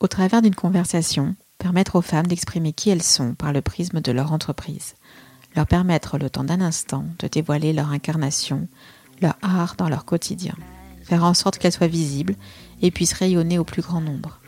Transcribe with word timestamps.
Au 0.00 0.08
travers 0.08 0.40
d'une 0.40 0.54
conversation, 0.54 1.36
permettre 1.58 1.96
aux 1.96 2.02
femmes 2.02 2.26
d'exprimer 2.26 2.72
qui 2.72 2.88
elles 2.88 3.02
sont 3.02 3.34
par 3.34 3.52
le 3.52 3.60
prisme 3.60 4.00
de 4.00 4.12
leur 4.12 4.32
entreprise. 4.32 4.94
Leur 5.54 5.66
permettre 5.66 6.16
le 6.16 6.30
temps 6.30 6.44
d'un 6.44 6.62
instant 6.62 7.04
de 7.18 7.28
dévoiler 7.28 7.74
leur 7.74 7.90
incarnation, 7.90 8.66
leur 9.20 9.36
art 9.42 9.74
dans 9.76 9.90
leur 9.90 10.06
quotidien. 10.06 10.54
Faire 11.04 11.22
en 11.22 11.34
sorte 11.34 11.58
qu'elles 11.58 11.72
soient 11.72 11.86
visibles 11.86 12.36
et 12.80 12.90
puissent 12.90 13.12
rayonner 13.12 13.58
au 13.58 13.64
plus 13.64 13.82
grand 13.82 14.00
nombre. 14.00 14.40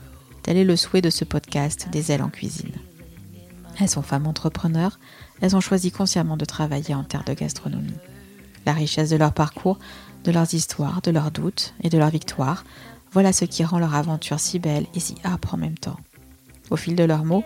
Tel 0.43 0.57
est 0.57 0.65
le 0.65 0.77
souhait 0.77 1.03
de 1.03 1.11
ce 1.11 1.27
podcast 1.27 1.89
des 1.93 2.13
ailes 2.13 2.23
en 2.23 2.31
cuisine. 2.31 2.73
Elles 3.79 3.91
sont 3.91 4.01
femmes 4.01 4.27
entrepreneurs, 4.27 4.99
elles 5.43 5.55
ont 5.55 5.61
choisi 5.61 5.93
consciemment 5.93 6.39
de 6.39 6.47
travailler 6.47 6.95
en 6.95 7.05
terre 7.05 7.25
de 7.25 7.35
gastronomie. 7.35 7.93
La 8.65 8.73
richesse 8.73 9.11
de 9.11 9.17
leur 9.17 9.35
parcours, 9.35 9.79
de 10.25 10.33
leurs 10.33 10.55
histoires, 10.55 11.03
de 11.03 11.11
leurs 11.11 11.31
doutes 11.31 11.75
et 11.83 11.91
de 11.91 11.99
leurs 11.99 12.11
victoires, 12.11 12.65
voilà 13.13 13.33
ce 13.33 13.45
qui 13.45 13.65
rend 13.65 13.79
leur 13.79 13.95
aventure 13.95 14.41
si 14.41 14.59
belle 14.59 14.87
et 14.95 15.01
si 15.01 15.17
âpre 15.25 15.55
en 15.55 15.59
même 15.59 15.79
temps. 15.79 15.99
Au 16.71 16.77
fil 16.77 16.97
de 16.97 17.05
leurs 17.05 17.25
mots, 17.25 17.45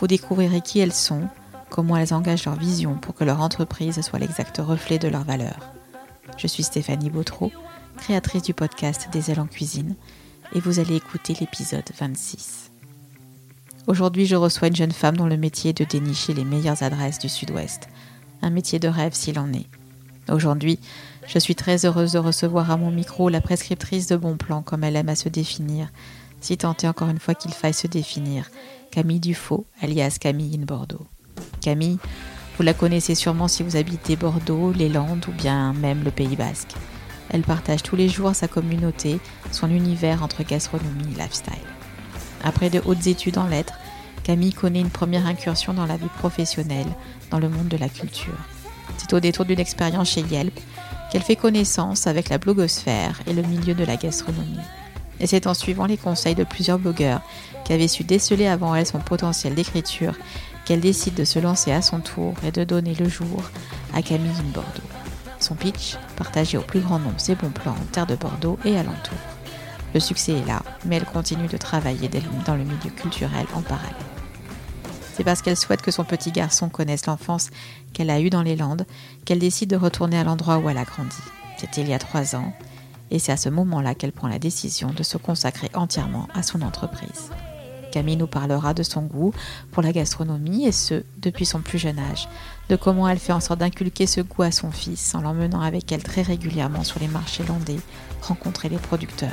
vous 0.00 0.06
découvrirez 0.06 0.60
qui 0.60 0.80
elles 0.80 0.92
sont, 0.92 1.28
comment 1.70 1.96
elles 1.96 2.14
engagent 2.14 2.46
leur 2.46 2.56
vision 2.56 2.96
pour 2.96 3.14
que 3.14 3.24
leur 3.24 3.40
entreprise 3.40 4.00
soit 4.00 4.18
l'exact 4.18 4.58
reflet 4.58 4.98
de 4.98 5.08
leurs 5.08 5.24
valeurs. 5.24 5.70
Je 6.36 6.46
suis 6.46 6.64
Stéphanie 6.64 7.10
Bautreau, 7.10 7.52
créatrice 7.96 8.42
du 8.42 8.54
podcast 8.54 9.08
Des 9.12 9.30
ailes 9.30 9.40
en 9.40 9.46
cuisine, 9.46 9.94
et 10.54 10.60
vous 10.60 10.80
allez 10.80 10.96
écouter 10.96 11.34
l'épisode 11.40 11.88
26. 11.98 12.72
Aujourd'hui, 13.86 14.26
je 14.26 14.36
reçois 14.36 14.68
une 14.68 14.76
jeune 14.76 14.92
femme 14.92 15.16
dont 15.16 15.26
le 15.26 15.36
métier 15.36 15.70
est 15.70 15.78
de 15.78 15.84
dénicher 15.84 16.32
les 16.34 16.44
meilleures 16.44 16.82
adresses 16.82 17.18
du 17.18 17.28
Sud-Ouest. 17.28 17.88
Un 18.42 18.50
métier 18.50 18.78
de 18.78 18.88
rêve 18.88 19.14
s'il 19.14 19.38
en 19.38 19.52
est. 19.52 19.66
Aujourd'hui, 20.30 20.78
je 21.26 21.38
suis 21.38 21.54
très 21.54 21.84
heureuse 21.84 22.12
de 22.12 22.18
recevoir 22.18 22.70
à 22.70 22.76
mon 22.76 22.90
micro 22.90 23.28
la 23.28 23.40
prescriptrice 23.40 24.06
de 24.06 24.16
bons 24.16 24.36
plans 24.36 24.62
comme 24.62 24.84
elle 24.84 24.96
aime 24.96 25.08
à 25.08 25.16
se 25.16 25.28
définir, 25.28 25.88
si 26.40 26.56
tant 26.56 26.76
est 26.82 26.86
encore 26.86 27.08
une 27.08 27.18
fois 27.18 27.34
qu'il 27.34 27.52
faille 27.52 27.74
se 27.74 27.86
définir, 27.86 28.50
Camille 28.90 29.20
Dufaux, 29.20 29.66
alias 29.80 30.18
Camille 30.20 30.58
in 30.60 30.64
Bordeaux. 30.64 31.06
Camille, 31.60 31.98
vous 32.56 32.62
la 32.62 32.74
connaissez 32.74 33.14
sûrement 33.14 33.48
si 33.48 33.62
vous 33.62 33.76
habitez 33.76 34.16
Bordeaux, 34.16 34.72
les 34.72 34.88
Landes 34.88 35.24
ou 35.28 35.32
bien 35.32 35.72
même 35.72 36.04
le 36.04 36.10
Pays 36.10 36.36
Basque. 36.36 36.74
Elle 37.30 37.42
partage 37.42 37.82
tous 37.82 37.96
les 37.96 38.08
jours 38.08 38.34
sa 38.34 38.46
communauté, 38.46 39.18
son 39.50 39.70
univers 39.70 40.22
entre 40.22 40.44
gastronomie 40.44 41.14
et 41.16 41.20
lifestyle. 41.20 41.54
Après 42.44 42.70
de 42.70 42.82
hautes 42.84 43.06
études 43.06 43.38
en 43.38 43.46
lettres, 43.46 43.78
Camille 44.22 44.52
connaît 44.52 44.80
une 44.80 44.90
première 44.90 45.26
incursion 45.26 45.74
dans 45.74 45.86
la 45.86 45.96
vie 45.96 46.08
professionnelle, 46.18 46.86
dans 47.30 47.38
le 47.38 47.48
monde 47.48 47.68
de 47.68 47.76
la 47.76 47.88
culture. 47.88 48.38
C'est 48.98 49.12
au 49.14 49.20
détour 49.20 49.44
d'une 49.44 49.60
expérience 49.60 50.10
chez 50.10 50.20
Yelp 50.20 50.58
qu'elle 51.14 51.22
fait 51.22 51.36
connaissance 51.36 52.08
avec 52.08 52.28
la 52.28 52.38
blogosphère 52.38 53.20
et 53.28 53.34
le 53.34 53.42
milieu 53.42 53.72
de 53.74 53.84
la 53.84 53.94
gastronomie. 53.94 54.58
Et 55.20 55.28
c'est 55.28 55.46
en 55.46 55.54
suivant 55.54 55.86
les 55.86 55.96
conseils 55.96 56.34
de 56.34 56.42
plusieurs 56.42 56.80
blogueurs 56.80 57.22
qui 57.64 57.72
avaient 57.72 57.86
su 57.86 58.02
déceler 58.02 58.48
avant 58.48 58.74
elle 58.74 58.84
son 58.84 58.98
potentiel 58.98 59.54
d'écriture 59.54 60.16
qu'elle 60.64 60.80
décide 60.80 61.14
de 61.14 61.24
se 61.24 61.38
lancer 61.38 61.70
à 61.70 61.82
son 61.82 62.00
tour 62.00 62.34
et 62.44 62.50
de 62.50 62.64
donner 62.64 62.96
le 62.96 63.08
jour 63.08 63.48
à 63.94 64.02
Camille 64.02 64.32
in 64.40 64.52
Bordeaux. 64.52 64.82
Son 65.38 65.54
pitch, 65.54 65.96
partager 66.16 66.58
au 66.58 66.62
plus 66.62 66.80
grand 66.80 66.98
nombre 66.98 67.20
ses 67.20 67.36
bons 67.36 67.50
plans 67.50 67.76
en 67.80 67.92
terre 67.92 68.08
de 68.08 68.16
Bordeaux 68.16 68.58
et 68.64 68.76
alentour. 68.76 69.18
Le 69.94 70.00
succès 70.00 70.32
est 70.32 70.48
là, 70.48 70.64
mais 70.84 70.96
elle 70.96 71.04
continue 71.04 71.46
de 71.46 71.56
travailler 71.56 72.10
dans 72.44 72.56
le 72.56 72.64
milieu 72.64 72.90
culturel 72.96 73.46
en 73.54 73.62
parallèle. 73.62 74.13
C'est 75.16 75.22
parce 75.22 75.42
qu'elle 75.42 75.56
souhaite 75.56 75.82
que 75.82 75.92
son 75.92 76.02
petit 76.02 76.32
garçon 76.32 76.68
connaisse 76.68 77.06
l'enfance 77.06 77.50
qu'elle 77.92 78.10
a 78.10 78.20
eue 78.20 78.30
dans 78.30 78.42
les 78.42 78.56
Landes 78.56 78.84
qu'elle 79.24 79.38
décide 79.38 79.70
de 79.70 79.76
retourner 79.76 80.18
à 80.18 80.24
l'endroit 80.24 80.58
où 80.58 80.68
elle 80.68 80.78
a 80.78 80.84
grandi. 80.84 81.16
C'était 81.56 81.82
il 81.82 81.88
y 81.88 81.94
a 81.94 82.00
trois 82.00 82.34
ans, 82.34 82.52
et 83.12 83.20
c'est 83.20 83.30
à 83.30 83.36
ce 83.36 83.48
moment-là 83.48 83.94
qu'elle 83.94 84.10
prend 84.10 84.26
la 84.26 84.40
décision 84.40 84.90
de 84.90 85.04
se 85.04 85.16
consacrer 85.16 85.70
entièrement 85.74 86.26
à 86.34 86.42
son 86.42 86.62
entreprise. 86.62 87.30
Camille 87.92 88.16
nous 88.16 88.26
parlera 88.26 88.74
de 88.74 88.82
son 88.82 89.02
goût 89.02 89.32
pour 89.70 89.84
la 89.84 89.92
gastronomie 89.92 90.66
et 90.66 90.72
ce, 90.72 91.04
depuis 91.18 91.46
son 91.46 91.60
plus 91.60 91.78
jeune 91.78 92.00
âge, 92.00 92.28
de 92.68 92.74
comment 92.74 93.08
elle 93.08 93.20
fait 93.20 93.32
en 93.32 93.38
sorte 93.38 93.60
d'inculquer 93.60 94.08
ce 94.08 94.20
goût 94.20 94.42
à 94.42 94.50
son 94.50 94.72
fils 94.72 95.14
en 95.14 95.20
l'emmenant 95.20 95.60
avec 95.60 95.92
elle 95.92 96.02
très 96.02 96.22
régulièrement 96.22 96.82
sur 96.82 96.98
les 96.98 97.06
marchés 97.06 97.44
landais, 97.44 97.78
rencontrer 98.20 98.68
les 98.68 98.78
producteurs. 98.78 99.30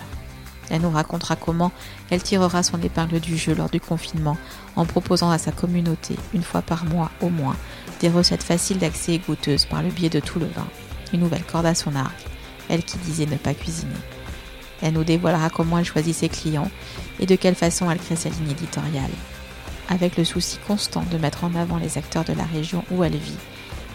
Elle 0.71 0.81
nous 0.81 0.89
racontera 0.89 1.35
comment 1.35 1.73
elle 2.09 2.23
tirera 2.23 2.63
son 2.63 2.81
épingle 2.81 3.19
du 3.19 3.37
jeu 3.37 3.53
lors 3.53 3.69
du 3.69 3.81
confinement 3.81 4.37
en 4.77 4.85
proposant 4.85 5.29
à 5.29 5.37
sa 5.37 5.51
communauté, 5.51 6.15
une 6.33 6.43
fois 6.43 6.61
par 6.61 6.85
mois 6.85 7.11
au 7.21 7.29
moins, 7.29 7.57
des 7.99 8.07
recettes 8.07 8.41
faciles 8.41 8.79
d'accès 8.79 9.15
et 9.15 9.19
goûteuses 9.19 9.65
par 9.65 9.83
le 9.83 9.89
biais 9.89 10.09
de 10.09 10.21
tout 10.21 10.39
le 10.39 10.45
vin. 10.45 10.67
Une 11.13 11.19
nouvelle 11.19 11.43
corde 11.43 11.65
à 11.65 11.75
son 11.75 11.93
arc, 11.93 12.25
elle 12.69 12.83
qui 12.83 12.97
disait 12.99 13.25
ne 13.25 13.35
pas 13.35 13.53
cuisiner. 13.53 13.91
Elle 14.81 14.93
nous 14.93 15.03
dévoilera 15.03 15.49
comment 15.49 15.77
elle 15.77 15.85
choisit 15.85 16.15
ses 16.15 16.29
clients 16.29 16.71
et 17.19 17.25
de 17.25 17.35
quelle 17.35 17.55
façon 17.55 17.91
elle 17.91 17.99
crée 17.99 18.15
sa 18.15 18.29
ligne 18.29 18.51
éditoriale, 18.51 19.11
avec 19.89 20.15
le 20.15 20.23
souci 20.23 20.57
constant 20.67 21.03
de 21.11 21.17
mettre 21.17 21.43
en 21.43 21.53
avant 21.53 21.77
les 21.77 21.97
acteurs 21.97 22.23
de 22.23 22.33
la 22.33 22.45
région 22.45 22.85
où 22.91 23.03
elle 23.03 23.17
vit 23.17 23.37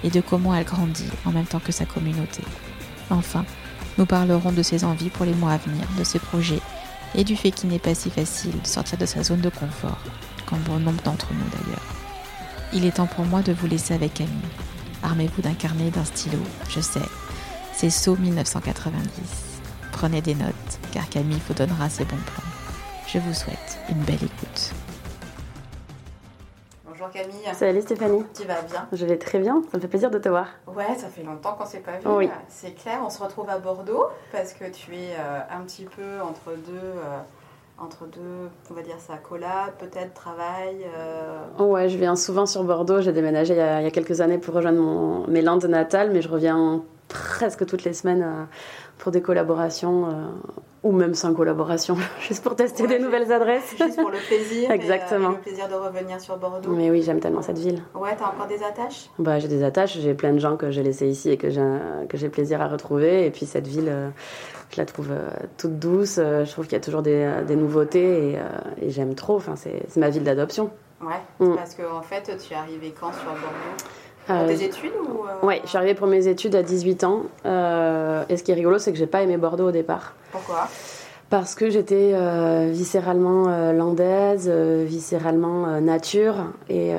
et 0.05 0.11
de 0.11 0.21
comment 0.21 0.55
elle 0.55 0.65
grandit 0.67 1.09
en 1.25 1.33
même 1.33 1.47
temps 1.47 1.59
que 1.59 1.73
sa 1.73 1.87
communauté. 1.87 2.43
Enfin, 3.09 3.47
nous 3.99 4.07
parlerons 4.07 4.53
de 4.53 4.63
ses 4.63 4.85
envies 4.85 5.11
pour 5.11 5.25
les 5.25 5.35
mois 5.35 5.53
à 5.53 5.59
venir, 5.59 5.87
de 5.99 6.05
ses 6.05 6.19
projets 6.19 6.61
et 7.15 7.25
du 7.25 7.37
fait 7.37 7.51
qu'il 7.51 7.71
n'est 7.71 7.79
pas 7.79 7.95
si 7.95 8.11
facile 8.11 8.61
de 8.61 8.67
sortir 8.67 8.99
de 8.99 9.07
sa 9.07 9.23
zone 9.23 9.41
de 9.41 9.49
confort, 9.49 9.99
comme 10.47 10.61
bon 10.61 10.79
nombre 10.79 11.03
d'entre 11.03 11.29
nous 11.33 11.49
d'ailleurs. 11.51 11.83
Il 12.73 12.85
est 12.85 12.97
temps 12.97 13.07
pour 13.07 13.25
moi 13.25 13.43
de 13.43 13.53
vous 13.53 13.67
laisser 13.67 13.95
avec 13.95 14.15
Camille. 14.15 14.35
Armez-vous 15.03 15.43
d'un 15.43 15.55
carnet 15.55 15.89
et 15.89 15.91
d'un 15.91 16.05
stylo, 16.05 16.39
je 16.69 16.81
sais. 16.81 17.01
C'est 17.73 17.91
saut 17.91 18.17
1990. 18.17 19.01
Prenez 19.93 20.21
des 20.21 20.35
notes, 20.35 20.79
car 20.93 21.09
Camille 21.09 21.41
vous 21.47 21.55
donnera 21.55 21.89
ses 21.89 22.05
bons 22.05 22.17
plans. 22.17 22.45
Je 23.07 23.19
vous 23.19 23.35
souhaite 23.35 23.79
une 23.89 24.03
belle 24.03 24.17
écoute. 24.17 24.76
Camille. 27.17 27.55
Salut 27.55 27.81
Stéphanie. 27.81 28.25
Tu 28.35 28.47
vas 28.47 28.61
bien? 28.63 28.87
Je 28.93 29.07
vais 29.07 29.17
très 29.17 29.39
bien, 29.39 29.63
ça 29.71 29.79
me 29.79 29.81
fait 29.83 29.89
plaisir 29.89 30.11
de 30.11 30.19
te 30.19 30.29
voir. 30.29 30.49
Ouais, 30.67 30.95
ça 30.99 31.07
fait 31.09 31.23
longtemps 31.23 31.55
qu'on 31.55 31.65
s'est 31.65 31.79
pas 31.81 31.93
vu. 31.93 32.07
Oui. 32.07 32.29
C'est 32.49 32.73
clair, 32.73 33.01
on 33.05 33.09
se 33.09 33.23
retrouve 33.23 33.49
à 33.49 33.59
Bordeaux 33.59 34.07
parce 34.33 34.53
que 34.53 34.65
tu 34.71 34.95
es 34.95 35.15
euh, 35.19 35.41
un 35.51 35.61
petit 35.63 35.85
peu 35.87 36.21
entre 36.23 36.55
deux, 36.67 36.75
euh, 36.75 37.19
entre 37.79 38.05
deux, 38.05 38.51
on 38.71 38.75
va 38.75 38.83
dire 38.83 38.99
ça, 38.99 39.15
collab, 39.17 39.71
peut-être 39.79 40.13
travail. 40.13 40.85
euh, 40.99 41.65
Ouais, 41.65 41.89
je 41.89 41.97
viens 41.97 42.17
souvent 42.17 42.45
sur 42.45 42.63
Bordeaux. 42.65 43.01
J'ai 43.01 43.13
déménagé 43.13 43.55
il 43.55 43.59
y, 43.59 43.61
a, 43.61 43.81
il 43.81 43.85
y 43.85 43.89
a 43.89 43.91
quelques 43.91 44.21
années 44.21 44.39
pour 44.39 44.53
rejoindre 44.55 44.81
mon, 44.81 45.27
mes 45.27 45.41
Landes 45.41 45.65
natales, 45.65 46.11
mais 46.11 46.21
je 46.21 46.29
reviens 46.29 46.83
presque 47.09 47.65
toutes 47.67 47.85
les 47.85 47.95
semaines 47.95 48.23
euh, 48.23 48.45
pour 48.99 49.13
des 49.13 49.21
collaborations, 49.23 50.07
euh, 50.07 50.11
ou 50.83 50.93
même 50.93 51.15
sans 51.15 51.35
collaboration, 51.35 51.97
juste 52.21 52.43
pour 52.43 52.55
tester 52.57 52.85
Ouais, 52.85 52.89
des 52.89 52.99
nouvelles 52.99 53.33
adresses. 53.33 53.75
Juste 53.79 54.01
pour 54.01 54.11
le 54.11 54.19
plaisir. 54.19 54.71
et, 54.71 54.73
euh, 54.73 54.75
Exactement. 54.77 55.31
et 55.33 55.35
le 55.35 55.41
plaisir 55.41 55.69
de 55.69 55.75
revenir 55.75 56.21
sur 56.21 56.37
Bordeaux. 56.37 56.71
Mais 56.71 56.91
oui, 56.91 57.03
j'aime 57.03 57.19
tellement 57.21 57.43
cette 57.43 57.59
ville. 57.59 57.83
Ouais, 57.95 58.15
t'as 58.17 58.27
encore 58.29 58.47
des 58.47 58.63
attaches? 58.63 59.11
Bah, 59.19 59.39
j'ai 59.39 59.49
des 59.49 59.63
attaches, 59.65 59.99
j'ai 59.99 60.15
plein 60.15 60.33
de 60.33 60.39
gens 60.39 60.57
que 60.57 60.71
j'ai 60.71 60.83
laissés 60.83 61.09
ici 61.09 61.31
et 61.31 61.37
que 61.37 61.51
j'ai 61.51 61.63
que 62.09 62.17
j'ai 62.17 62.29
plaisir 62.29 62.61
à 62.63 62.69
retrouver. 62.69 63.27
Et 63.27 63.31
puis 63.31 63.47
cette 63.47 63.67
ville, 63.67 63.89
euh, 63.89 64.09
je 64.71 64.77
la 64.81 64.87
trouve 64.87 65.09
euh, 65.11 65.29
toute 65.59 65.79
douce. 65.79 66.19
Euh, 66.19 66.45
Je 66.45 66.53
trouve 66.53 66.67
qu'il 66.67 66.75
y 66.75 66.81
a 66.81 66.85
toujours 66.85 67.03
des, 67.03 67.25
euh, 67.25 67.43
des 67.45 67.57
nouveautés 67.57 68.31
et, 68.33 68.39
euh, 68.39 68.43
et 68.81 68.91
j'aime 68.91 69.15
trop. 69.15 69.37
Enfin, 69.37 69.57
c'est 69.57 69.83
c'est 69.89 69.99
ma 70.01 70.09
ville 70.11 70.25
d'adoption. 70.25 70.71
Ouais, 71.03 71.21
Mm. 71.41 71.57
parce 71.57 71.75
que 71.75 71.83
en 71.83 72.01
fait, 72.03 72.23
tu 72.39 72.55
es 72.55 72.57
arrivé 72.57 72.95
quand 72.99 73.13
sur 73.13 73.25
Bordeaux? 73.25 73.77
Pour 74.27 74.35
Euh, 74.37 74.47
tes 74.49 74.65
études 74.65 74.93
ou 75.09 75.25
euh, 75.25 75.47
Ouais, 75.47 75.61
je 75.65 75.69
suis 75.69 75.79
arrivée 75.79 75.95
pour 75.95 76.07
mes 76.09 76.27
études 76.29 76.55
à 76.57 76.63
18 76.63 77.05
ans. 77.05 77.23
Euh, 77.45 78.25
et 78.29 78.37
ce 78.37 78.43
qui 78.43 78.51
est 78.51 78.55
rigolo, 78.55 78.79
c'est 78.79 78.93
que 78.93 78.99
j'ai 78.99 79.07
pas 79.07 79.23
aimé 79.23 79.37
Bordeaux 79.37 79.69
au 79.69 79.73
départ. 79.73 80.15
Pourquoi? 80.33 80.69
Parce 81.29 81.57
que 81.57 81.71
j'étais 81.71 82.13
euh, 82.15 82.71
viscéralement 82.73 83.49
euh, 83.49 83.73
landaise, 83.73 84.49
euh, 84.49 84.85
viscéralement 84.87 85.81
nature. 85.81 86.37
Et, 86.69 86.93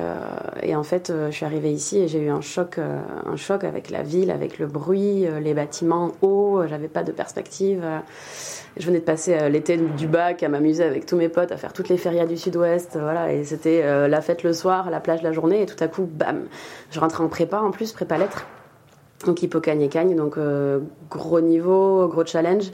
en 0.76 0.82
fait, 0.82 1.12
je 1.30 1.34
suis 1.34 1.46
arrivée 1.46 1.72
ici 1.72 1.98
et 1.98 2.08
j'ai 2.08 2.20
eu 2.20 2.28
un 2.28 2.42
choc, 2.42 2.78
un 2.78 3.36
choc 3.36 3.64
avec 3.64 3.90
la 3.90 4.02
ville, 4.02 4.30
avec 4.30 4.58
le 4.58 4.66
bruit, 4.66 5.26
les 5.40 5.54
bâtiments 5.54 6.12
hauts. 6.22 6.62
J'avais 6.68 6.88
pas 6.88 7.02
de 7.02 7.10
perspective. 7.10 7.82
Je 8.76 8.86
venais 8.86 9.00
de 9.00 9.04
passer 9.04 9.48
l'été 9.50 9.76
du 9.76 10.06
bac 10.06 10.42
à 10.42 10.48
m'amuser 10.48 10.84
avec 10.84 11.04
tous 11.04 11.16
mes 11.16 11.28
potes, 11.28 11.50
à 11.50 11.56
faire 11.56 11.72
toutes 11.72 11.88
les 11.88 11.96
férias 11.96 12.26
du 12.26 12.36
sud-ouest. 12.36 12.96
Voilà, 13.00 13.32
et 13.32 13.42
c'était 13.44 14.08
la 14.08 14.20
fête 14.20 14.44
le 14.44 14.52
soir, 14.52 14.90
la 14.90 15.00
plage 15.00 15.22
la 15.22 15.32
journée. 15.32 15.62
Et 15.62 15.66
tout 15.66 15.82
à 15.82 15.88
coup, 15.88 16.08
bam, 16.08 16.44
je 16.90 17.00
rentre 17.00 17.22
en 17.22 17.28
prépa 17.28 17.60
en 17.60 17.70
plus, 17.70 17.92
prépa 17.92 18.18
lettres. 18.18 18.46
Donc 19.26 19.42
hippocagne 19.42 19.82
et 19.82 19.88
cagne, 19.88 20.14
donc 20.14 20.38
gros 21.10 21.40
niveau, 21.40 22.06
gros 22.06 22.24
challenge. 22.24 22.70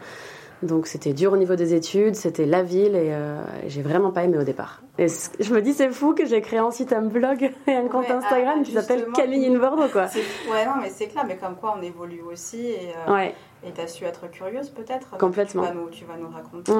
Donc 0.64 0.87
c'était 0.87 1.12
dur 1.12 1.32
au 1.32 1.37
niveau 1.37 1.55
des 1.55 1.75
études, 1.75 2.14
c'était 2.14 2.46
la 2.46 2.62
ville 2.62 2.94
et 2.96 3.12
euh, 3.12 3.43
j'ai 3.66 3.82
vraiment 3.82 4.11
pas 4.11 4.25
aimé 4.25 4.38
au 4.38 4.43
départ. 4.43 4.82
Et 4.99 5.06
je 5.40 5.52
me 5.52 5.61
dis 5.61 5.72
c'est 5.72 5.90
fou 5.90 6.14
que 6.14 6.25
j'ai 6.25 6.40
créé 6.40 6.61
ensuite 6.61 6.93
un 6.93 7.02
blog 7.02 7.50
et 7.66 7.72
un 7.72 7.88
compte 7.88 8.08
Ouais, 8.08 8.12
Instagram 8.12 8.58
ah, 8.61 8.64
qui 8.64 8.72
s'appelle. 8.72 9.06
Camille 9.14 9.46
in 9.46 9.58
Bordeaux 9.58 9.88
quoi. 9.88 10.06
Ouais, 10.50 10.64
non, 10.66 10.72
mais 10.81 10.90
c'est 10.90 11.08
clair, 11.08 11.25
mais 11.26 11.37
comme 11.37 11.56
quoi 11.56 11.76
on 11.78 11.82
évolue 11.82 12.22
aussi. 12.22 12.66
Et, 12.66 12.93
euh, 13.08 13.12
Ouais, 13.12 13.34
Et 13.66 13.72
tu 13.72 13.81
as 13.81 13.88
su 13.88 14.05
être 14.05 14.31
curieuse 14.31 14.70
peut-être 14.70 15.16
Complètement. 15.19 15.62
Tu 15.62 15.69
vas 15.69 15.75
nous, 15.75 15.90
tu 15.90 16.05
vas 16.05 16.16
nous 16.16 16.28
raconter. 16.28 16.72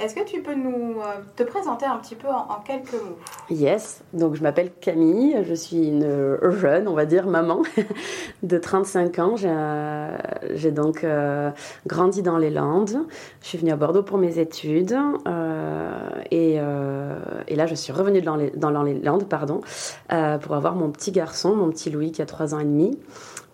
Est-ce 0.00 0.14
que 0.14 0.24
tu 0.24 0.42
peux 0.42 0.54
nous 0.54 1.00
euh, 1.00 1.20
te 1.36 1.42
présenter 1.42 1.86
un 1.86 1.96
petit 1.98 2.14
peu 2.14 2.28
en, 2.28 2.60
quelques 2.66 2.92
mots? 2.92 3.18
Yes, 3.50 4.02
donc 4.12 4.34
je 4.34 4.42
m'appelle 4.42 4.72
Camille, 4.80 5.36
je 5.46 5.54
suis 5.54 5.88
une 5.88 6.38
jeune, 6.50 6.88
on 6.88 6.94
va 6.94 7.06
dire, 7.06 7.26
maman 7.26 7.62
de 8.42 8.58
35 8.58 9.18
ans. 9.20 9.36
J'ai 9.36 10.70
donc 10.72 11.04
euh, 11.04 11.50
grandi 11.86 12.22
dans 12.22 12.38
les 12.38 12.50
Landes. 12.50 13.06
Je 13.42 13.46
suis 13.46 13.58
venue 13.58 13.70
à 13.70 13.76
Bordeaux 13.76 14.02
pour 14.02 14.18
mes 14.18 14.38
études 14.38 14.96
euh, 15.26 16.10
et, 16.30 16.54
et, 16.54 17.56
là 17.56 17.66
je 17.66 17.74
suis 17.74 17.92
revenue 17.92 18.20
dans 18.20 18.36
les, 18.36 18.50
dans 18.50 18.82
les 18.82 18.98
Landes 19.00 19.28
pardon, 19.28 19.60
pour 20.08 20.54
avoir 20.54 20.74
mon 20.74 20.90
petit 20.90 21.12
garçon, 21.12 21.54
mon 21.54 21.70
petit 21.70 21.90
Louis 21.90 22.12
qui 22.12 22.22
a 22.22 22.26
3 22.26 22.54
ans 22.54 22.60
et 22.60 22.64
demi 22.64 22.98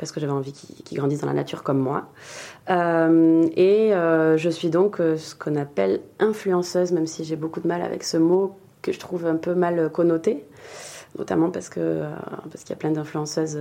parce 0.01 0.13
que 0.13 0.19
j'avais 0.19 0.33
envie 0.33 0.53
qu'il 0.53 0.99
grandisse 0.99 1.21
dans 1.21 1.27
la 1.27 1.35
nature 1.35 1.63
comme 1.63 1.79
moi. 1.79 2.09
Euh, 2.71 3.47
et 3.55 3.95
euh, 3.95 4.39
je 4.39 4.49
suis 4.49 4.71
donc 4.71 4.99
euh, 4.99 5.19
ce 5.19 5.35
qu'on 5.35 5.57
appelle 5.57 6.01
influenceuse, 6.19 6.91
même 6.93 7.07
si 7.07 7.23
j'ai 7.23 7.37
beaucoup 7.37 7.61
de 7.61 7.69
mal 7.69 7.83
avec 7.83 8.03
ce 8.03 8.17
mot 8.17 8.57
que 8.81 8.93
je 8.93 8.99
trouve 8.99 9.27
un 9.27 9.37
peu 9.37 9.55
mal 9.55 9.91
connoté, 9.93 10.47
notamment 11.19 11.51
parce 11.51 11.69
parce 11.69 12.65
qu'il 12.65 12.71
y 12.71 12.73
a 12.73 12.77
plein 12.77 12.91
d'influenceuses 12.91 13.59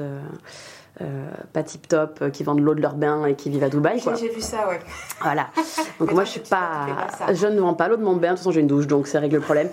pas 1.54 1.64
tip 1.64 1.88
top 1.88 2.30
qui 2.32 2.44
vendent 2.44 2.62
l'eau 2.62 2.74
de 2.74 2.82
leur 2.82 2.96
bain 2.96 3.26
et 3.26 3.36
qui 3.36 3.50
vivent 3.50 3.64
à 3.64 3.70
Dubaï. 3.70 4.02
J'ai 4.20 4.30
vu 4.30 4.42
ça, 4.42 4.68
ouais. 4.68 4.80
Voilà. 5.22 5.48
Donc 6.00 6.12
moi 6.12 6.24
je 6.24 6.32
suis 6.32 6.40
pas, 6.40 7.08
je 7.34 7.48
ne 7.48 7.60
vends 7.60 7.74
pas 7.74 7.88
l'eau 7.88 7.98
de 7.98 8.04
mon 8.04 8.16
bain. 8.16 8.30
De 8.30 8.34
toute 8.34 8.40
façon 8.40 8.52
j'ai 8.52 8.62
une 8.62 8.68
douche, 8.68 8.88
donc 8.88 9.08
ça 9.08 9.20
règle 9.20 9.36
le 9.36 9.42
problème. 9.42 9.70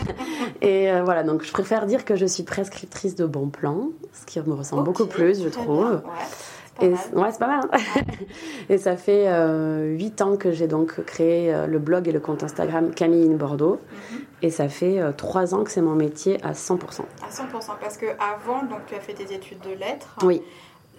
et 0.62 0.90
voilà, 1.02 1.22
donc 1.22 1.44
je 1.44 1.52
préfère 1.52 1.86
dire 1.86 2.04
que 2.04 2.16
je 2.16 2.26
suis 2.26 2.42
prescriptrice 2.42 3.14
de 3.14 3.26
bons 3.26 3.48
plans, 3.48 3.90
ce 4.12 4.26
qui 4.26 4.40
me 4.40 4.54
ressemble 4.54 4.84
beaucoup 4.84 5.06
plus, 5.06 5.42
je 5.42 5.48
trouve. 5.48 6.02
Et, 6.80 6.88
ouais, 6.88 7.30
c'est 7.30 7.38
pas 7.38 7.46
mal. 7.46 7.60
Hein. 7.72 7.78
et 8.68 8.78
ça 8.78 8.96
fait 8.96 9.28
euh, 9.28 9.96
8 9.96 10.22
ans 10.22 10.36
que 10.36 10.52
j'ai 10.52 10.66
donc 10.66 11.04
créé 11.04 11.52
euh, 11.52 11.66
le 11.66 11.78
blog 11.78 12.08
et 12.08 12.12
le 12.12 12.20
compte 12.20 12.42
Instagram 12.42 12.92
Camille 12.94 13.28
in 13.28 13.34
Bordeaux. 13.34 13.80
Mhm. 13.90 14.20
Et 14.42 14.50
ça 14.50 14.68
fait 14.68 15.00
euh, 15.00 15.12
3 15.12 15.54
ans 15.54 15.64
que 15.64 15.70
c'est 15.70 15.80
mon 15.80 15.94
métier 15.94 16.42
à 16.44 16.52
100%. 16.52 17.00
À 17.22 17.30
100%, 17.30 17.78
parce 17.80 17.96
que 17.96 18.06
avant, 18.06 18.62
donc 18.62 18.86
tu 18.86 18.94
as 18.94 19.00
fait 19.00 19.14
des 19.14 19.32
études 19.32 19.60
de 19.60 19.70
lettres. 19.70 20.16
Oui. 20.22 20.42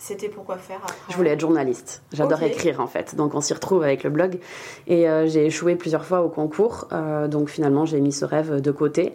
C'était 0.02 0.30
pourquoi 0.30 0.58
faire 0.58 0.80
après 0.82 0.96
Je 1.10 1.18
voulais 1.18 1.32
être 1.32 1.42
journaliste. 1.42 2.02
J'adore 2.14 2.42
écrire 2.42 2.80
en 2.80 2.88
fait. 2.88 3.16
Donc 3.16 3.36
on 3.36 3.42
s'y 3.42 3.54
retrouve 3.54 3.84
avec 3.84 4.06
le 4.06 4.10
blog. 4.10 4.40
Et 4.88 5.10
euh, 5.10 5.28
j'ai 5.28 5.46
échoué 5.46 5.76
plusieurs 5.76 6.06
fois 6.06 6.22
au 6.22 6.30
concours. 6.30 6.88
Euh, 6.94 7.28
donc 7.28 7.50
finalement 7.50 7.86
j'ai 7.86 8.00
mis 8.00 8.14
ce 8.14 8.24
rêve 8.24 8.62
de 8.62 8.72
côté. 8.72 9.14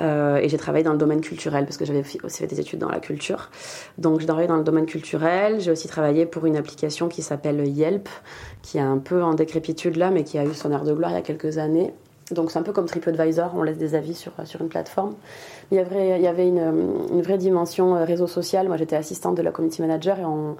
Euh, 0.00 0.38
et 0.38 0.48
j'ai 0.48 0.58
travaillé 0.58 0.82
dans 0.82 0.92
le 0.92 0.98
domaine 0.98 1.20
culturel 1.20 1.64
parce 1.66 1.76
que 1.76 1.84
j'avais 1.84 2.02
aussi 2.24 2.38
fait 2.38 2.48
des 2.48 2.58
études 2.58 2.80
dans 2.80 2.88
la 2.88 2.98
culture. 2.98 3.50
Donc 3.96 4.18
j'ai 4.18 4.26
travaillé 4.26 4.48
dans 4.48 4.56
le 4.56 4.64
domaine 4.64 4.86
culturel. 4.86 5.60
J'ai 5.60 5.70
aussi 5.70 5.86
travaillé 5.86 6.26
pour 6.26 6.46
une 6.46 6.56
application 6.56 7.08
qui 7.08 7.22
s'appelle 7.22 7.64
Yelp, 7.64 8.08
qui 8.60 8.78
est 8.78 8.82
un 8.82 8.98
peu 8.98 9.22
en 9.22 9.34
décrépitude 9.34 9.94
là, 9.94 10.10
mais 10.10 10.24
qui 10.24 10.36
a 10.38 10.44
eu 10.44 10.52
son 10.52 10.72
air 10.72 10.82
de 10.82 10.92
gloire 10.92 11.12
il 11.12 11.14
y 11.14 11.18
a 11.18 11.22
quelques 11.22 11.58
années. 11.58 11.94
Donc 12.30 12.50
c'est 12.50 12.58
un 12.58 12.62
peu 12.62 12.72
comme 12.72 12.86
TripAdvisor, 12.86 13.52
on 13.54 13.62
laisse 13.62 13.78
des 13.78 13.94
avis 13.94 14.14
sur, 14.14 14.32
sur 14.44 14.60
une 14.60 14.68
plateforme. 14.68 15.14
Il 15.70 15.76
y 15.76 15.80
avait, 15.80 16.18
il 16.18 16.22
y 16.22 16.26
avait 16.26 16.48
une, 16.48 16.94
une 17.12 17.22
vraie 17.22 17.38
dimension 17.38 17.96
euh, 17.96 18.04
réseau 18.04 18.26
social. 18.26 18.68
Moi 18.68 18.76
j'étais 18.76 18.96
assistante 18.96 19.36
de 19.36 19.42
la 19.42 19.50
community 19.50 19.82
manager 19.82 20.18
et 20.18 20.24
on, 20.24 20.56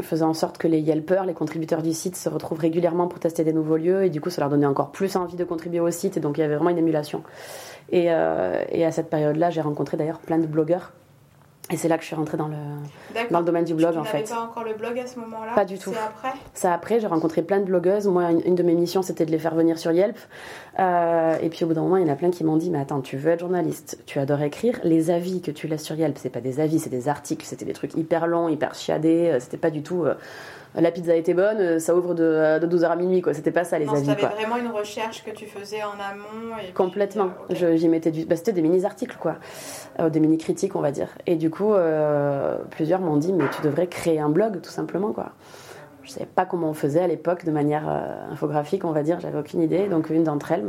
faisait 0.00 0.24
en 0.24 0.34
sorte 0.34 0.58
que 0.58 0.66
les 0.66 0.80
Yelpers, 0.80 1.26
les 1.26 1.34
contributeurs 1.34 1.82
du 1.82 1.92
site, 1.92 2.16
se 2.16 2.28
retrouvent 2.28 2.58
régulièrement 2.58 3.06
pour 3.06 3.20
tester 3.20 3.44
des 3.44 3.52
nouveaux 3.52 3.76
lieux 3.76 4.02
et 4.02 4.10
du 4.10 4.20
coup 4.20 4.30
ça 4.30 4.40
leur 4.40 4.50
donnait 4.50 4.66
encore 4.66 4.90
plus 4.90 5.14
envie 5.14 5.36
de 5.36 5.44
contribuer 5.44 5.78
au 5.78 5.92
site 5.92 6.16
et 6.16 6.20
donc 6.20 6.38
il 6.38 6.40
y 6.40 6.44
avait 6.44 6.56
vraiment 6.56 6.70
une 6.70 6.78
émulation. 6.78 7.22
Et, 7.90 8.06
euh, 8.08 8.64
et 8.70 8.84
à 8.84 8.90
cette 8.90 9.10
période-là, 9.10 9.50
j'ai 9.50 9.60
rencontré 9.60 9.96
d'ailleurs 9.96 10.18
plein 10.18 10.38
de 10.38 10.46
blogueurs 10.46 10.92
et 11.72 11.76
c'est 11.76 11.88
là 11.88 11.96
que 11.96 12.02
je 12.02 12.08
suis 12.08 12.16
rentrée 12.16 12.36
dans 12.36 12.48
le, 12.48 12.56
dans 13.30 13.40
le 13.40 13.44
domaine 13.44 13.64
du 13.64 13.74
blog 13.74 13.96
en 13.96 14.04
fait. 14.04 14.24
Tu 14.24 14.32
pas 14.32 14.40
encore 14.40 14.64
le 14.64 14.74
blog 14.74 14.98
à 14.98 15.06
ce 15.06 15.18
moment-là 15.20 15.52
Pas 15.54 15.64
du 15.64 15.78
tout. 15.78 15.92
C'est 15.92 15.98
après 15.98 16.38
C'est 16.54 16.68
après, 16.68 17.00
j'ai 17.00 17.06
rencontré 17.06 17.42
plein 17.42 17.60
de 17.60 17.64
blogueuses. 17.64 18.06
Moi, 18.06 18.30
une, 18.44 18.54
de 18.54 18.62
mes 18.62 18.74
missions, 18.74 19.02
c'était 19.02 19.24
de 19.24 19.30
les 19.30 19.38
faire 19.38 19.54
venir 19.54 19.78
sur 19.78 19.90
Yelp. 19.90 20.16
Euh, 20.78 21.36
et 21.40 21.48
puis 21.48 21.64
au 21.64 21.68
bout 21.68 21.74
d'un 21.74 21.82
moment, 21.82 21.96
il 21.96 22.06
y 22.06 22.10
en 22.10 22.12
a 22.12 22.16
plein 22.16 22.30
qui 22.30 22.44
m'ont 22.44 22.56
dit 22.56 22.70
Mais 22.70 22.80
attends, 22.80 23.00
tu 23.00 23.16
veux 23.16 23.30
être 23.30 23.40
journaliste, 23.40 24.02
tu 24.06 24.18
adores 24.18 24.42
écrire. 24.42 24.80
Les 24.84 25.10
avis 25.10 25.40
que 25.40 25.50
tu 25.50 25.66
laisses 25.66 25.84
sur 25.84 25.96
Yelp, 25.96 26.18
c'est 26.18 26.30
pas 26.30 26.40
des 26.40 26.60
avis, 26.60 26.78
c'est 26.78 26.90
des 26.90 27.08
articles. 27.08 27.44
C'était 27.46 27.64
des 27.64 27.72
trucs 27.72 27.94
hyper 27.94 28.26
longs, 28.26 28.48
hyper 28.48 28.74
chiadés. 28.74 29.30
Euh, 29.32 29.40
c'était 29.40 29.56
pas 29.56 29.70
du 29.70 29.82
tout. 29.82 30.04
Euh, 30.04 30.14
la 30.74 30.90
pizza 30.90 31.14
était 31.14 31.34
bonne, 31.34 31.60
euh, 31.60 31.78
ça 31.78 31.94
ouvre 31.94 32.14
de, 32.14 32.58
12h 32.60 32.86
à 32.86 32.96
minuit, 32.96 33.20
quoi. 33.20 33.34
C'était 33.34 33.50
pas 33.50 33.64
ça 33.64 33.78
les 33.78 33.84
non, 33.84 33.92
avis. 33.92 34.06
C'était 34.06 34.26
vraiment 34.26 34.56
une 34.56 34.68
recherche 34.68 35.22
que 35.22 35.30
tu 35.30 35.46
faisais 35.46 35.82
en 35.82 35.92
amont. 35.92 36.56
Et 36.66 36.72
Complètement. 36.72 37.30
Euh, 37.50 37.76
j'y 37.76 37.88
mettais 37.88 38.10
du. 38.10 38.24
Bah, 38.24 38.36
c'était 38.36 38.52
des 38.52 38.62
mini-articles, 38.62 39.16
quoi. 39.20 39.36
Euh, 40.00 40.08
des 40.08 40.20
mini-critiques, 40.20 40.74
on 40.74 40.80
va 40.80 40.90
dire. 40.90 41.08
Et 41.26 41.36
du 41.36 41.50
coup, 41.50 41.72
plusieurs 42.70 43.00
m'ont 43.00 43.16
dit, 43.16 43.32
mais 43.32 43.44
tu 43.54 43.62
devrais 43.62 43.86
créer 43.86 44.18
un 44.18 44.30
blog, 44.30 44.60
tout 44.62 44.70
simplement, 44.70 45.12
quoi. 45.12 45.32
Je 46.04 46.10
savais 46.10 46.26
pas 46.26 46.46
comment 46.46 46.70
on 46.70 46.74
faisait 46.74 47.00
à 47.00 47.06
l'époque 47.06 47.44
de 47.44 47.52
manière 47.52 47.88
infographique, 48.30 48.84
on 48.84 48.90
va 48.90 49.02
dire. 49.02 49.20
J'avais 49.20 49.38
aucune 49.38 49.60
idée. 49.60 49.86
Donc 49.86 50.10
une 50.10 50.24
d'entre 50.24 50.50
elles, 50.52 50.68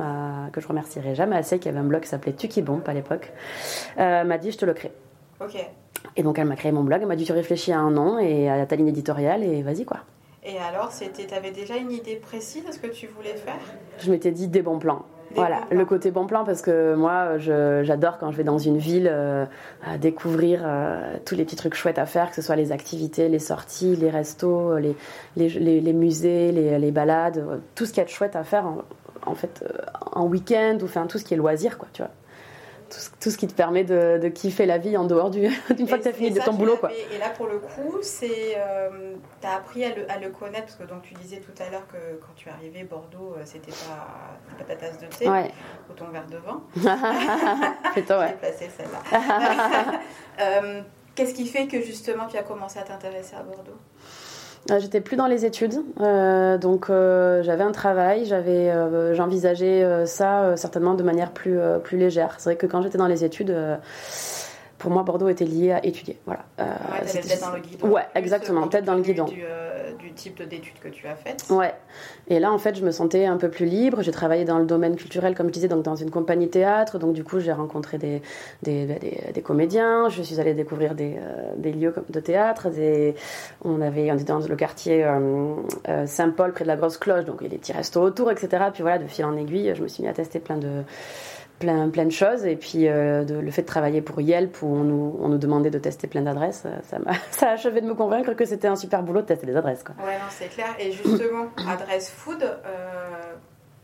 que 0.52 0.62
je 0.62 0.68
remercierai 0.68 1.16
jamais 1.16 1.36
assez, 1.36 1.58
qui 1.58 1.70
avait 1.70 1.80
un 1.80 1.84
blog 1.84 2.02
qui 2.02 2.10
s'appelait 2.10 2.34
Tukibomp 2.34 2.84
à 2.86 2.94
l'époque, 2.94 3.32
m'a 3.98 4.38
dit, 4.38 4.52
je 4.52 4.58
te 4.58 4.66
le 4.66 4.74
crée. 4.74 4.92
Ok. 5.42 5.56
Et 6.16 6.24
donc 6.24 6.38
elle 6.38 6.48
m'a 6.48 6.56
créé 6.56 6.72
mon 6.72 6.84
blog, 6.84 7.00
elle 7.02 7.08
m'a 7.08 7.16
dit 7.16 7.26
tu 7.26 7.32
réfléchis 7.32 7.72
à 7.72 7.80
un 7.80 7.92
nom 7.92 8.20
et 8.20 8.50
à 8.50 8.66
ta 8.66 8.76
ligne 8.76 8.90
éditoriale 8.90 9.44
et 9.44 9.62
vas-y 9.62 9.86
quoi. 9.86 10.00
Et 10.46 10.58
alors, 10.58 10.92
tu 10.92 11.34
avais 11.34 11.52
déjà 11.52 11.78
une 11.78 11.92
idée 11.92 12.18
précise 12.18 12.66
de 12.66 12.72
ce 12.74 12.78
que 12.80 12.88
tu 12.88 13.08
voulais 13.08 13.36
faire? 13.36 13.56
Je 14.00 14.12
m'étais 14.12 14.32
dit 14.32 14.50
des 14.50 14.62
bons 14.62 14.78
plans. 14.78 15.06
voilà, 15.36 15.62
le 15.72 15.86
côté 15.86 16.12
bon 16.12 16.28
plan 16.28 16.44
parce 16.44 16.62
que 16.62 16.96
moi 16.96 17.38
j'adore 17.38 18.18
quand 18.18 18.32
je 18.32 18.38
vais 18.38 18.44
dans 18.44 18.58
une 18.58 18.78
ville 18.78 19.10
euh, 19.10 19.46
découvrir 20.00 20.62
euh, 20.66 21.16
tous 21.26 21.36
les 21.36 21.46
petits 21.46 21.56
trucs 21.56 21.76
chouettes 21.76 21.98
à 21.98 22.06
faire, 22.06 22.30
que 22.30 22.36
ce 22.36 22.42
soit 22.42 22.58
les 22.58 22.74
activités, 22.74 23.30
les 23.30 23.40
sorties, 23.40 23.96
les 23.96 24.10
restos, 24.10 24.78
les, 24.78 24.98
les, 25.38 25.48
les, 25.80 25.94
musées, 25.94 26.52
les, 26.52 26.78
les, 26.78 26.92
balades, 26.92 27.62
tout 27.74 27.86
ce 27.86 27.92
qu'il 27.92 28.00
y 28.00 28.02
a 28.02 28.06
de 28.06 28.10
chouette 28.10 28.36
à 28.36 28.44
faire 28.44 28.66
en, 28.68 28.80
en 29.26 29.36
fait 29.36 29.64
euh, 29.64 29.78
en 30.12 30.26
week-end 30.26 30.78
ou 30.82 30.86
enfin 30.86 31.08
tout 31.08 31.18
ce 31.18 31.24
qui 31.24 31.34
est 31.34 31.38
loisir 31.38 31.78
quoi, 31.78 31.88
tu 31.94 32.02
vois 32.02 32.12
tout, 33.20 33.30
ce 33.32 33.38
qui 33.38 33.48
te 33.48 33.54
permet 33.54 33.84
de, 33.84 34.28
kiffer 34.30 34.66
la 34.66 34.78
vie 34.78 34.98
en 34.98 35.06
dehors 35.06 35.30
d'une 35.30 35.52
fois 35.88 35.98
que 35.98 36.04
tu 36.04 36.10
as 36.10 36.14
fini 36.14 36.32
de 36.32 36.40
ton 36.40 36.54
boulot. 36.54 36.78
Quoi. 36.78 36.92
Et 36.94 37.18
là, 37.18 37.30
pour 37.30 37.48
le 37.48 37.60
coup, 37.60 38.00
c'est 38.02 38.56
euh, 38.58 39.14
tu 39.42 39.48
as 39.48 39.56
appris 39.56 39.84
à 39.86 39.90
le, 40.20 40.30
connaître, 40.30 40.66
parce 40.66 40.76
que 40.76 40.84
donc, 40.84 41.04
tu 41.04 41.14
disais 41.16 41.38
tout 41.38 41.54
à 41.62 41.70
l'heure 41.70 41.88
que 41.88 42.20
quand 42.22 42.34
tu 42.36 42.50
es 42.50 42.52
arrivé, 42.52 42.84
Bordeaux, 42.84 43.36
euh, 43.38 43.42
c'était 43.46 43.72
pas, 43.72 44.58
pas 44.58 44.64
ta 44.64 44.76
tasse 44.76 45.00
de 45.00 45.06
thé 45.08 45.28
ou 45.28 45.94
ton 45.94 46.08
verre 46.10 46.28
de 46.28 46.38
vin. 46.38 46.62
ouais. 47.96 48.34
Placé 48.40 48.70
celle-là. 48.76 50.00
euh, 50.40 50.82
Qu'est-ce 51.16 51.36
qui 51.36 51.46
fait 51.46 51.68
que 51.68 51.82
justement 51.82 52.26
tu 52.28 52.38
as 52.38 52.44
commencé 52.44 52.80
à 52.80 52.82
t'intéresser 52.82 53.36
à 53.36 53.44
Bordeaux? 53.44 53.78
J'étais 54.80 55.02
plus 55.02 55.18
dans 55.18 55.28
les 55.28 55.46
études, 55.46 55.84
euh, 56.00 56.58
donc 56.58 56.90
euh, 56.90 57.44
j'avais 57.44 57.64
un 57.64 57.74
travail, 57.74 58.26
j'avais, 58.26 58.72
j'envisageais 59.14 60.06
ça 60.06 60.56
certainement 60.56 60.94
de 60.94 61.04
manière 61.04 61.32
plus 61.32 61.60
plus 61.84 61.98
légère. 61.98 62.36
C'est 62.38 62.52
vrai 62.52 62.56
que 62.56 62.66
quand 62.66 62.82
j'étais 62.82 62.98
dans 62.98 63.08
les 63.08 63.26
études 63.26 63.54
pour 64.84 64.92
moi, 64.92 65.04
Bordeaux 65.04 65.30
était 65.30 65.46
lié 65.46 65.72
à 65.72 65.86
étudier. 65.86 66.18
Voilà. 66.26 66.44
Euh, 66.60 66.64
ouais, 66.66 67.22
peut-être 67.22 67.40
dans 67.40 67.56
le 67.56 67.62
guidon. 67.62 67.88
Ouais, 67.88 68.02
exactement, 68.16 68.68
peut-être 68.68 68.84
dans 68.84 68.96
le 68.96 69.02
guidon. 69.02 69.24
Du, 69.24 69.42
euh, 69.42 69.94
du 69.94 70.12
type 70.12 70.46
d'études 70.46 70.78
que 70.82 70.90
tu 70.90 71.08
as 71.08 71.16
faites. 71.16 71.46
Ouais. 71.50 71.74
Et 72.28 72.38
là, 72.38 72.52
en 72.52 72.58
fait, 72.58 72.76
je 72.76 72.84
me 72.84 72.92
sentais 72.92 73.26
un 73.26 73.38
peu 73.38 73.50
plus 73.50 73.66
libre. 73.66 74.02
J'ai 74.02 74.12
travaillé 74.12 74.44
dans 74.44 74.60
le 74.60 74.66
domaine 74.66 74.98
culturel, 74.98 75.36
comme 75.36 75.48
je 75.48 75.54
disais, 75.54 75.70
donc 75.70 75.84
dans 75.84 75.96
une 75.96 76.12
compagnie 76.12 76.50
théâtre. 76.50 77.00
Donc, 77.00 77.14
du 77.14 77.24
coup, 77.24 77.40
j'ai 77.40 77.54
rencontré 77.54 77.98
des 77.98 78.22
des, 78.62 78.86
des, 79.34 79.42
comédiens. 79.42 80.10
Je 80.10 80.22
suis 80.22 80.42
allée 80.42 80.54
découvrir 80.54 80.96
des, 80.96 81.16
euh, 81.18 81.54
des 81.56 81.72
lieux 81.72 81.96
de 82.10 82.20
théâtre. 82.20 82.70
Des... 82.70 83.16
On, 83.64 83.80
avait, 83.80 84.12
on 84.12 84.16
était 84.16 84.26
dans 84.26 84.40
le 84.40 84.56
quartier 84.58 85.06
euh, 85.06 86.06
Saint-Paul, 86.06 86.52
près 86.52 86.66
de 86.66 86.68
la 86.68 86.76
Grosse 86.76 86.98
Cloche. 86.98 87.24
Donc, 87.24 87.38
il 87.40 87.46
y 87.46 87.48
a 87.48 87.52
des 87.52 87.58
petits 87.58 87.72
restos 87.72 88.02
autour, 88.02 88.32
etc. 88.32 88.66
Puis 88.74 88.82
voilà, 88.82 88.98
de 88.98 89.08
fil 89.08 89.24
en 89.24 89.38
aiguille, 89.38 89.72
je 89.76 89.82
me 89.82 89.88
suis 89.88 90.04
mis 90.04 90.10
à 90.10 90.14
tester 90.14 90.40
plein 90.40 90.58
de 90.58 90.84
plein, 91.64 91.90
plein 91.90 92.06
de 92.06 92.12
choses. 92.12 92.46
Et 92.46 92.56
puis 92.58 92.88
euh, 92.88 93.24
le 93.24 93.52
fait 93.52 93.62
de 93.62 93.68
travailler 93.68 94.02
pour 94.02 94.20
Yelp, 94.20 94.62
où 94.62 94.68
on 94.68 94.84
nous, 94.84 95.18
on 95.22 95.30
nous 95.30 95.38
demandait 95.38 95.70
de 95.70 95.80
tester 95.80 96.08
plein 96.08 96.22
d'adresses, 96.22 96.64
euh, 96.66 96.76
ça, 96.84 97.00
m'a, 97.00 97.14
ça 97.32 97.50
a 97.50 97.54
achevé 97.54 97.82
de 97.82 97.88
me 97.88 97.96
convaincre 97.96 98.34
que 98.34 98.46
c'était 98.46 98.68
un 98.68 98.76
super 98.76 99.02
boulot 99.02 99.22
de 99.22 99.28
tester 99.28 99.46
des 99.46 99.56
adresses. 99.56 99.84
Quoi. 99.84 99.96
Ouais, 100.06 100.16
non, 100.16 100.26
c'est 100.30 100.50
clair. 100.50 100.76
Et 100.80 100.92
justement, 100.92 101.48
adresse 101.68 102.10
food, 102.10 102.44
euh, 102.44 103.34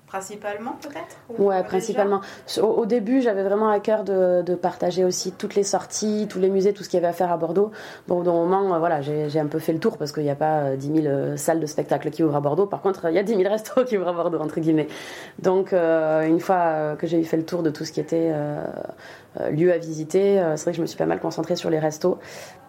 Principalement, 0.10 0.76
peut-être 0.82 1.40
Ouais, 1.40 1.64
principalement. 1.64 2.22
Au, 2.60 2.88
début, 2.88 3.22
j'avais 3.22 3.44
vraiment 3.44 3.70
à 3.70 3.80
cœur 3.80 4.04
de, 4.04 4.56
partager 4.56 5.06
aussi 5.06 5.32
toutes 5.32 5.54
les 5.54 5.62
sorties, 5.62 6.26
tous 6.28 6.40
les 6.40 6.50
musées, 6.50 6.74
tout 6.74 6.84
ce 6.84 6.90
qu'il 6.90 6.98
y 6.98 7.04
avait 7.04 7.12
à 7.12 7.14
faire 7.14 7.32
à 7.32 7.38
Bordeaux. 7.38 7.72
Bon, 8.08 8.22
au 8.22 8.24
moment, 8.24 8.74
euh, 8.74 8.80
voilà, 8.80 9.02
j'ai 9.02 9.40
un 9.40 9.46
peu 9.46 9.60
fait 9.60 9.72
le 9.72 9.78
tour 9.78 10.00
parce 10.00 10.12
qu'il 10.12 10.24
n'y 10.24 10.32
a 10.32 10.36
pas 10.36 10.76
10 10.76 10.90
euh, 10.90 11.02
000 11.02 11.08
euh, 11.08 11.38
salles 11.38 11.60
de 11.60 11.68
spectacle 11.68 12.10
qui 12.10 12.24
ouvrent 12.24 12.38
à 12.38 12.40
Bordeaux. 12.40 12.66
Par 12.66 12.82
contre, 12.82 13.06
il 13.08 13.14
y 13.14 13.20
a 13.20 13.24
10 13.24 13.36
000 13.36 13.48
restos 13.48 13.84
qui 13.86 13.98
ouvrent 14.00 14.08
à 14.08 14.14
Bordeaux, 14.14 14.40
entre 14.40 14.60
guillemets. 14.60 14.88
Donc, 15.38 15.74
une 15.74 16.40
fois 16.40 16.96
que 16.98 17.06
j'ai 17.06 17.22
fait 17.22 17.38
le 17.38 17.46
tour 17.46 17.62
de 17.62 17.70
tout 17.70 17.86
ce 17.86 17.92
qui 17.92 18.00
était 18.00 18.34
lieu 19.52 19.72
à 19.72 19.78
visiter, 19.78 20.42
c'est 20.56 20.64
vrai 20.64 20.72
que 20.72 20.78
je 20.78 20.82
me 20.82 20.88
suis 20.88 20.98
pas 20.98 21.06
mal 21.06 21.20
concentrée 21.20 21.56
sur 21.56 21.70
les 21.70 21.80
restos 21.80 22.20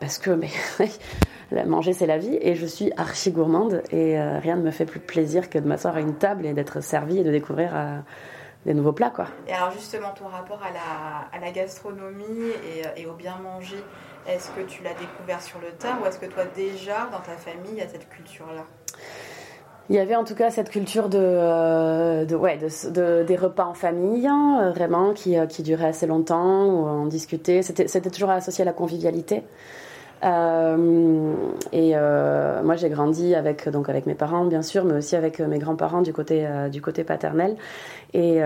parce 0.00 0.18
que 0.18 0.30
mais, 0.30 0.50
manger 1.66 1.92
c'est 1.92 2.06
la 2.06 2.18
vie 2.18 2.38
et 2.40 2.54
je 2.54 2.66
suis 2.66 2.90
archi 2.96 3.30
gourmande 3.30 3.82
et 3.90 4.18
euh, 4.18 4.38
rien 4.38 4.56
ne 4.56 4.62
me 4.62 4.70
fait 4.70 4.86
plus 4.86 5.00
plaisir 5.00 5.50
que 5.50 5.58
de 5.58 5.68
m'asseoir 5.68 5.96
à 5.96 6.00
une 6.00 6.14
table 6.14 6.46
et 6.46 6.52
d'être 6.52 6.82
servie 6.82 7.18
et 7.18 7.24
de 7.24 7.30
découvrir 7.30 7.70
euh, 7.74 7.98
des 8.66 8.74
nouveaux 8.74 8.92
plats 8.92 9.10
quoi. 9.10 9.26
Et 9.46 9.52
alors 9.52 9.70
justement 9.70 10.10
ton 10.10 10.26
rapport 10.26 10.62
à 10.62 10.70
la, 10.72 11.36
à 11.36 11.40
la 11.40 11.52
gastronomie 11.52 12.50
et, 12.96 13.02
et, 13.02 13.06
au 13.06 13.14
bien 13.14 13.36
manger, 13.36 13.82
est-ce 14.26 14.50
que 14.50 14.62
tu 14.62 14.82
l'as 14.82 14.94
découvert 14.94 15.42
sur 15.42 15.58
le 15.60 15.70
tard 15.72 15.98
ou 16.02 16.06
est-ce 16.06 16.18
que 16.18 16.26
toi 16.26 16.44
déjà 16.54 17.08
dans 17.12 17.20
ta 17.20 17.36
famille 17.36 17.72
il 17.72 17.78
y 17.78 17.82
a 17.82 17.88
cette 17.88 18.08
culture 18.08 18.46
là 18.54 18.64
il 19.90 19.96
y 19.96 19.98
avait 19.98 20.14
en 20.14 20.22
tout 20.22 20.36
cas 20.36 20.50
cette 20.50 20.70
culture 20.70 21.08
de, 21.08 21.18
euh, 21.20 22.24
de 22.24 23.22
des 23.24 23.36
repas 23.36 23.64
en 23.64 23.74
famille, 23.74 24.28
hein, 24.28 24.72
vraiment, 24.72 25.12
qui, 25.12 25.36
euh, 25.36 25.46
qui 25.46 25.64
duraient 25.64 25.88
assez 25.88 26.06
longtemps, 26.06 26.66
où 26.66 26.86
on 26.86 27.06
discutait. 27.06 27.62
C'était 27.62 28.10
toujours 28.10 28.30
associé 28.30 28.62
à 28.62 28.64
la 28.64 28.72
convivialité. 28.72 29.42
Euh, 30.22 31.34
et 31.72 31.92
euh, 31.94 32.62
moi, 32.62 32.76
j'ai 32.76 32.88
grandi 32.88 33.34
avec 33.34 33.68
donc 33.68 33.88
avec 33.88 34.06
mes 34.06 34.14
parents, 34.14 34.44
bien 34.44 34.62
sûr, 34.62 34.84
mais 34.84 34.94
aussi 34.94 35.16
avec 35.16 35.40
mes 35.40 35.58
grands-parents 35.58 36.02
du 36.02 36.12
côté 36.12 36.46
euh, 36.46 36.68
du 36.68 36.82
côté 36.82 37.04
paternel. 37.04 37.56
Et, 38.12 38.40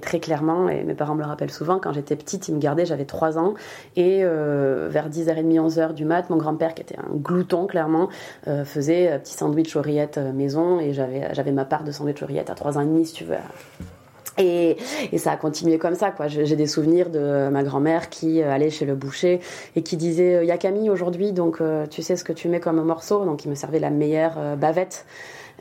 très 0.00 0.18
clairement, 0.18 0.68
et 0.68 0.82
mes 0.82 0.94
parents 0.94 1.14
me 1.14 1.20
le 1.20 1.26
rappellent 1.26 1.50
souvent, 1.50 1.78
quand 1.78 1.92
j'étais 1.92 2.16
petite, 2.16 2.48
ils 2.48 2.54
me 2.54 2.60
gardaient, 2.60 2.86
j'avais 2.86 3.04
3 3.04 3.38
ans, 3.38 3.54
et 3.96 4.24
vers 4.24 5.10
10h30, 5.10 5.68
11h 5.68 5.92
du 5.92 6.04
mat, 6.04 6.30
mon 6.30 6.38
grand-père, 6.38 6.74
qui 6.74 6.82
était 6.82 6.98
un 6.98 7.14
glouton 7.14 7.66
clairement, 7.66 8.08
faisait 8.64 9.12
un 9.12 9.18
petit 9.18 9.34
sandwich 9.34 9.76
aux 9.76 9.82
maison, 10.32 10.80
et 10.80 10.92
j'avais 10.92 11.52
ma 11.52 11.66
part 11.66 11.84
de 11.84 11.92
sandwich 11.92 12.22
aux 12.22 12.26
à 12.26 12.54
3 12.54 12.78
ans 12.78 12.80
et 12.80 12.86
demi, 12.86 13.04
si 13.04 13.14
tu 13.14 13.24
veux 13.24 13.36
et, 14.38 14.76
et, 15.12 15.18
ça 15.18 15.32
a 15.32 15.36
continué 15.36 15.78
comme 15.78 15.94
ça, 15.94 16.10
quoi. 16.10 16.26
J'ai 16.26 16.56
des 16.56 16.66
souvenirs 16.66 17.10
de 17.10 17.48
ma 17.50 17.62
grand-mère 17.62 18.08
qui 18.08 18.42
euh, 18.42 18.50
allait 18.50 18.70
chez 18.70 18.86
le 18.86 18.94
boucher 18.94 19.40
et 19.76 19.82
qui 19.82 19.96
disait 19.96 20.40
Il 20.42 20.48
y 20.48 20.50
a 20.50 20.58
Camille 20.58 20.88
aujourd'hui, 20.88 21.32
donc 21.32 21.60
euh, 21.60 21.86
tu 21.86 22.02
sais 22.02 22.16
ce 22.16 22.24
que 22.24 22.32
tu 22.32 22.48
mets 22.48 22.60
comme 22.60 22.82
morceau. 22.82 23.24
Donc 23.26 23.44
il 23.44 23.50
me 23.50 23.54
servait 23.54 23.78
la 23.78 23.90
meilleure 23.90 24.34
euh, 24.38 24.56
bavette. 24.56 25.04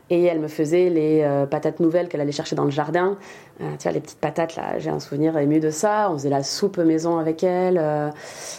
Et 0.10 0.24
elle 0.24 0.40
me 0.40 0.50
faisait 0.50 0.90
les 0.90 1.26
patates 1.50 1.80
nouvelles 1.80 2.10
qu'elle 2.10 2.20
allait 2.20 2.34
chercher 2.34 2.54
dans 2.54 2.66
le 2.66 2.70
jardin. 2.70 3.18
tu 3.60 3.66
vois, 3.84 3.92
les 3.94 4.02
petites 4.02 4.20
patates, 4.20 4.58
là, 4.58 4.78
j'ai 4.78 4.90
un 4.90 5.00
souvenir 5.00 5.38
ému 5.38 5.62
de 5.62 5.70
ça. 5.70 6.10
On 6.12 6.18
faisait 6.18 6.30
la 6.30 6.44
soupe 6.44 6.80
maison 6.80 7.18
avec 7.18 7.44
elle. 7.44 7.82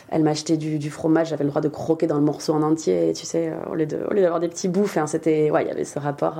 elle 0.09 0.23
m'achetait 0.23 0.57
du, 0.57 0.90
fromage, 0.90 1.28
j'avais 1.28 1.45
le 1.45 1.50
droit 1.50 1.61
de 1.61 1.69
croquer 1.69 2.07
dans 2.07 2.16
le 2.16 2.23
morceau 2.23 2.54
en 2.54 2.62
entier, 2.62 3.12
tu 3.14 3.26
sais, 3.26 3.52
au 3.71 3.75
lieu 3.75 3.85
d'avoir 3.85 4.40
des 4.40 4.49
petits 4.49 4.69
bouts. 4.69 4.88
c'était, 5.07 5.50
ouais, 5.50 5.64
il 5.64 5.69
y 5.69 5.71
avait 5.71 5.85
ce 5.85 5.99
rapport 5.99 6.38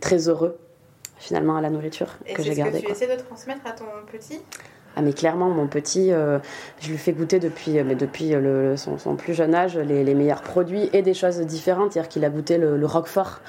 très 0.00 0.28
heureux 0.28 0.58
finalement 1.22 1.56
à 1.56 1.60
la 1.60 1.70
nourriture 1.70 2.08
que 2.34 2.42
j'ai 2.42 2.54
gardé. 2.54 2.78
Et 2.78 2.80
ce 2.80 2.82
que 2.82 2.88
tu 2.88 2.92
essaies 2.92 3.16
de 3.16 3.22
transmettre 3.22 3.64
à 3.64 3.72
ton 3.72 3.84
petit? 4.10 4.40
Ah 4.96 5.00
mais 5.00 5.12
clairement 5.12 5.48
mon 5.48 5.68
petit, 5.68 6.12
euh, 6.12 6.38
je 6.80 6.90
lui 6.90 6.98
fais 6.98 7.12
goûter 7.12 7.38
depuis, 7.38 7.78
euh, 7.78 7.84
mais 7.86 7.94
depuis 7.94 8.30
le, 8.30 8.76
son, 8.76 9.16
plus 9.16 9.32
jeune 9.32 9.54
âge 9.54 9.78
les, 9.78 10.14
meilleurs 10.14 10.42
produits 10.42 10.90
et 10.92 11.00
des 11.00 11.14
choses 11.14 11.40
différentes. 11.40 11.92
C'est-à-dire 11.92 12.10
qu'il 12.10 12.24
a 12.24 12.28
goûté 12.28 12.58
le, 12.58 12.84
roquefort, 12.84 13.40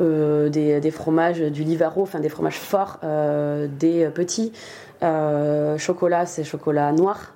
euh, 0.00 0.48
des, 0.48 0.80
des, 0.80 0.90
fromages 0.90 1.40
du 1.40 1.62
Livaro, 1.62 2.02
enfin 2.02 2.18
des 2.18 2.28
fromages 2.28 2.58
forts, 2.58 2.98
des 3.02 4.08
petits. 4.12 4.52
chocolat, 5.00 6.26
c'est 6.26 6.42
chocolat 6.42 6.90
noir. 6.92 7.34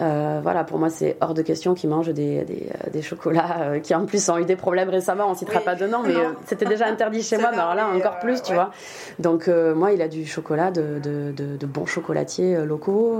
Euh, 0.00 0.40
voilà, 0.42 0.64
pour 0.64 0.78
moi, 0.78 0.90
c'est 0.90 1.16
hors 1.20 1.34
de 1.34 1.42
question 1.42 1.74
qu'ils 1.74 1.90
mangent 1.90 2.12
des, 2.12 2.44
des, 2.44 2.68
euh, 2.94 3.02
chocolats 3.02 3.60
euh, 3.60 3.80
qui 3.80 3.94
en 3.94 4.06
plus 4.06 4.28
ont 4.28 4.38
eu 4.38 4.44
des 4.44 4.56
problèmes 4.56 4.88
récemment. 4.88 5.28
On 5.28 5.34
citera 5.34 5.60
pas 5.60 5.74
de 5.74 5.86
nom, 5.86 6.02
mais 6.06 6.14
c'était 6.46 6.66
déjà 6.66 6.86
interdit 6.86 7.22
chez 7.22 7.38
moi. 7.38 7.50
Mais 7.50 7.58
alors 7.58 7.74
là, 7.74 7.88
encore 7.88 8.18
plus, 8.18 8.42
tu 8.42 8.54
vois. 8.54 8.70
Donc, 9.18 9.48
moi, 9.48 9.92
il 9.92 10.02
a 10.02 10.08
du 10.08 10.26
chocolat 10.26 10.70
de, 10.70 11.00
de, 11.02 11.32
de, 11.32 11.66
bons 11.66 11.86
chocolatiers 11.86 12.64
locaux. 12.64 13.18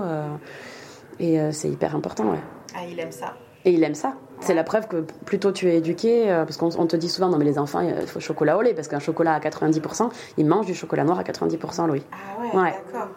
et 1.20 1.38
c'est 1.52 1.68
hyper 1.68 1.94
important, 1.96 2.30
ouais. 2.30 2.40
Ah, 2.74 2.80
il 2.88 2.98
aime 3.00 3.12
ça. 3.12 3.34
Et 3.64 3.72
il 3.72 3.82
aime 3.82 3.94
ça. 3.94 4.14
C'est 4.40 4.54
la 4.54 4.62
preuve 4.62 4.86
que 4.86 5.04
plus 5.24 5.40
tôt 5.40 5.50
tu 5.50 5.68
es 5.68 5.76
éduqué, 5.78 6.26
parce 6.46 6.56
qu'on 6.56 6.86
te 6.86 6.96
dit 6.96 7.08
souvent, 7.08 7.28
non 7.28 7.38
mais 7.38 7.44
les 7.44 7.58
enfants, 7.58 7.80
il 7.80 8.06
faut 8.06 8.20
chocolat 8.20 8.56
au 8.56 8.62
lait, 8.62 8.72
parce 8.72 8.86
qu'un 8.86 9.00
chocolat 9.00 9.34
à 9.34 9.40
90%, 9.40 10.10
ils 10.36 10.46
mangent 10.46 10.66
du 10.66 10.74
chocolat 10.74 11.04
noir 11.04 11.18
à 11.18 11.22
90%, 11.22 11.88
Louis. 11.88 12.02
Ah 12.12 12.56
ouais, 12.56 12.72
d'accord. 12.92 13.08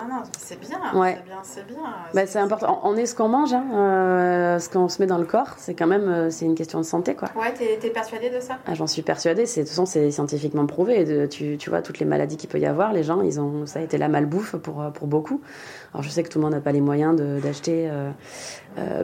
Ah 0.00 0.06
non, 0.08 0.22
c'est 0.38 0.60
bien, 0.60 0.78
c'est 0.92 1.24
bien, 1.24 1.38
c'est 1.42 1.66
bien. 1.66 1.76
Bah, 2.14 2.26
c'est 2.26 2.38
important. 2.38 2.80
On 2.84 2.96
est 2.96 3.06
ce 3.06 3.16
qu'on 3.16 3.28
mange, 3.28 3.52
hein, 3.52 3.64
euh, 3.72 4.58
ce 4.60 4.68
qu'on 4.68 4.88
se 4.88 5.02
met 5.02 5.06
dans 5.06 5.18
le 5.18 5.24
corps. 5.24 5.54
C'est 5.56 5.74
quand 5.74 5.88
même, 5.88 6.08
euh, 6.08 6.30
c'est 6.30 6.44
une 6.44 6.54
question 6.54 6.78
de 6.78 6.84
santé, 6.84 7.16
quoi. 7.16 7.30
Ouais, 7.34 7.52
t'es, 7.52 7.84
es 7.84 7.90
persuadée 7.90 8.30
de 8.30 8.38
ça? 8.38 8.58
Ah, 8.66 8.74
J'en 8.74 8.86
suis 8.86 9.02
persuadée. 9.02 9.46
C'est, 9.46 9.62
de 9.62 9.64
toute 9.64 9.70
façon, 9.70 9.86
c'est 9.86 10.10
scientifiquement 10.12 10.66
prouvé. 10.66 11.04
De, 11.04 11.26
tu, 11.26 11.56
tu 11.58 11.70
vois, 11.70 11.82
toutes 11.82 11.98
les 11.98 12.06
maladies 12.06 12.36
qu'il 12.36 12.48
peut 12.48 12.60
y 12.60 12.66
avoir, 12.66 12.92
les 12.92 13.02
gens, 13.02 13.22
ils 13.22 13.40
ont, 13.40 13.66
ça 13.66 13.80
a 13.80 13.82
été 13.82 13.98
la 13.98 14.08
malbouffe 14.08 14.56
pour, 14.56 14.82
euh, 14.82 14.90
pour 14.90 15.08
beaucoup. 15.08 15.40
Alors, 15.92 16.04
je 16.04 16.10
sais 16.10 16.22
que 16.22 16.28
tout 16.28 16.38
le 16.38 16.44
monde 16.44 16.54
n'a 16.54 16.60
pas 16.60 16.72
les 16.72 16.80
moyens 16.80 17.16
d'acheter 17.42 17.90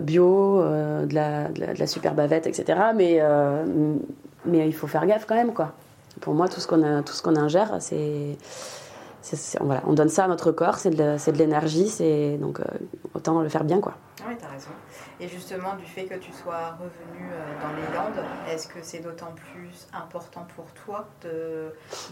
bio, 0.01 0.63
de, 0.63 1.15
la, 1.15 1.49
de, 1.49 1.79
la, 1.79 1.87
super 1.87 2.15
bavette, 2.15 2.47
etc. 2.47 2.79
Mais, 2.95 3.21
mais 4.45 4.67
il 4.67 4.75
faut 4.75 4.87
faire 4.87 5.07
gaffe 5.07 5.25
quand 5.27 5.35
même, 5.35 5.55
quoi. 5.55 5.73
Pour 6.21 6.35
moi, 6.35 6.49
tout 6.49 6.61
ce 6.61 6.69
qu'on, 6.69 6.83
a, 6.83 7.03
tout 7.03 7.15
ce 7.15 7.23
qu'on 7.23 7.37
ingère, 7.37 7.77
c'est 7.81 8.37
voilà, 9.61 9.83
on 9.87 9.95
donne 9.95 10.09
ça 10.09 10.25
à 10.25 10.29
notre 10.29 10.53
corps, 10.53 10.79
c'est 10.79 10.91
de, 10.91 11.39
l'énergie, 11.39 11.89
c'est 11.89 12.37
donc 12.37 12.61
euh, 12.61 12.65
autant 13.15 13.41
le 13.41 13.49
faire 13.49 13.65
bien 13.65 13.81
quoi. 13.81 13.95
Oui, 14.29 14.35
tu 14.39 14.45
as 14.45 14.49
raison. 14.49 14.71
Et 15.21 15.29
justement, 15.29 15.75
du 15.77 15.85
fait 15.85 16.05
que 16.05 16.15
tu 16.15 16.33
sois 16.33 16.77
revenu 16.79 17.31
euh, 17.31 17.63
dans 17.63 17.75
les 17.75 17.95
Landes, 17.95 18.25
est-ce 18.51 18.69
que 18.69 18.79
c'est 18.83 19.01
d'autant 19.01 19.33
plus 19.53 19.87
important 19.93 20.47
pour 20.55 20.67
toi 20.85 21.07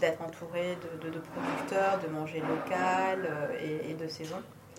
d'être 0.01 0.21
entouré 0.21 0.77
de, 1.01 1.09
producteurs, 1.09 1.99
de 2.05 2.13
manger 2.13 2.39
local 2.39 3.19
euh, 3.25 3.89
et, 3.89 3.93
de 3.93 4.07
saison 4.07 4.35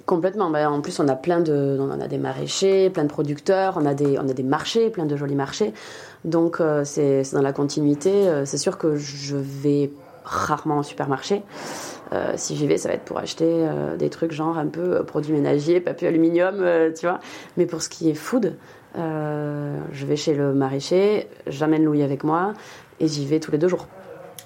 Complètement. 0.06 0.50
Ben, 0.50 0.68
en 0.68 0.80
plus, 0.80 1.00
on 1.00 1.08
a 1.08 1.16
plein 1.16 1.40
de, 1.40 1.78
on 1.80 2.00
a 2.00 2.08
des 2.08 2.18
maraîchers, 2.18 2.90
plein 2.90 3.04
de 3.04 3.08
producteurs, 3.08 3.76
on 3.76 3.86
a 3.86 3.94
des, 3.94 4.18
on 4.18 4.28
a 4.28 4.32
des 4.32 4.42
marchés, 4.42 4.90
plein 4.90 5.06
de 5.06 5.16
jolis 5.16 5.36
marchés. 5.36 5.72
Donc, 6.24 6.60
c'est 6.84 7.22
dans 7.32 7.42
la 7.42 7.52
continuité. 7.52 8.44
C'est 8.44 8.58
sûr 8.58 8.76
que 8.76 8.96
je 8.96 9.36
vais 9.36 9.90
rarement 10.24 10.78
au 10.78 10.82
supermarché. 10.82 11.42
Euh, 12.14 12.34
si 12.36 12.56
j'y 12.56 12.66
vais, 12.66 12.78
ça 12.78 12.88
va 12.88 12.94
être 12.94 13.04
pour 13.04 13.18
acheter 13.18 13.44
euh, 13.48 13.96
des 13.96 14.08
trucs 14.08 14.32
genre 14.32 14.56
un 14.56 14.66
peu 14.66 14.96
euh, 14.96 15.02
produits 15.02 15.32
ménagers, 15.32 15.80
papier 15.80 16.08
aluminium, 16.08 16.64
tu 16.98 17.06
vois. 17.06 17.20
Mais 17.56 17.66
pour 17.66 17.82
ce 17.82 17.88
qui 17.88 18.08
est 18.08 18.14
food, 18.14 18.56
je 18.96 20.06
vais 20.06 20.16
chez 20.16 20.34
le 20.34 20.54
maraîcher, 20.54 21.28
j'amène 21.46 21.84
Louis 21.84 22.02
avec 22.02 22.22
moi 22.22 22.54
et 23.00 23.08
j'y 23.08 23.26
vais 23.26 23.40
tous 23.40 23.50
les 23.50 23.58
deux 23.58 23.68
jours. 23.68 23.88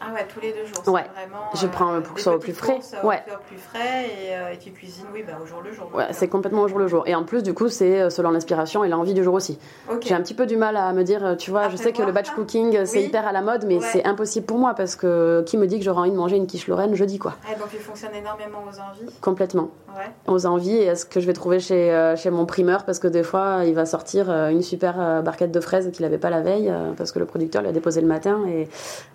Ah 0.00 0.12
ouais, 0.12 0.26
tous 0.32 0.40
les 0.40 0.52
deux 0.52 0.64
jours. 0.64 0.94
Ouais. 0.94 1.04
Vraiment, 1.14 1.44
je 1.54 1.66
prends 1.66 2.00
pour 2.00 2.14
que 2.14 2.20
ce 2.20 2.24
soit 2.24 2.36
au 2.36 2.38
plus 2.38 2.52
frais. 2.52 2.78
ouais. 3.02 3.22
Au 3.32 3.38
plus 3.46 3.58
frais 3.58 4.06
et, 4.06 4.34
euh, 4.34 4.52
et, 4.52 4.58
tu 4.58 4.70
cuisines, 4.70 5.06
oui, 5.12 5.24
bah, 5.26 5.34
au 5.42 5.46
jour 5.46 5.60
le 5.62 5.72
jour. 5.72 5.90
Ouais, 5.94 6.06
c'est 6.12 6.28
complètement 6.28 6.62
au 6.62 6.68
jour 6.68 6.78
le 6.78 6.86
jour. 6.88 7.02
Et 7.06 7.14
en 7.14 7.24
plus, 7.24 7.42
du 7.42 7.54
coup, 7.54 7.68
c'est 7.68 8.00
euh, 8.00 8.10
selon 8.10 8.30
l'inspiration 8.30 8.84
et 8.84 8.88
l'envie 8.88 9.14
du 9.14 9.24
jour 9.24 9.34
aussi. 9.34 9.58
J'ai 10.00 10.14
un 10.14 10.20
petit 10.22 10.34
peu 10.34 10.46
du 10.46 10.56
mal 10.56 10.76
à 10.76 10.92
me 10.92 11.02
dire, 11.02 11.36
tu 11.38 11.50
vois, 11.50 11.68
je 11.68 11.76
sais 11.76 11.92
que 11.92 12.02
le 12.02 12.12
batch 12.12 12.30
cooking, 12.30 12.84
c'est 12.84 13.02
hyper 13.02 13.26
à 13.26 13.32
la 13.32 13.42
mode, 13.42 13.64
mais 13.66 13.80
c'est 13.80 14.04
impossible 14.06 14.46
pour 14.46 14.58
moi 14.58 14.74
parce 14.74 14.96
que 14.96 15.42
qui 15.46 15.56
me 15.56 15.66
dit 15.66 15.78
que 15.78 15.84
j'aurais 15.84 16.00
envie 16.00 16.10
de 16.10 16.16
manger 16.16 16.36
une 16.36 16.46
quiche 16.46 16.68
lorraine 16.68 16.94
jeudi, 16.94 17.18
quoi. 17.18 17.34
Ah, 17.46 17.54
donc 17.58 17.68
il 17.72 17.80
fonctionne 17.80 18.14
énormément 18.14 18.64
aux 18.64 18.78
envies 18.80 19.12
Complètement. 19.20 19.70
Ouais. 19.96 20.10
Aux 20.26 20.46
envies 20.46 20.76
et 20.76 20.90
à 20.90 20.96
ce 20.96 21.04
que 21.04 21.20
je 21.20 21.26
vais 21.26 21.32
trouver 21.32 21.58
chez, 21.60 21.92
euh, 21.92 22.14
chez 22.16 22.30
mon 22.30 22.46
primeur 22.46 22.84
parce 22.84 22.98
que 22.98 23.08
des 23.08 23.22
fois, 23.22 23.62
il 23.64 23.74
va 23.74 23.86
sortir 23.86 24.30
une 24.30 24.62
super 24.62 25.22
barquette 25.22 25.50
de 25.50 25.60
fraises 25.60 25.90
qu'il 25.92 26.04
n'avait 26.04 26.18
pas 26.18 26.30
la 26.30 26.40
veille 26.40 26.72
parce 26.96 27.12
que 27.12 27.18
le 27.18 27.26
producteur 27.26 27.62
l'a 27.62 27.72
déposé 27.72 28.00
le 28.00 28.06
matin 28.06 28.40
et 28.46 28.68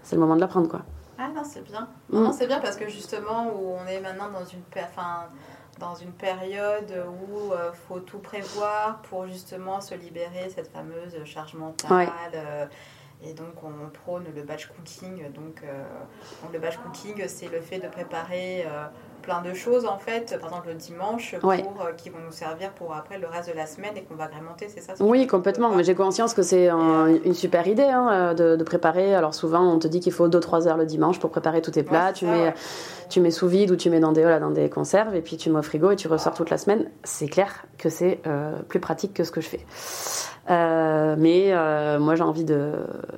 c'est 0.04 0.16
le 0.16 0.22
moment 0.22 0.36
de 0.36 0.42
la 0.42 0.48
prendre, 0.48 0.68
quoi. 0.68 0.73
Ah 1.18 1.30
non, 1.30 1.44
c'est 1.44 1.64
bien. 1.64 1.88
Mm. 2.10 2.24
Non, 2.24 2.34
c'est 2.34 2.48
bien 2.48 2.60
parce 2.60 2.76
que 2.76 2.88
justement, 2.90 3.48
où 3.54 3.76
on 3.76 3.86
est 3.88 4.00
maintenant 4.00 4.30
dans 4.32 4.46
une, 4.46 4.62
dans 5.80 5.96
une 5.96 6.12
période 6.12 6.92
où 7.08 7.48
il 7.48 7.54
euh, 7.54 7.72
faut 7.72 8.00
tout 8.00 8.20
prévoir 8.20 9.02
pour 9.04 9.28
justement 9.28 9.82
se 9.82 9.96
libérer 9.96 10.50
cette 10.50 10.72
fameuse 10.72 11.24
charge 11.26 11.54
mentale. 11.54 12.10
Euh, 12.34 12.66
et 13.26 13.34
donc, 13.34 13.64
on 13.64 13.90
prône 13.90 14.26
le 14.36 14.42
batch 14.42 14.68
cooking. 14.68 15.32
Donc, 15.32 15.62
euh, 15.64 15.84
le 16.52 16.60
batch 16.60 16.78
cooking, 16.78 17.28
c'est 17.28 17.48
le 17.48 17.62
fait 17.62 17.80
de 17.80 17.88
préparer 17.88 18.66
plein 19.24 19.42
de 19.42 19.54
choses 19.54 19.86
en 19.86 19.98
fait, 19.98 20.38
par 20.40 20.50
exemple 20.50 20.68
le 20.68 20.76
dimanche, 20.76 21.36
pour, 21.40 21.52
euh, 21.52 21.94
qui 21.98 22.10
vont 22.10 22.20
nous 22.24 22.32
servir 22.32 22.72
pour 22.74 22.94
après 22.94 23.18
le 23.18 23.28
reste 23.28 23.50
de 23.50 23.56
la 23.56 23.66
semaine 23.66 23.94
et 23.96 24.04
qu'on 24.04 24.14
va 24.16 24.26
agrémenter, 24.26 24.68
c'est 24.70 24.82
ça 24.82 24.94
Oui, 25.00 25.26
complètement. 25.26 25.72
Mais 25.72 25.84
j'ai 25.84 25.96
conscience 25.96 26.36
que 26.36 26.44
c'est 26.44 26.70
une 26.70 27.34
super 27.34 27.68
idée 27.68 27.84
hein, 27.84 28.36
de, 28.36 28.64
préparer. 28.64 29.16
Alors 29.16 29.34
souvent, 29.34 29.62
on 29.62 29.80
te 29.80 29.88
dit 29.88 30.00
qu'il 30.00 30.14
faut 30.14 30.30
2-3 30.30 30.68
heures 30.68 30.78
le 30.78 30.86
dimanche 30.86 31.20
pour 31.20 31.32
préparer 31.32 31.62
tous 31.62 31.72
tes 31.72 31.84
plats. 31.84 32.14
tu, 32.14 32.26
mets, 32.26 32.54
tu 33.10 33.20
mets 33.20 33.32
sous 33.32 33.48
vide 33.48 33.72
ou 33.72 33.76
tu 33.76 33.90
mets 33.90 34.00
dans 34.00 34.12
des, 34.12 34.22
voilà, 34.22 34.40
dans 34.40 34.52
des 34.52 34.70
conserves 34.70 35.16
et 35.16 35.22
puis 35.22 35.38
tu 35.38 35.50
mets 35.50 35.60
au 35.60 35.64
frigo 35.64 35.92
et 35.92 35.96
tu 35.96 36.08
ressors 36.08 36.34
toute 36.34 36.50
la 36.50 36.58
semaine. 36.58 36.90
C'est 37.04 37.28
clair 37.28 37.66
que 37.78 37.90
c'est 37.90 38.20
euh, 38.28 38.60
plus 38.68 38.80
pratique 38.80 39.14
que 39.14 39.24
ce 39.24 39.32
que 39.32 39.42
je 39.42 39.48
fais. 39.48 39.66
Euh, 40.50 41.16
mais 41.18 41.54
euh, 41.54 42.00
moi 42.00 42.16
j'ai 42.16 42.24
envie 42.24 42.44
de 42.44 42.74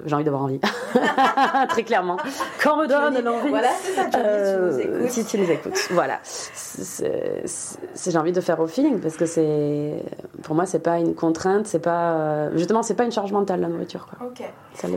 j'ai 0.05 0.13
envie 0.13 0.23
d'avoir 0.23 0.43
envie. 0.43 0.59
Très 1.69 1.83
clairement. 1.83 2.17
Quand 2.61 2.77
on 2.77 2.81
me 2.83 2.87
donne 2.87 3.23
l'envie. 3.23 3.49
Voilà 3.49 3.69
ça 3.71 4.19
euh, 4.19 5.07
si 5.07 5.25
tu 5.25 5.37
les 5.37 5.51
écoutes. 5.51 5.87
Voilà. 5.89 6.19
J'ai 6.23 8.17
envie 8.17 8.31
de 8.31 8.41
faire 8.41 8.59
au 8.59 8.67
feeling 8.67 8.99
parce 8.99 9.17
que 9.17 9.25
c'est 9.25 10.03
pour 10.43 10.53
moi 10.53 10.67
c'est 10.67 10.79
pas 10.79 10.99
une 10.99 11.15
contrainte 11.15 11.65
c'est 11.65 11.79
pas 11.79 12.51
justement 12.55 12.83
c'est 12.83 12.93
pas 12.93 13.05
une 13.05 13.11
charge 13.11 13.31
mentale 13.31 13.59
la 13.61 13.69
nourriture 13.69 14.05
quoi. 14.05 14.27
Ok. 14.27 14.43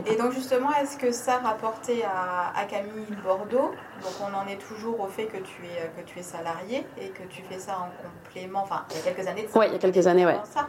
Et 0.05 0.15
donc 0.15 0.31
justement 0.31 0.69
est-ce 0.79 0.97
que 0.97 1.11
ça 1.11 1.37
rapporté 1.37 2.03
à, 2.03 2.59
à 2.59 2.65
Camille 2.65 3.07
Bordeaux? 3.23 3.71
Donc 4.03 4.13
on 4.21 4.37
en 4.37 4.47
est 4.47 4.57
toujours 4.57 4.99
au 4.99 5.07
fait 5.07 5.25
que 5.25 5.37
tu 5.37 5.63
es 5.63 5.89
que 5.99 6.05
tu 6.05 6.19
es 6.19 6.23
salarié 6.23 6.85
et 7.01 7.09
que 7.09 7.23
tu 7.27 7.41
fais 7.49 7.57
ça 7.57 7.79
en 7.79 7.89
complément. 8.07 8.61
Enfin 8.61 8.83
il 8.91 8.97
y 8.97 8.99
a 8.99 9.11
quelques 9.11 9.27
années 9.27 9.47
ouais 9.55 9.67
il 9.69 9.73
y 9.73 9.75
a 9.75 9.79
quelques 9.79 10.05
années 10.05 10.27
ouais. 10.27 10.37
Ça. 10.43 10.67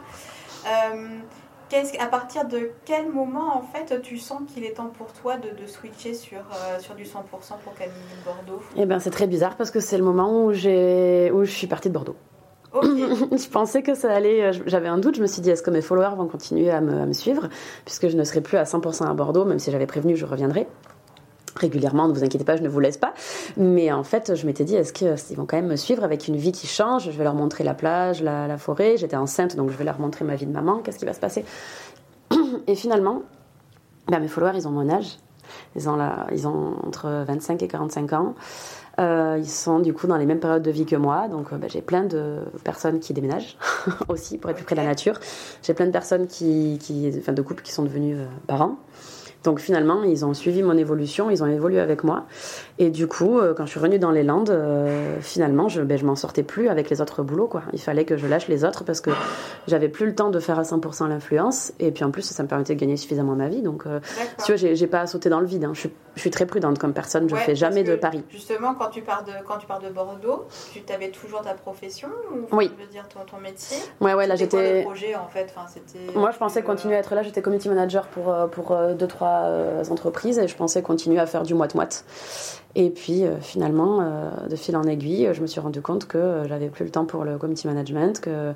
À 1.99 2.07
partir 2.07 2.45
de 2.45 2.71
quel 2.85 3.09
moment, 3.09 3.55
en 3.55 3.61
fait, 3.61 4.01
tu 4.01 4.17
sens 4.17 4.41
qu'il 4.53 4.65
est 4.65 4.73
temps 4.73 4.91
pour 4.97 5.07
toi 5.13 5.37
de, 5.37 5.65
switcher 5.67 6.13
sur, 6.13 6.39
euh, 6.39 6.79
sur 6.79 6.95
du 6.95 7.03
100% 7.03 7.07
pour 7.63 7.73
Camille 7.75 7.93
Bordeaux? 8.25 8.61
Eh 8.75 8.85
bien, 8.85 8.99
c'est 8.99 9.09
très 9.09 9.27
bizarre 9.27 9.55
parce 9.55 9.71
que 9.71 9.79
c'est 9.79 9.97
le 9.97 10.03
moment 10.03 10.43
où, 10.43 10.49
où 10.49 10.53
je 10.53 11.45
suis 11.45 11.67
partie 11.67 11.87
de 11.87 11.93
Bordeaux. 11.93 12.17
je 12.81 13.49
pensais 13.49 13.83
que 13.83 13.95
ça 13.95 14.13
allait. 14.13 14.43
Euh, 14.43 14.53
j'avais 14.65 14.87
un 14.87 14.97
doute. 14.97 15.15
Je 15.15 15.21
me 15.21 15.27
suis 15.27 15.41
dit, 15.41 15.49
est-ce 15.49 15.63
que 15.63 15.71
mes 15.71 15.81
followers 15.81 16.15
vont 16.15 16.27
continuer 16.27 16.69
à 16.69 16.81
me, 16.81 17.13
suivre? 17.13 17.47
Puisque 17.85 18.09
je 18.09 18.17
ne 18.17 18.23
serai 18.23 18.41
plus 18.41 18.57
à 18.57 18.63
100% 18.63 19.09
à 19.09 19.13
Bordeaux, 19.13 19.45
même 19.45 19.59
si 19.59 19.71
j'avais 19.71 19.87
prévenu, 19.87 20.15
je 20.15 20.25
reviendrai. 20.25 20.67
Régulièrement, 21.55 22.07
ne 22.07 22.13
vous 22.13 22.23
inquiétez 22.23 22.45
pas, 22.45 22.55
je 22.55 22.63
ne 22.63 22.69
vous 22.69 22.79
laisse 22.79 22.97
pas. 22.97 23.13
Mais 23.57 23.91
en 23.91 24.03
fait, 24.03 24.35
je 24.35 24.45
m'étais 24.45 24.63
dit, 24.63 24.75
est-ce 24.75 24.93
qu'ils 24.93 25.37
vont 25.37 25.45
quand 25.45 25.57
même 25.57 25.67
me 25.67 25.75
suivre 25.75 26.03
avec 26.03 26.27
une 26.27 26.35
vie 26.35 26.51
qui 26.51 26.67
change? 26.67 27.05
Je 27.05 27.17
vais 27.17 27.23
leur 27.23 27.35
montrer 27.35 27.63
la 27.63 27.73
plage, 27.73 28.21
la, 28.21 28.57
forêt. 28.57 28.97
J'étais 28.97 29.15
enceinte, 29.15 29.55
donc 29.55 29.71
je 29.71 29.77
vais 29.77 29.83
leur 29.83 29.99
montrer 29.99 30.25
ma 30.25 30.35
vie 30.35 30.45
de 30.45 30.51
maman. 30.51 30.79
Qu'est-ce 30.79 30.99
qui 30.99 31.05
va 31.05 31.13
se 31.13 31.19
passer? 31.19 31.45
Et 32.67 32.75
finalement, 32.75 33.23
ben, 34.07 34.19
mes 34.19 34.27
followers, 34.27 34.53
ils 34.55 34.67
ont 34.67 34.71
mon 34.71 34.89
âge. 34.89 35.17
Ils 35.75 35.89
ont, 35.89 35.97
ils 36.31 36.47
ont 36.47 36.75
entre 36.85 37.25
25 37.27 37.61
et 37.63 37.67
45 37.67 38.13
ans. 38.13 38.35
Euh, 38.99 39.37
ils 39.39 39.49
sont 39.49 39.79
du 39.79 39.93
coup 39.93 40.05
dans 40.05 40.17
les 40.17 40.25
mêmes 40.25 40.39
périodes 40.39 40.63
de 40.63 40.71
vie 40.71 40.85
que 40.85 40.97
moi, 40.97 41.27
donc 41.29 41.53
euh, 41.53 41.57
ben, 41.57 41.69
j'ai 41.69 41.81
plein 41.81 42.03
de 42.03 42.39
personnes 42.63 42.99
qui 42.99 43.13
déménagent 43.13 43.57
aussi 44.09 44.37
pour 44.37 44.49
être 44.49 44.57
plus 44.57 44.65
près 44.65 44.75
de 44.75 44.81
la 44.81 44.87
nature. 44.87 45.17
J'ai 45.63 45.73
plein 45.73 45.85
de 45.85 45.91
personnes 45.91 46.27
qui, 46.27 46.77
qui, 46.79 47.11
enfin 47.17 47.31
de 47.31 47.41
couples 47.41 47.63
qui 47.63 47.71
sont 47.71 47.83
devenus 47.83 48.17
euh, 48.19 48.25
parents. 48.47 48.75
Donc 49.43 49.59
finalement, 49.59 50.03
ils 50.03 50.23
ont 50.23 50.33
suivi 50.33 50.61
mon 50.61 50.77
évolution, 50.77 51.29
ils 51.31 51.43
ont 51.43 51.47
évolué 51.47 51.79
avec 51.79 52.03
moi. 52.03 52.25
Et 52.81 52.89
du 52.89 53.05
coup, 53.05 53.37
euh, 53.37 53.53
quand 53.53 53.67
je 53.67 53.69
suis 53.69 53.79
revenue 53.79 53.99
dans 53.99 54.09
les 54.09 54.23
Landes, 54.23 54.49
euh, 54.49 55.19
finalement, 55.21 55.69
je, 55.69 55.83
ben, 55.83 55.99
je 55.99 56.03
m'en 56.03 56.15
sortais 56.15 56.41
plus 56.41 56.67
avec 56.67 56.89
les 56.89 56.99
autres 56.99 57.21
boulots. 57.21 57.45
Quoi. 57.45 57.61
Il 57.73 57.79
fallait 57.79 58.05
que 58.05 58.17
je 58.17 58.25
lâche 58.25 58.47
les 58.47 58.65
autres 58.65 58.83
parce 58.83 59.01
que 59.01 59.11
j'avais 59.67 59.87
plus 59.87 60.07
le 60.07 60.15
temps 60.15 60.31
de 60.31 60.39
faire 60.39 60.57
à 60.57 60.63
100% 60.63 61.07
l'influence. 61.07 61.73
Et 61.79 61.91
puis 61.91 62.03
en 62.03 62.09
plus, 62.09 62.23
ça 62.23 62.41
me 62.41 62.47
permettait 62.47 62.73
de 62.73 62.79
gagner 62.79 62.97
suffisamment 62.97 63.35
ma 63.35 63.49
vie. 63.49 63.61
Donc, 63.61 63.83
euh, 63.85 63.99
tu 64.43 64.55
vois, 64.55 64.55
j'ai 64.55 64.87
pas 64.87 65.05
sauté 65.05 65.29
dans 65.29 65.39
le 65.39 65.45
vide. 65.45 65.63
Hein. 65.63 65.73
Je, 65.75 65.89
suis, 66.19 66.31
très 66.31 66.47
prudente 66.47 66.79
comme 66.79 66.91
personne. 66.91 67.29
Je 67.29 67.35
ne 67.35 67.39
fais 67.39 67.55
jamais 67.55 67.83
de 67.83 67.95
paris. 67.95 68.23
Justement, 68.31 68.73
quand 68.73 68.89
tu 68.89 69.03
pars 69.03 69.23
de, 69.25 69.31
quand 69.47 69.59
tu 69.59 69.67
pars 69.67 69.79
de 69.79 69.89
Bordeaux, 69.89 70.47
tu 70.73 70.91
avais 70.91 71.11
toujours 71.11 71.41
ta 71.43 71.53
profession 71.53 72.09
ou 72.33 72.55
oui. 72.55 72.71
veux 72.79 72.87
dire 72.87 73.07
ton, 73.09 73.19
ton 73.29 73.39
métier? 73.39 73.77
Ouais, 73.99 74.15
ouais, 74.15 74.25
là 74.25 74.35
j'étais. 74.35 74.81
projet 74.81 75.13
en 75.13 75.27
fait? 75.27 75.53
Enfin, 75.55 75.69
Moi, 76.15 76.31
je 76.31 76.37
pensais 76.39 76.63
continuer 76.63 76.95
à 76.95 76.99
être 76.99 77.13
là. 77.13 77.21
J'étais 77.21 77.43
community 77.43 77.69
manager 77.69 78.07
pour, 78.07 78.35
pour 78.49 78.75
deux, 78.97 79.07
trois 79.07 79.45
entreprises 79.91 80.39
et 80.39 80.47
je 80.47 80.55
pensais 80.55 80.81
continuer 80.81 81.19
à 81.19 81.27
faire 81.27 81.43
du 81.43 81.53
moite-moite. 81.53 82.05
Et 82.75 82.89
puis 82.89 83.25
euh, 83.25 83.37
finalement, 83.41 83.99
euh, 84.01 84.47
de 84.47 84.55
fil 84.55 84.75
en 84.77 84.83
aiguille, 84.83 85.29
je 85.33 85.41
me 85.41 85.47
suis 85.47 85.59
rendu 85.59 85.81
compte 85.81 86.07
que 86.07 86.17
euh, 86.17 86.47
j'avais 86.47 86.69
plus 86.69 86.85
le 86.85 86.91
temps 86.91 87.05
pour 87.05 87.23
le 87.23 87.37
community 87.37 87.67
management, 87.67 88.21
que 88.21 88.53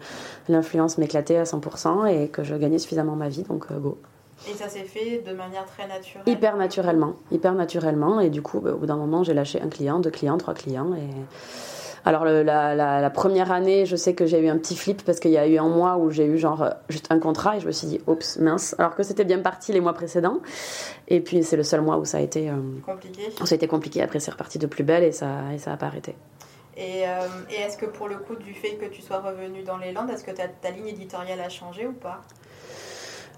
l'influence 0.48 0.98
m'éclatait 0.98 1.38
à 1.38 1.44
100% 1.44 2.08
et 2.08 2.30
que 2.30 2.44
je 2.44 2.56
gagnais 2.56 2.78
suffisamment 2.78 3.16
ma 3.16 3.30
vie, 3.30 3.44
donc 3.44 3.72
go. 3.74 3.98
Et 4.50 4.54
ça 4.54 4.68
s'est 4.68 4.84
fait 4.84 5.24
de 5.26 5.34
manière 5.34 5.66
très 5.66 5.88
naturelle? 5.88 6.24
Hyper 6.28 6.58
naturellement, 6.58 7.16
hyper 7.32 7.54
naturellement. 7.54 8.20
Et 8.20 8.30
du 8.30 8.42
coup, 8.42 8.60
bah, 8.60 8.74
au 8.74 8.78
bout 8.78 8.86
d'un 8.86 8.98
moment, 8.98 9.24
j'ai 9.24 9.34
lâché 9.34 9.62
un 9.62 9.70
client, 9.70 10.00
deux 10.00 10.12
clients, 10.12 10.38
trois 10.38 10.54
clients. 10.54 10.94
Et 10.94 11.10
alors 12.06 12.24
la, 12.24 13.10
première 13.10 13.52
année, 13.52 13.88
je 13.88 13.96
sais 13.96 14.14
que 14.14 14.28
j'ai 14.28 14.40
eu 14.40 14.48
un 14.48 14.58
petit 14.60 14.76
flip 14.76 15.04
parce 15.04 15.20
qu'il 15.20 15.32
y 15.32 15.40
a 15.40 15.48
eu 15.48 15.58
un 15.58 15.68
mois 15.68 15.98
où 15.98 16.12
j'ai 16.12 16.26
eu 16.26 16.38
genre 16.38 16.62
euh, 16.62 16.70
juste 16.88 17.08
un 17.10 17.18
contrat 17.20 17.58
et 17.58 17.60
je 17.60 17.66
me 17.66 17.72
suis 17.72 17.88
dit 17.88 18.00
oups 18.06 18.38
mince. 18.38 18.76
Alors 18.78 18.96
que 18.96 19.02
c'était 19.02 19.26
bien 19.26 19.40
parti 19.40 19.74
les 19.74 19.82
mois 19.82 19.94
précédents. 19.94 20.40
Et 21.08 21.20
puis 21.20 21.44
c'est 21.44 21.58
le 21.58 21.64
seul 21.64 21.82
mois 21.82 21.98
où 21.98 22.06
ça 22.06 22.20
a 22.20 22.22
été 22.22 22.52
euh, 22.52 22.54
compliqué. 22.86 23.32
ça 23.32 23.54
a 23.54 23.56
été 23.56 23.68
compliqué. 23.68 24.04
Après 24.04 24.20
c'est 24.20 24.30
reparti 24.30 24.60
de 24.60 24.68
plus 24.68 24.84
belle 24.84 25.04
et 25.04 25.12
ça 25.12 25.52
et 25.52 25.58
ça 25.58 25.74
a 25.74 25.78
pas 25.78 25.88
arrêté. 25.88 26.16
Et, 26.78 27.08
euh, 27.08 27.28
et 27.50 27.62
est-ce 27.62 27.78
que 27.78 27.88
pour 27.88 28.08
le 28.08 28.18
coup 28.18 28.36
du 28.36 28.54
fait 28.54 28.76
que 28.76 28.86
tu 28.86 29.02
sois 29.02 29.20
revenu 29.22 29.64
dans 29.64 29.78
les 29.78 29.92
Landes, 29.92 30.12
est-ce 30.12 30.24
que 30.24 30.32
ta, 30.32 30.48
ta 30.48 30.70
ligne 30.70 30.90
éditoriale 30.90 31.40
a 31.40 31.50
changé 31.50 31.88
ou 31.88 31.94
pas? 31.94 32.22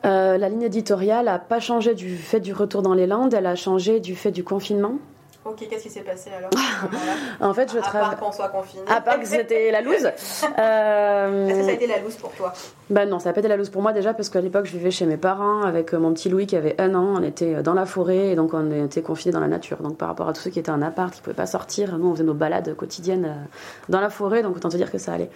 La 0.04 0.50
ligne 0.50 0.62
éditoriale 0.62 1.26
n'a 1.26 1.40
pas 1.40 1.60
changé 1.60 1.94
du 1.94 2.16
fait 2.16 2.40
du 2.40 2.54
retour 2.54 2.82
dans 2.82 2.94
les 2.94 3.08
Landes, 3.08 3.34
elle 3.34 3.46
a 3.46 3.56
changé 3.56 4.00
du 4.00 4.16
fait 4.16 4.32
du 4.32 4.44
confinement. 4.44 5.00
Ok, 5.48 5.66
qu'est-ce 5.70 5.84
qui 5.84 5.90
s'est 5.90 6.02
passé 6.02 6.30
alors 6.38 6.50
En 7.40 7.54
fait, 7.54 7.72
je 7.72 7.80
travaille. 7.80 8.02
À 8.02 8.16
part 8.16 8.20
qu'on 8.20 8.32
soit 8.34 8.50
confiné. 8.50 8.84
À 8.88 9.00
part 9.00 9.18
que 9.18 9.26
c'était 9.26 9.72
la 9.72 9.80
loose. 9.82 10.06
euh... 10.60 11.48
Est-ce 11.48 11.60
que 11.60 11.64
ça 11.64 11.70
a 11.70 11.74
été 11.74 11.88
la 11.88 12.00
loose 12.00 12.16
pour 12.16 12.32
toi 12.32 12.52
Ben 12.90 13.08
non, 13.08 13.20
ça 13.20 13.30
n'a 13.30 13.34
pas 13.34 13.40
été 13.40 13.48
la 13.48 13.56
loose 13.56 13.70
pour 13.70 13.82
moi 13.82 13.94
déjà 13.94 14.14
parce 14.14 14.30
qu'à 14.30 14.42
l'époque, 14.42 14.66
je 14.66 14.74
vivais 14.74 14.92
chez 14.92 15.06
mes 15.06 15.16
parents 15.16 15.62
avec 15.62 15.94
mon 15.94 16.14
petit 16.14 16.28
Louis 16.28 16.48
qui 16.48 16.58
avait 16.58 16.76
un 16.82 16.96
an. 16.96 17.14
On 17.18 17.24
était 17.24 17.64
dans 17.64 17.74
la 17.74 17.86
forêt 17.86 18.30
et 18.30 18.36
donc 18.36 18.54
on 18.54 18.72
était 18.86 19.02
confinés 19.02 19.32
dans 19.32 19.40
la 19.40 19.48
nature. 19.48 19.78
Donc 19.78 19.98
par 19.98 20.10
rapport 20.10 20.28
à 20.28 20.34
tous 20.34 20.42
ceux 20.42 20.50
qui 20.50 20.60
étaient 20.60 20.72
en 20.72 20.82
appart, 20.82 21.14
qui 21.14 21.22
ne 21.22 21.24
pouvaient 21.24 21.36
pas 21.36 21.46
sortir, 21.46 21.98
nous 21.98 22.10
on 22.10 22.14
faisait 22.14 22.26
nos 22.26 22.34
balades 22.34 22.76
quotidiennes 22.76 23.26
euh, 23.26 23.46
dans 23.88 24.02
la 24.02 24.10
forêt. 24.10 24.44
Donc 24.44 24.58
autant 24.58 24.70
te 24.70 24.76
dire 24.76 24.92
que 24.92 24.98
ça 24.98 25.14
allait. 25.14 25.30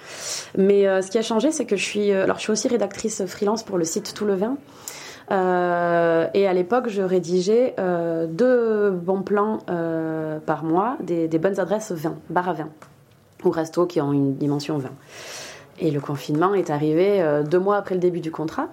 Mais 0.58 0.88
euh, 0.88 1.02
ce 1.02 1.10
qui 1.10 1.20
a 1.20 1.22
changé, 1.22 1.52
c'est 1.54 1.66
que 1.66 1.78
je 1.78 1.86
suis. 1.86 2.12
Euh, 2.12 2.24
alors 2.24 2.36
je 2.38 2.42
suis 2.42 2.52
aussi 2.52 2.68
rédactrice 2.68 3.26
freelance 3.26 3.64
pour 3.64 3.78
le 3.78 3.86
site 3.86 4.14
Tout 4.14 4.26
le 4.26 4.36
Vin. 4.36 4.58
Euh, 5.32 6.28
et 6.34 6.48
à 6.48 6.54
l'époque, 6.54 6.90
je 6.90 7.02
rédigeais 7.02 7.74
euh, 7.80 8.28
deux 8.28 8.92
bons 8.92 9.22
plans 9.22 9.60
euh, 9.70 10.40
par 10.40 10.64
mois, 10.64 10.98
des, 11.02 11.28
bonnes 11.40 11.60
adresses 11.60 11.92
vin, 11.92 12.16
bar 12.30 12.50
à 12.50 12.54
vin, 12.54 12.70
ou 13.44 13.50
resto 13.50 13.86
qui 13.86 14.02
ont 14.02 14.12
une 14.12 14.36
dimension 14.36 14.78
vin. 14.78 14.92
Et 15.80 15.90
le 15.90 16.02
confinement 16.02 16.54
est 16.54 16.70
arrivé 16.70 17.24
deux 17.50 17.58
mois 17.58 17.78
après 17.78 17.96
le 17.96 18.02
début 18.02 18.20
du 18.20 18.30
contrat. 18.30 18.68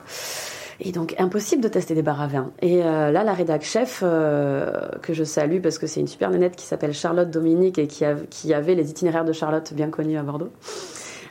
Et 0.81 0.93
donc 0.93 1.15
impossible 1.19 1.63
de 1.63 1.69
tester 1.69 1.95
des 1.95 2.03
bars 2.03 2.21
à 2.21 2.27
vin. 2.27 2.51
Et 2.61 2.83
là, 2.83 3.11
la 3.25 3.33
rédac 3.33 3.63
chef, 3.63 4.01
que 4.01 5.13
je 5.15 5.25
salue 5.25 5.63
parce 5.63 5.79
que 5.79 5.87
c'est 5.87 6.01
une 6.01 6.07
super 6.07 6.31
nénette 6.31 6.55
qui 6.55 6.67
s'appelle 6.67 6.93
Charlotte 6.93 7.31
Dominique 7.31 7.79
et 7.79 7.87
qui, 7.87 8.53
avait 8.53 8.75
les 8.75 8.91
itinéraires 8.91 9.25
de 9.25 9.33
Charlotte 9.33 9.73
bien 9.73 9.89
connus 9.89 10.19
à 10.19 10.23
Bordeaux, 10.23 10.51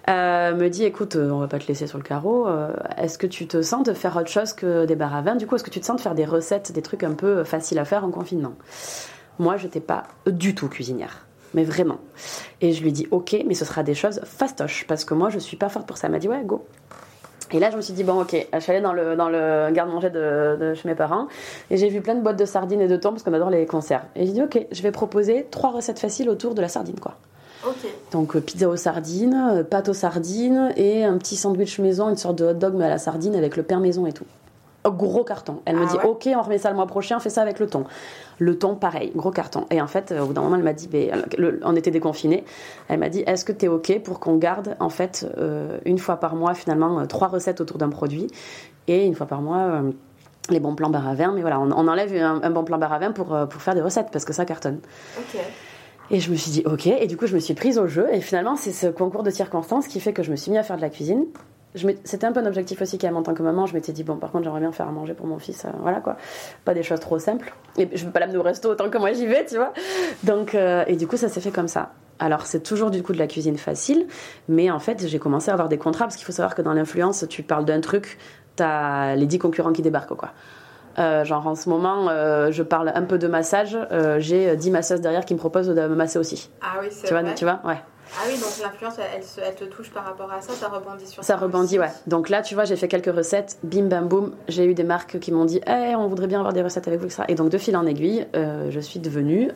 euh, 0.09 0.55
me 0.55 0.69
dit 0.69 0.85
écoute, 0.85 1.15
euh, 1.15 1.29
on 1.31 1.39
va 1.39 1.47
pas 1.47 1.59
te 1.59 1.67
laisser 1.67 1.87
sur 1.87 1.97
le 1.97 2.03
carreau. 2.03 2.47
Euh, 2.47 2.71
est-ce 2.97 3.17
que 3.17 3.27
tu 3.27 3.47
te 3.47 3.61
sens 3.61 3.83
de 3.83 3.93
faire 3.93 4.15
autre 4.15 4.29
chose 4.29 4.53
que 4.53 4.85
des 4.85 4.95
bars 4.95 5.15
à 5.15 5.21
vin? 5.21 5.35
Du 5.35 5.47
coup, 5.47 5.55
est-ce 5.55 5.63
que 5.63 5.69
tu 5.69 5.81
te 5.81 5.85
sens 5.85 5.97
de 5.97 6.01
faire 6.01 6.15
des 6.15 6.25
recettes, 6.25 6.71
des 6.71 6.81
trucs 6.81 7.03
un 7.03 7.13
peu 7.13 7.43
faciles 7.43 7.79
à 7.79 7.85
faire 7.85 8.05
en 8.05 8.09
confinement? 8.09 8.53
Moi, 9.39 9.57
je 9.57 9.65
n'étais 9.65 9.81
pas 9.81 10.03
du 10.25 10.55
tout 10.55 10.69
cuisinière. 10.69 11.25
Mais 11.53 11.63
vraiment. 11.63 11.97
Et 12.61 12.73
je 12.73 12.83
lui 12.83 12.91
dis 12.91 13.07
ok, 13.11 13.37
mais 13.45 13.53
ce 13.53 13.65
sera 13.65 13.83
des 13.83 13.95
choses 13.95 14.21
fastoches 14.23 14.85
parce 14.87 15.05
que 15.05 15.13
moi 15.13 15.29
je 15.29 15.39
suis 15.39 15.55
pas 15.57 15.69
forte 15.69 15.87
pour 15.87 15.97
ça. 15.97 16.07
Elle 16.07 16.13
m'a 16.13 16.19
dit 16.19 16.27
ouais, 16.27 16.43
go. 16.43 16.65
Et 17.51 17.59
là, 17.59 17.71
je 17.71 17.77
me 17.77 17.81
suis 17.81 17.93
dit, 17.93 18.03
bon, 18.03 18.21
ok, 18.21 18.35
je 18.53 18.59
suis 18.59 18.71
allée 18.73 18.81
dans 18.81 18.91
le, 18.91 19.15
dans 19.15 19.29
le 19.29 19.71
garde-manger 19.71 20.09
de, 20.09 20.73
chez 20.73 20.87
mes 20.87 20.95
parents 20.95 21.27
et 21.71 21.77
j'ai 21.77 21.87
vu 21.87 22.01
plein 22.01 22.15
de 22.15 22.21
boîtes 22.21 22.37
de 22.37 22.43
sardines 22.43 22.81
et 22.81 22.89
de 22.89 22.97
thon 22.97 23.11
parce 23.11 23.23
qu'on 23.23 23.33
adore 23.33 23.49
les 23.49 23.65
conserves. 23.65 24.03
Et 24.17 24.25
j'ai 24.25 24.33
dit, 24.33 24.41
ok, 24.41 24.67
je 24.69 24.81
vais 24.81 24.91
proposer 24.91 25.47
trois 25.49 25.71
recettes 25.71 25.99
faciles 25.99 26.29
autour 26.29 26.55
de 26.55 26.61
la 26.61 26.67
sardine, 26.67 26.99
quoi. 26.99 27.15
Donc 28.11 28.35
euh, 28.35 28.41
pizza 28.41 28.67
aux 28.69 28.75
sardines, 28.75 29.49
euh, 29.51 29.63
pâte 29.63 29.89
aux 29.89 29.93
sardines 29.93 30.71
et 30.75 31.03
un 31.03 31.17
petit 31.17 31.35
sandwich 31.35 31.79
maison, 31.79 32.09
une 32.09 32.17
sorte 32.17 32.37
de 32.37 32.45
hot 32.45 32.53
dog 32.53 32.75
mais 32.75 32.85
à 32.85 32.89
la 32.89 32.97
sardine 32.97 33.35
avec 33.35 33.57
le 33.57 33.63
pain 33.63 33.79
maison 33.79 34.05
et 34.05 34.13
tout. 34.13 34.25
Gros 34.85 35.25
carton. 35.25 35.61
Elle 35.65 35.75
me 35.75 35.83
ah 35.83 35.91
dit 35.91 35.97
ok, 36.01 36.29
on 36.33 36.41
remet 36.41 36.57
ça 36.57 36.69
le 36.69 36.75
mois 36.77 36.87
prochain, 36.87 37.17
on 37.17 37.19
fait 37.19 37.29
ça 37.29 37.41
avec 37.41 37.59
le 37.59 37.67
thon. 37.67 37.83
Le 38.39 38.57
thon, 38.57 38.75
pareil, 38.75 39.11
gros 39.13 39.31
carton. 39.31 39.65
Et 39.69 39.81
en 39.81 39.87
fait, 39.87 40.13
au 40.17 40.27
bout 40.27 40.33
d'un 40.33 40.39
moment, 40.39 40.55
elle 40.55 40.63
m'a 40.63 40.71
dit, 40.71 40.89
on 41.63 41.75
était 41.75 41.91
déconfinés. 41.91 42.45
Elle 42.87 42.99
m'a 42.99 43.09
dit, 43.09 43.21
est-ce 43.27 43.43
que 43.43 43.51
tu 43.51 43.65
es 43.65 43.67
ok 43.67 44.01
pour 44.01 44.21
qu'on 44.21 44.37
garde 44.37 44.77
en 44.79 44.87
fait 44.87 45.27
euh, 45.37 45.77
une 45.83 45.97
fois 45.97 46.17
par 46.17 46.37
mois 46.37 46.53
finalement 46.53 47.05
trois 47.05 47.27
recettes 47.27 47.59
autour 47.59 47.79
d'un 47.79 47.89
produit 47.89 48.27
et 48.87 49.05
une 49.05 49.13
fois 49.13 49.25
par 49.25 49.41
mois 49.41 49.81
les 50.49 50.61
bons 50.61 50.73
plans 50.73 50.89
bar 50.89 51.05
à 51.05 51.15
vin. 51.15 51.33
Mais 51.33 51.41
voilà, 51.41 51.59
on, 51.59 51.69
enlève 51.69 52.15
un, 52.15 52.49
bon 52.49 52.63
plan 52.63 52.77
bar 52.77 52.93
à 52.93 52.99
vin 52.99 53.11
pour, 53.11 53.37
pour 53.49 53.61
faire 53.61 53.75
des 53.75 53.81
recettes 53.81 54.07
parce 54.09 54.23
que 54.23 54.31
ça 54.31 54.45
cartonne. 54.45 54.79
Ok. 55.19 55.41
Et 56.09 56.19
je 56.19 56.31
me 56.31 56.35
suis 56.35 56.51
dit, 56.51 56.63
ok. 56.65 56.87
Et 56.87 57.07
du 57.07 57.17
coup, 57.17 57.27
je 57.27 57.35
me 57.35 57.39
suis 57.39 57.53
prise 57.53 57.77
au 57.77 57.87
jeu. 57.87 58.07
Et 58.13 58.21
finalement, 58.21 58.55
c'est 58.55 58.71
ce 58.71 58.87
concours 58.87 59.23
de 59.23 59.29
circonstances 59.29 59.87
qui 59.87 59.99
fait 59.99 60.13
que 60.13 60.23
je 60.23 60.31
me 60.31 60.35
suis 60.35 60.51
mis 60.51 60.57
à 60.57 60.63
faire 60.63 60.77
de 60.77 60.81
la 60.81 60.89
cuisine. 60.89 61.25
C'était 62.03 62.25
un 62.25 62.31
peu 62.31 62.39
un 62.39 62.45
objectif 62.45 62.81
aussi 62.81 62.97
quand 62.97 63.07
même 63.07 63.17
en 63.17 63.23
tant 63.23 63.33
que 63.33 63.43
maman. 63.43 63.65
Je 63.65 63.73
m'étais 63.73 63.91
dit, 63.91 64.03
bon, 64.03 64.15
par 64.15 64.31
contre, 64.31 64.45
j'aimerais 64.45 64.61
bien 64.61 64.71
faire 64.71 64.87
à 64.87 64.91
manger 64.91 65.13
pour 65.13 65.27
mon 65.27 65.37
fils. 65.37 65.65
Euh, 65.65 65.69
voilà 65.81 65.99
quoi. 65.99 66.17
Pas 66.65 66.73
des 66.73 66.81
choses 66.81 66.99
trop 66.99 67.19
simples. 67.19 67.53
Et 67.77 67.89
je 67.93 68.05
veux 68.05 68.11
pas 68.11 68.19
l'amener 68.19 68.37
au 68.37 68.43
resto 68.43 68.69
autant 68.69 68.89
que 68.89 68.97
moi 68.97 69.11
j'y 69.13 69.27
vais, 69.27 69.45
tu 69.45 69.55
vois. 69.55 69.73
Donc, 70.23 70.55
euh, 70.55 70.83
et 70.87 70.95
du 70.95 71.07
coup, 71.07 71.17
ça 71.17 71.29
s'est 71.29 71.41
fait 71.41 71.51
comme 71.51 71.67
ça. 71.67 71.91
Alors, 72.19 72.47
c'est 72.47 72.61
toujours 72.61 72.89
du 72.89 73.03
coup 73.03 73.13
de 73.13 73.19
la 73.19 73.27
cuisine 73.27 73.57
facile. 73.57 74.07
Mais 74.47 74.71
en 74.71 74.79
fait, 74.79 75.05
j'ai 75.05 75.19
commencé 75.19 75.51
à 75.51 75.53
avoir 75.53 75.69
des 75.69 75.77
contrats 75.77 76.05
parce 76.05 76.15
qu'il 76.15 76.25
faut 76.25 76.31
savoir 76.31 76.55
que 76.55 76.61
dans 76.61 76.73
l'influence, 76.73 77.25
tu 77.29 77.43
parles 77.43 77.65
d'un 77.65 77.81
truc, 77.81 78.17
t'as 78.55 79.15
les 79.15 79.27
10 79.27 79.37
concurrents 79.37 79.73
qui 79.73 79.83
débarquent, 79.83 80.15
quoi. 80.15 80.31
Euh, 80.99 81.23
genre 81.23 81.45
en 81.45 81.55
ce 81.55 81.69
moment, 81.69 82.07
euh, 82.09 82.51
je 82.51 82.63
parle 82.63 82.91
un 82.93 83.03
peu 83.03 83.17
de 83.17 83.27
massage. 83.27 83.77
Euh, 83.91 84.19
j'ai 84.19 84.55
10 84.55 84.71
masseuses 84.71 85.01
derrière 85.01 85.25
qui 85.25 85.33
me 85.33 85.39
proposent 85.39 85.67
de 85.67 85.73
me 85.73 85.95
masser 85.95 86.17
aussi. 86.17 86.49
Ah 86.61 86.77
oui, 86.81 86.87
c'est 86.91 87.07
tu 87.07 87.13
vois, 87.13 87.23
tu 87.33 87.45
vois, 87.45 87.59
ouais. 87.65 87.77
Ah 88.15 88.23
oui, 88.25 88.39
donc 88.39 88.49
l'influence, 88.63 88.95
elle, 88.99 89.21
elle, 89.45 89.55
te 89.55 89.65
touche 89.65 89.91
par 89.91 90.05
rapport 90.05 90.31
à 90.31 90.39
ça, 90.39 90.53
ça 90.53 90.69
rebondit 90.69 91.05
sur 91.05 91.23
ça. 91.23 91.33
Ça 91.33 91.37
rebondit, 91.37 91.77
ouais. 91.77 91.91
Donc 92.07 92.29
là, 92.29 92.41
tu 92.41 92.55
vois, 92.55 92.63
j'ai 92.63 92.77
fait 92.77 92.87
quelques 92.87 93.13
recettes, 93.13 93.57
bim 93.63 93.83
bam 93.83 94.07
boum. 94.07 94.33
J'ai 94.47 94.65
eu 94.65 94.73
des 94.73 94.85
marques 94.85 95.19
qui 95.19 95.33
m'ont 95.33 95.43
dit, 95.43 95.59
hey, 95.67 95.93
on 95.93 96.07
voudrait 96.07 96.27
bien 96.27 96.39
avoir 96.39 96.53
des 96.53 96.63
recettes 96.63 96.87
avec 96.87 97.01
vous, 97.01 97.09
ça. 97.09 97.25
Et 97.27 97.35
donc, 97.35 97.49
de 97.49 97.57
fil 97.57 97.75
en 97.75 97.85
aiguille, 97.85 98.25
je 98.33 98.79
suis 98.79 99.01
devenue 99.01 99.51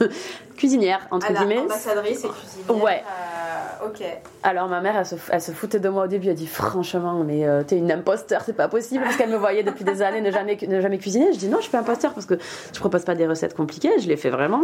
cuisinière, 0.56 1.06
entre 1.12 1.32
guillemets. 1.32 1.60
Ambassadrice 1.60 2.24
et 2.24 2.28
cuisinière. 2.28 2.84
Ouais. 2.84 3.04
Ok. 3.84 4.02
Alors 4.42 4.68
ma 4.68 4.80
mère, 4.80 5.02
elle 5.30 5.40
se, 5.40 5.52
foutait 5.52 5.80
de 5.80 5.88
moi 5.88 6.04
au 6.04 6.06
début. 6.06 6.28
Elle 6.28 6.34
dit 6.34 6.46
franchement, 6.46 7.24
mais 7.24 7.46
euh, 7.46 7.62
t'es 7.62 7.76
une 7.76 7.90
imposteur, 7.90 8.42
c'est 8.44 8.52
pas 8.52 8.68
possible 8.68 9.04
parce 9.04 9.16
qu'elle 9.16 9.30
me 9.30 9.36
voyait 9.36 9.62
depuis 9.62 9.84
des 9.84 10.02
années 10.02 10.20
ne 10.20 10.30
jamais, 10.30 10.58
ne 10.66 10.80
jamais 10.80 10.98
cuisiner. 10.98 11.32
Je 11.32 11.38
dis 11.38 11.48
non, 11.48 11.58
je 11.58 11.62
suis 11.62 11.70
pas 11.70 11.80
imposteur 11.80 12.12
parce 12.12 12.26
que 12.26 12.34
je 12.72 12.78
propose 12.78 13.04
pas 13.04 13.14
des 13.14 13.26
recettes 13.26 13.54
compliquées. 13.54 13.98
Je 14.00 14.08
les 14.08 14.16
fais 14.16 14.30
vraiment 14.30 14.62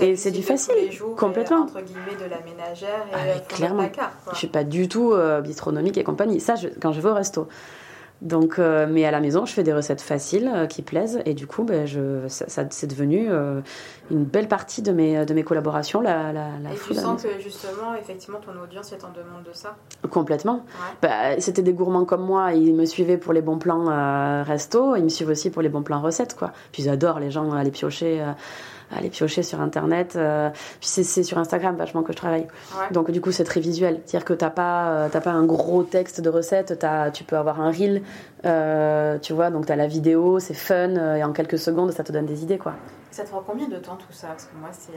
et 0.00 0.16
c'est 0.16 0.30
du 0.30 0.42
facile, 0.42 0.74
complètement. 1.16 1.62
Entre 1.62 1.80
guillemets 1.80 2.16
de 2.22 2.30
la 2.30 2.40
ménagère 2.40 3.06
et 3.12 3.36
ah, 3.36 3.40
clairement. 3.48 3.88
Je 4.32 4.36
suis 4.36 4.48
pas 4.48 4.64
du 4.64 4.88
tout 4.88 5.12
euh, 5.12 5.40
bistronomique 5.40 5.98
et 5.98 6.04
compagnie. 6.04 6.40
Ça, 6.40 6.54
quand 6.80 6.92
je 6.92 7.00
vais 7.00 7.10
au 7.10 7.14
resto. 7.14 7.48
Donc, 8.22 8.58
euh, 8.58 8.86
mais 8.88 9.06
à 9.06 9.10
la 9.10 9.20
maison, 9.20 9.46
je 9.46 9.52
fais 9.52 9.62
des 9.62 9.72
recettes 9.72 10.02
faciles 10.02 10.50
euh, 10.52 10.66
qui 10.66 10.82
plaisent 10.82 11.20
et 11.24 11.32
du 11.32 11.46
coup, 11.46 11.64
ben, 11.64 11.86
je, 11.86 12.28
ça, 12.28 12.64
c'est 12.68 12.86
devenu 12.86 13.30
euh, 13.30 13.62
une 14.10 14.24
belle 14.24 14.46
partie 14.46 14.82
de 14.82 14.92
mes, 14.92 15.24
de 15.24 15.32
mes 15.32 15.42
collaborations. 15.42 16.02
La, 16.02 16.32
la, 16.32 16.48
la 16.62 16.72
et 16.72 16.76
tu 16.86 16.94
sens 16.94 17.22
que 17.22 17.40
justement, 17.40 17.94
effectivement, 17.98 18.38
ton 18.38 18.52
audience 18.62 18.92
est 18.92 19.04
en 19.04 19.10
demande 19.10 19.44
de 19.44 19.54
ça? 19.54 19.76
Complètement. 20.10 20.64
Bah, 21.00 21.40
c'était 21.40 21.62
des 21.62 21.72
gourmands 21.72 22.04
comme 22.04 22.24
moi, 22.24 22.52
ils 22.52 22.74
me 22.74 22.84
suivaient 22.84 23.16
pour 23.18 23.32
les 23.32 23.42
bons 23.42 23.58
plans 23.58 24.44
resto, 24.44 24.96
ils 24.96 25.04
me 25.04 25.08
suivent 25.08 25.30
aussi 25.30 25.50
pour 25.50 25.62
les 25.62 25.70
bons 25.70 25.82
plans 25.82 26.02
recettes, 26.02 26.36
quoi. 26.36 26.52
Puis 26.72 26.82
ils 26.82 26.88
adorent 26.90 27.20
les 27.20 27.30
gens 27.30 27.50
aller 27.52 27.70
piocher 27.70 28.22
aller 28.90 29.10
piocher 29.10 29.42
sur 29.42 29.60
internet. 29.60 30.18
puis 30.80 30.88
c'est 30.88 31.22
sur 31.22 31.38
Instagram 31.38 31.76
vachement 31.76 32.02
que 32.02 32.12
je 32.12 32.16
travaille. 32.16 32.46
Donc 32.90 33.10
du 33.10 33.20
coup 33.20 33.32
c'est 33.32 33.44
très 33.44 33.60
visuel, 33.60 34.00
c'est-à-dire 34.04 34.24
que 34.24 34.34
t'as 34.34 34.50
pas 34.50 35.08
t'as 35.10 35.20
pas 35.20 35.32
un 35.32 35.44
gros 35.44 35.82
texte 35.82 36.20
de 36.20 36.28
recette, 36.28 36.82
as, 36.84 37.10
tu 37.10 37.24
peux 37.24 37.36
avoir 37.36 37.60
un 37.60 37.70
reel, 37.70 38.02
tu 39.22 39.32
vois, 39.32 39.50
donc 39.50 39.66
tu 39.66 39.72
as 39.72 39.76
la 39.76 39.86
vidéo, 39.86 40.38
c'est 40.38 40.54
fun 40.54 41.14
et 41.16 41.24
en 41.24 41.32
quelques 41.32 41.58
secondes 41.58 41.92
ça 41.92 42.04
te 42.04 42.12
donne 42.12 42.26
des 42.26 42.42
idées 42.42 42.58
quoi. 42.58 42.74
Ça 43.10 43.24
te 43.24 43.28
prend 43.28 43.42
combien 43.46 43.68
de 43.68 43.76
temps 43.76 43.96
tout 43.96 44.12
ça? 44.12 44.28
Parce 44.28 44.44
que 44.44 44.56
moi 44.56 44.70
c'est 44.72 44.92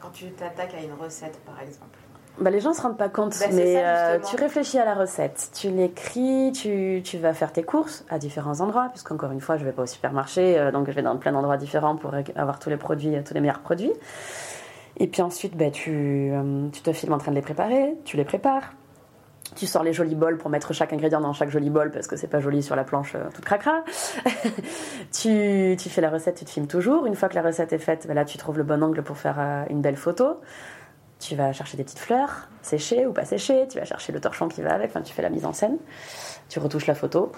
quand 0.00 0.10
tu 0.12 0.30
t'attaques 0.32 0.74
à 0.74 0.82
une 0.82 0.92
recette 0.92 1.38
par 1.46 1.60
exemple. 1.60 1.98
Bah, 2.38 2.50
les 2.50 2.58
gens 2.58 2.70
ne 2.70 2.74
se 2.74 2.82
rendent 2.82 2.98
pas 2.98 3.08
compte, 3.08 3.36
bah, 3.38 3.46
mais 3.52 3.76
euh, 3.76 4.18
tu 4.18 4.34
réfléchis 4.34 4.78
à 4.78 4.84
la 4.84 4.94
recette, 4.94 5.50
tu 5.54 5.70
l'écris, 5.70 6.50
tu, 6.52 7.00
tu, 7.04 7.16
vas 7.18 7.32
faire 7.32 7.52
tes 7.52 7.62
courses 7.62 8.04
à 8.10 8.18
différents 8.18 8.60
endroits, 8.60 8.88
puisqu'encore 8.90 9.30
une 9.30 9.40
fois, 9.40 9.56
je 9.56 9.62
ne 9.62 9.68
vais 9.68 9.72
pas 9.72 9.82
au 9.82 9.86
supermarché, 9.86 10.58
euh, 10.58 10.72
donc 10.72 10.88
je 10.88 10.92
vais 10.92 11.02
dans 11.02 11.16
plein 11.16 11.30
d'endroits 11.30 11.56
différents 11.56 11.94
pour 11.94 12.12
avoir 12.34 12.58
tous 12.58 12.70
les 12.70 12.76
produits, 12.76 13.14
tous 13.24 13.34
les 13.34 13.40
meilleurs 13.40 13.60
produits. 13.60 13.92
Et 14.96 15.06
puis 15.06 15.22
ensuite, 15.22 15.56
bah, 15.56 15.70
tu, 15.70 16.30
euh, 16.32 16.68
tu 16.72 16.80
te 16.82 16.92
filmes 16.92 17.12
en 17.12 17.18
train 17.18 17.30
de 17.30 17.36
les 17.36 17.42
préparer, 17.42 17.94
tu 18.04 18.16
les 18.16 18.24
prépares. 18.24 18.72
Tu 19.54 19.66
sors 19.66 19.84
les 19.84 19.92
jolis 19.92 20.16
bols 20.16 20.36
pour 20.36 20.50
mettre 20.50 20.72
chaque 20.72 20.92
ingrédient 20.92 21.20
dans 21.20 21.32
chaque 21.32 21.50
joli 21.50 21.70
bol 21.70 21.92
parce 21.92 22.08
que 22.08 22.16
c'est 22.16 22.26
pas 22.26 22.40
joli 22.40 22.62
sur 22.62 22.74
la 22.74 22.82
planche 22.82 23.14
toute 23.34 23.44
cracra. 23.44 23.84
tu, 25.12 25.76
tu, 25.78 25.88
fais 25.88 26.00
la 26.00 26.10
recette, 26.10 26.36
tu 26.36 26.44
te 26.44 26.50
filmes 26.50 26.66
toujours. 26.66 27.06
Une 27.06 27.14
fois 27.14 27.28
que 27.28 27.36
la 27.36 27.42
recette 27.42 27.72
est 27.72 27.78
faite, 27.78 28.08
là 28.12 28.24
tu 28.24 28.36
trouves 28.38 28.56
le 28.56 28.64
bon 28.64 28.82
angle 28.82 29.02
pour 29.02 29.16
faire 29.16 29.66
une 29.68 29.80
belle 29.80 29.96
photo 29.96 30.40
tu 31.18 31.36
vas 31.36 31.52
chercher 31.52 31.76
des 31.76 31.84
petites 31.84 31.98
fleurs, 31.98 32.48
séchées 32.62 33.06
ou 33.06 33.12
pas 33.12 33.24
séchées, 33.24 33.66
tu 33.68 33.78
vas 33.78 33.84
chercher 33.84 34.12
le 34.12 34.20
torchon 34.20 34.48
qui 34.48 34.62
va 34.62 34.74
avec, 34.74 34.90
enfin 34.90 35.02
tu 35.02 35.12
fais 35.12 35.22
la 35.22 35.30
mise 35.30 35.46
en 35.46 35.52
scène, 35.52 35.78
tu 36.48 36.58
retouches 36.58 36.86
la 36.86 36.94
photo, 36.94 37.32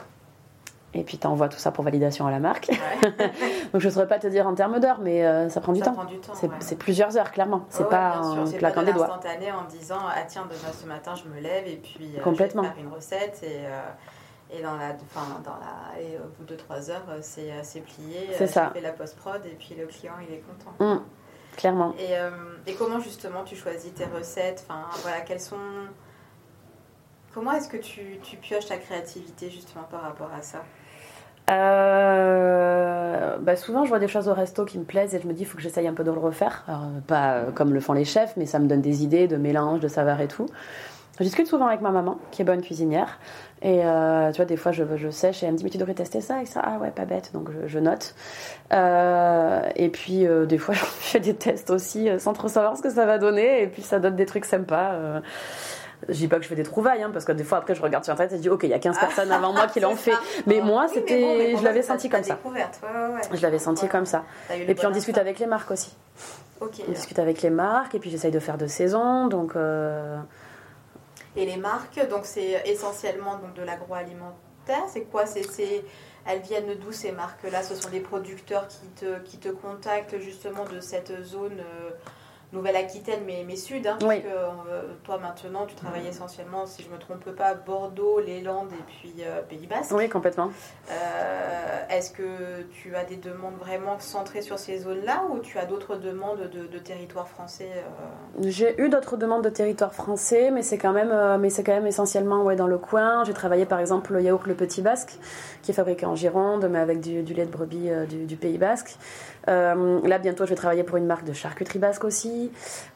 et 0.95 1.05
puis 1.05 1.19
tu 1.19 1.27
envoies 1.27 1.49
tout 1.49 1.59
ça 1.59 1.71
pour 1.71 1.85
validation 1.85 2.27
à 2.27 2.31
la 2.31 2.39
marque. 2.39 2.69
Donc 3.73 3.81
je 3.81 3.87
ne 3.87 3.93
saurais 3.93 4.09
pas 4.09 4.19
te 4.19 4.27
dire 4.27 4.47
en 4.47 4.55
termes 4.55 4.81
d'heures, 4.81 5.01
mais 5.01 5.25
euh, 5.25 5.49
ça 5.49 5.61
prend 5.61 5.73
du 5.73 5.81
ça 5.81 5.87
temps. 5.87 5.93
Prend 5.93 6.05
du 6.05 6.19
temps 6.19 6.33
c'est 6.61 6.77
plusieurs 6.77 7.17
heures, 7.17 7.31
clairement. 7.31 7.67
C'est 7.69 7.89
pas 7.89 8.17
un 8.17 8.51
claquant 8.51 8.83
des 8.83 8.93
doigts. 8.93 9.07
instantané 9.07 9.53
en 9.53 9.65
disant 9.65 10.01
ah 10.09 10.23
tiens 10.27 10.45
demain 10.45 10.73
ce 10.73 10.87
matin 10.87 11.15
je 11.15 11.29
me 11.29 11.41
lève 11.41 11.67
et 11.67 11.77
puis 11.77 12.13
euh, 12.17 12.23
Complètement. 12.23 12.63
je 12.63 12.69
vais 12.69 12.75
faire 12.75 12.85
une 12.85 12.93
recette 12.93 13.41
et 13.43 13.67
euh, 13.67 13.81
et 14.49 14.63
dans 14.63 14.77
la, 14.77 14.95
enfin, 15.03 15.41
dans 15.45 15.57
la, 15.57 16.01
et 16.01 16.19
au 16.19 16.29
bout 16.39 16.45
de 16.45 16.55
trois 16.55 16.89
heures, 16.89 17.03
c'est 17.21 17.81
plié. 17.81 18.31
C'est 18.39 18.47
ça. 18.47 18.71
fait 18.73 18.81
la 18.81 18.93
post 18.93 19.17
prod 19.17 19.45
et 19.45 19.57
puis 19.59 19.75
le 19.77 19.87
client 19.87 20.13
il 20.27 20.35
est 20.35 20.39
content. 20.39 20.73
Mmh. 20.79 21.01
Clairement. 21.57 21.95
Et, 21.99 22.17
euh, 22.17 22.31
et, 22.67 22.75
comment 22.75 23.01
justement 23.01 23.43
tu 23.45 23.57
choisis 23.57 23.93
tes 23.95 24.05
recettes? 24.05 24.65
Enfin, 24.69 24.85
voilà, 25.03 25.21
quelles 25.21 25.41
sont. 25.41 25.57
Comment 27.33 27.53
est-ce 27.53 27.69
que 27.69 27.77
tu, 27.77 28.19
tu, 28.23 28.37
pioches 28.37 28.67
ta 28.67 28.77
créativité 28.77 29.51
justement 29.51 29.85
par 29.85 30.03
rapport 30.03 30.31
à 30.37 30.43
ça? 30.43 30.63
Euh, 31.51 33.37
bah 33.39 33.57
souvent, 33.57 33.85
je 33.85 33.89
vois 33.89 33.99
des 33.99 34.09
choses 34.09 34.29
au 34.29 34.35
resto 34.35 34.65
qui 34.65 34.79
me 34.79 34.85
plaisent 34.85 35.15
et 35.15 35.21
je 35.21 35.27
me 35.27 35.33
dis, 35.33 35.43
il 35.43 35.47
faut 35.47 35.57
que 35.57 35.63
j'essaye 35.63 35.87
un 35.87 35.95
peu 35.95 36.03
de 36.03 36.11
le 36.11 36.19
refaire. 36.19 36.65
Alors, 36.67 36.87
pas 37.07 37.35
euh, 37.35 37.51
comme 37.53 37.73
le 37.73 37.81
font 37.81 37.93
les 37.93 38.05
chefs, 38.05 38.37
mais 38.37 38.47
ça 38.47 38.59
me 38.59 38.67
donne 38.67 38.81
des 38.81 39.05
idées 39.05 39.29
de 39.29 39.37
mélange, 39.37 39.81
de 39.81 39.89
saveurs 39.89 40.21
et 40.21 40.29
tout. 40.29 40.47
Je 41.19 41.25
discute 41.25 41.47
souvent 41.47 41.67
avec 41.67 41.81
ma 41.81 41.91
maman, 41.91 42.19
qui 42.31 42.43
est 42.43 42.45
bonne 42.45 42.63
cuisinière. 42.63 43.19
Et 43.63 43.85
euh, 43.85 44.31
tu 44.33 44.37
vois, 44.37 44.45
des 44.45 44.57
fois, 44.57 44.73
je, 44.73 44.85
je, 44.97 45.09
sèche 45.09 45.43
et 45.43 45.47
elle 45.47 45.53
me 45.53 45.59
dit, 45.59 45.65
mais 45.65 45.71
tu 45.71 45.79
devrais 45.79 45.95
tester 45.95 46.21
ça, 46.21 46.43
et 46.43 46.47
ça. 46.47 46.61
Ah 46.63 46.79
ouais, 46.79 46.91
pas 46.91 47.07
bête. 47.07 47.31
Donc, 47.33 47.49
je, 47.67 47.79
note. 47.79 48.15
Euh, 48.73 49.63
et 49.77 49.89
puis, 49.89 50.27
euh, 50.27 50.45
des 50.45 50.59
fois, 50.59 50.75
je 50.75 50.85
fais 50.85 51.21
des 51.21 51.35
tests 51.35 51.71
aussi 51.71 52.09
sans 52.19 52.35
trop 52.35 52.49
savoir 52.49 52.77
ce 52.77 52.83
que 52.83 52.91
ça 52.91 53.07
va 53.07 53.19
donner. 53.19 53.63
Et 53.63 53.67
puis, 53.67 53.83
ça 53.83 53.99
donne 53.99 54.17
des 54.17 54.27
trucs 54.27 54.45
sympas. 54.45 55.23
Je 56.09 56.13
dis 56.13 56.29
pas 56.29 56.37
que 56.37 56.43
je 56.43 56.49
fais 56.49 56.55
des 56.55 56.63
trouvailles, 56.63 57.03
hein, 57.03 57.11
parce 57.11 57.25
que 57.25 57.33
des 57.33 57.43
fois 57.43 57.57
après 57.57 57.75
je 57.75 57.81
regarde 57.81 58.05
sur 58.05 58.13
internet 58.13 58.35
et 58.35 58.37
je 58.37 58.43
dis 58.43 58.51
ok, 58.51 58.65
il 58.65 58.69
y 58.69 58.75
a 58.75 58.79
15 58.79 58.97
ah, 58.99 59.07
personnes 59.07 59.33
avant 59.33 59.55
moi 59.55 59.67
qui 59.67 59.81
l'ont 59.81 59.97
fait. 59.97 60.13
Mais 60.47 60.61
moi, 60.61 60.89
c'était, 60.89 61.57
je 61.57 61.65
l'avais 61.65 61.81
senti 61.81 62.11
comme 62.11 62.23
ça. 62.23 62.39
Je 63.33 63.43
l'avais 63.43 63.59
senti 63.59 63.89
comme 63.89 64.05
ça. 64.05 64.25
Et 64.51 64.75
puis 64.75 64.87
on 64.87 64.91
discute 64.91 65.17
avec 65.17 65.39
les 65.39 65.47
marques 65.47 65.71
aussi. 65.71 65.97
on 66.61 66.93
discute 66.93 67.19
avec 67.19 67.41
les 67.41 67.51
marques 67.51 67.95
et 67.95 67.99
puis 67.99 68.11
j'essaye 68.11 68.31
de 68.31 68.41
faire 68.41 68.59
de 68.59 68.67
saison, 68.67 69.27
donc. 69.27 69.55
Et 71.37 71.45
les 71.45 71.57
marques, 71.57 72.01
donc 72.09 72.25
c'est 72.25 72.63
essentiellement 72.67 73.37
donc 73.37 73.55
de 73.55 73.63
l'agroalimentaire. 73.63 74.85
C'est 74.89 75.03
quoi? 75.03 75.27
C'est 75.27 75.85
elles 76.27 76.41
viennent 76.41 76.75
d'où 76.75 76.93
ces 76.93 77.13
marques-là? 77.13 77.63
Ce 77.63 77.77
sont 77.77 77.91
des 77.91 78.01
producteurs 78.01 78.67
qui 78.67 78.87
te, 78.97 79.21
qui 79.21 79.39
te 79.39 79.49
contactent 79.49 80.19
justement 80.19 80.65
de 80.65 80.81
cette 80.81 81.23
zone 81.23 81.61
euh, 81.61 81.91
Nouvelle-Aquitaine, 82.57 83.21
mais, 83.27 83.45
mais 83.47 83.57
sud. 83.57 83.87
Hein, 83.87 83.97
parce 84.01 84.15
que 84.21 84.27
euh, 84.27 84.83
toi, 85.05 85.19
maintenant, 85.19 85.67
tu 85.67 85.75
travailles 85.75 86.07
essentiellement, 86.07 86.67
si 86.67 86.83
je 86.83 86.89
ne 86.89 86.95
me 86.95 86.99
trompe 86.99 87.31
pas, 87.31 87.55
Bordeaux, 87.55 88.21
les 88.21 88.41
Landes 88.41 88.73
et 88.73 88.83
puis 88.87 89.15
euh, 89.21 89.43
Pays 89.43 89.67
Basque. 89.67 89.93
Oui, 89.95 90.09
complètement. 90.09 90.51
Euh, 90.91 91.81
est-ce 91.91 92.11
que 92.11 92.63
tu 92.73 92.97
as 92.97 93.05
des 93.05 93.17
demandes 93.17 93.57
vraiment 93.59 93.99
centrées 93.99 94.43
sur 94.43 94.59
ces 94.59 94.79
zones-là 94.79 95.25
ou 95.31 95.39
tu 95.39 95.59
as 95.59 95.67
d'autres 95.67 95.97
demandes 95.97 96.51
de, 96.51 96.67
de 96.67 96.79
territoire 96.79 97.29
français 97.29 97.69
J'ai 98.41 98.81
eu 98.81 98.89
d'autres 98.89 99.17
demandes 99.17 99.45
de 99.45 99.51
territoire 99.51 99.95
français, 99.95 100.51
mais 100.51 100.63
c'est 100.63 100.79
quand 100.79 100.93
même, 100.93 101.39
mais 101.39 101.51
quand 101.51 101.73
même 101.73 101.87
essentiellement 101.87 102.43
ouais, 102.43 102.57
dans 102.57 102.67
le 102.67 102.79
coin. 102.79 103.25
J'ai 103.25 103.35
travaillé 103.35 103.67
par 103.67 103.81
exemple 103.81 104.13
le 104.15 104.23
yaourt 104.23 104.47
Le 104.47 104.55
Petit 104.55 104.83
Basque, 104.83 105.19
qui 105.63 105.71
est 105.73 105.75
fabriqué 105.75 106.07
en 106.07 106.15
Gironde, 106.15 106.69
mais 106.71 106.79
avec 106.79 107.01
du, 107.01 107.23
lait 107.23 107.47
de 107.47 107.51
brebis 107.51 107.91
du, 108.09 108.25
du 108.25 108.37
Pays 108.37 108.59
Basque. 108.59 108.97
Là, 109.47 110.19
bientôt, 110.19 110.45
je 110.45 110.51
vais 110.51 110.57
travailler 110.57 110.83
pour 110.83 110.97
une 110.97 111.07
marque 111.07 111.25
de 111.25 111.33
charcuterie 111.33 111.79
basque 111.79 112.05
aussi. 112.05 112.46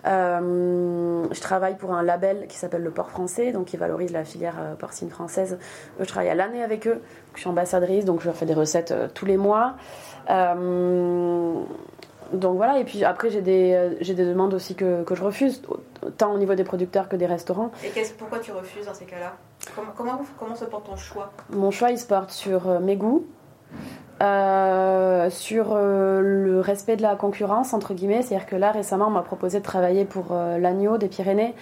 Euh, 0.06 1.24
je 1.30 1.40
travaille 1.40 1.76
pour 1.76 1.92
un 1.92 2.02
label 2.02 2.46
qui 2.48 2.56
s'appelle 2.56 2.82
le 2.82 2.90
Port 2.90 3.10
Français, 3.10 3.52
donc 3.52 3.66
qui 3.66 3.76
valorise 3.76 4.12
la 4.12 4.24
filière 4.24 4.56
euh, 4.58 4.74
porcine 4.74 5.10
française. 5.10 5.58
Je 5.98 6.04
travaille 6.04 6.30
à 6.30 6.34
l'année 6.34 6.62
avec 6.62 6.86
eux. 6.86 7.00
Je 7.34 7.40
suis 7.40 7.48
ambassadrice, 7.48 8.04
donc 8.04 8.20
je 8.20 8.26
leur 8.26 8.36
fais 8.36 8.46
des 8.46 8.54
recettes 8.54 8.94
tous 9.14 9.26
les 9.26 9.36
mois. 9.36 9.74
donc 10.28 11.66
voilà, 12.56 12.78
et 12.78 12.84
puis 12.84 13.04
après, 13.04 13.30
j'ai 13.30 13.42
des, 13.42 13.96
j'ai 14.00 14.14
des 14.14 14.24
demandes 14.24 14.54
aussi 14.54 14.74
que, 14.74 15.02
que, 15.04 15.14
je 15.14 15.22
refuse, 15.22 15.62
tant 16.16 16.32
au 16.32 16.38
niveau 16.38 16.54
des 16.54 16.64
producteurs 16.64 17.08
que 17.08 17.16
des 17.16 17.26
restaurants. 17.26 17.70
Et 17.84 17.90
pourquoi 18.18 18.38
tu 18.38 18.52
refuses 18.52 18.86
dans 18.86 18.94
ces 18.94 19.04
cas-là? 19.04 19.34
Comment, 19.76 19.92
comment, 19.96 20.20
comment 20.38 20.54
se 20.54 20.64
porte 20.64 20.86
ton 20.86 20.96
choix? 20.96 21.32
Mon 21.50 21.70
choix, 21.70 21.90
il 21.90 21.98
se 21.98 22.06
porte 22.06 22.30
sur 22.30 22.80
mes 22.80 22.96
goûts, 22.96 23.26
euh, 24.22 25.30
sur 25.30 25.68
euh, 25.72 26.20
le 26.20 26.60
respect 26.60 26.96
de 26.96 27.02
la 27.02 27.16
concurrence, 27.16 27.72
entre 27.72 27.94
guillemets. 27.94 28.20
C'est-à-dire 28.20 28.46
que 28.46 28.56
là, 28.56 28.70
récemment, 28.70 29.06
on 29.06 29.10
m'a 29.10 29.22
proposé 29.22 29.60
de 29.60 29.64
travailler 29.64 30.04
pour 30.04 30.32
euh, 30.32 30.58
l'agneau 30.58 30.98
des 30.98 31.08
Pyrénées. 31.08 31.54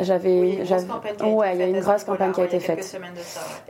J'avais, 0.00 0.60
ouais, 0.60 1.54
il 1.54 1.58
y 1.58 1.62
a 1.62 1.66
une 1.66 1.80
grosse 1.80 2.04
campagne 2.04 2.32
qui 2.32 2.40
a 2.40 2.44
été 2.44 2.60
faite. 2.60 3.00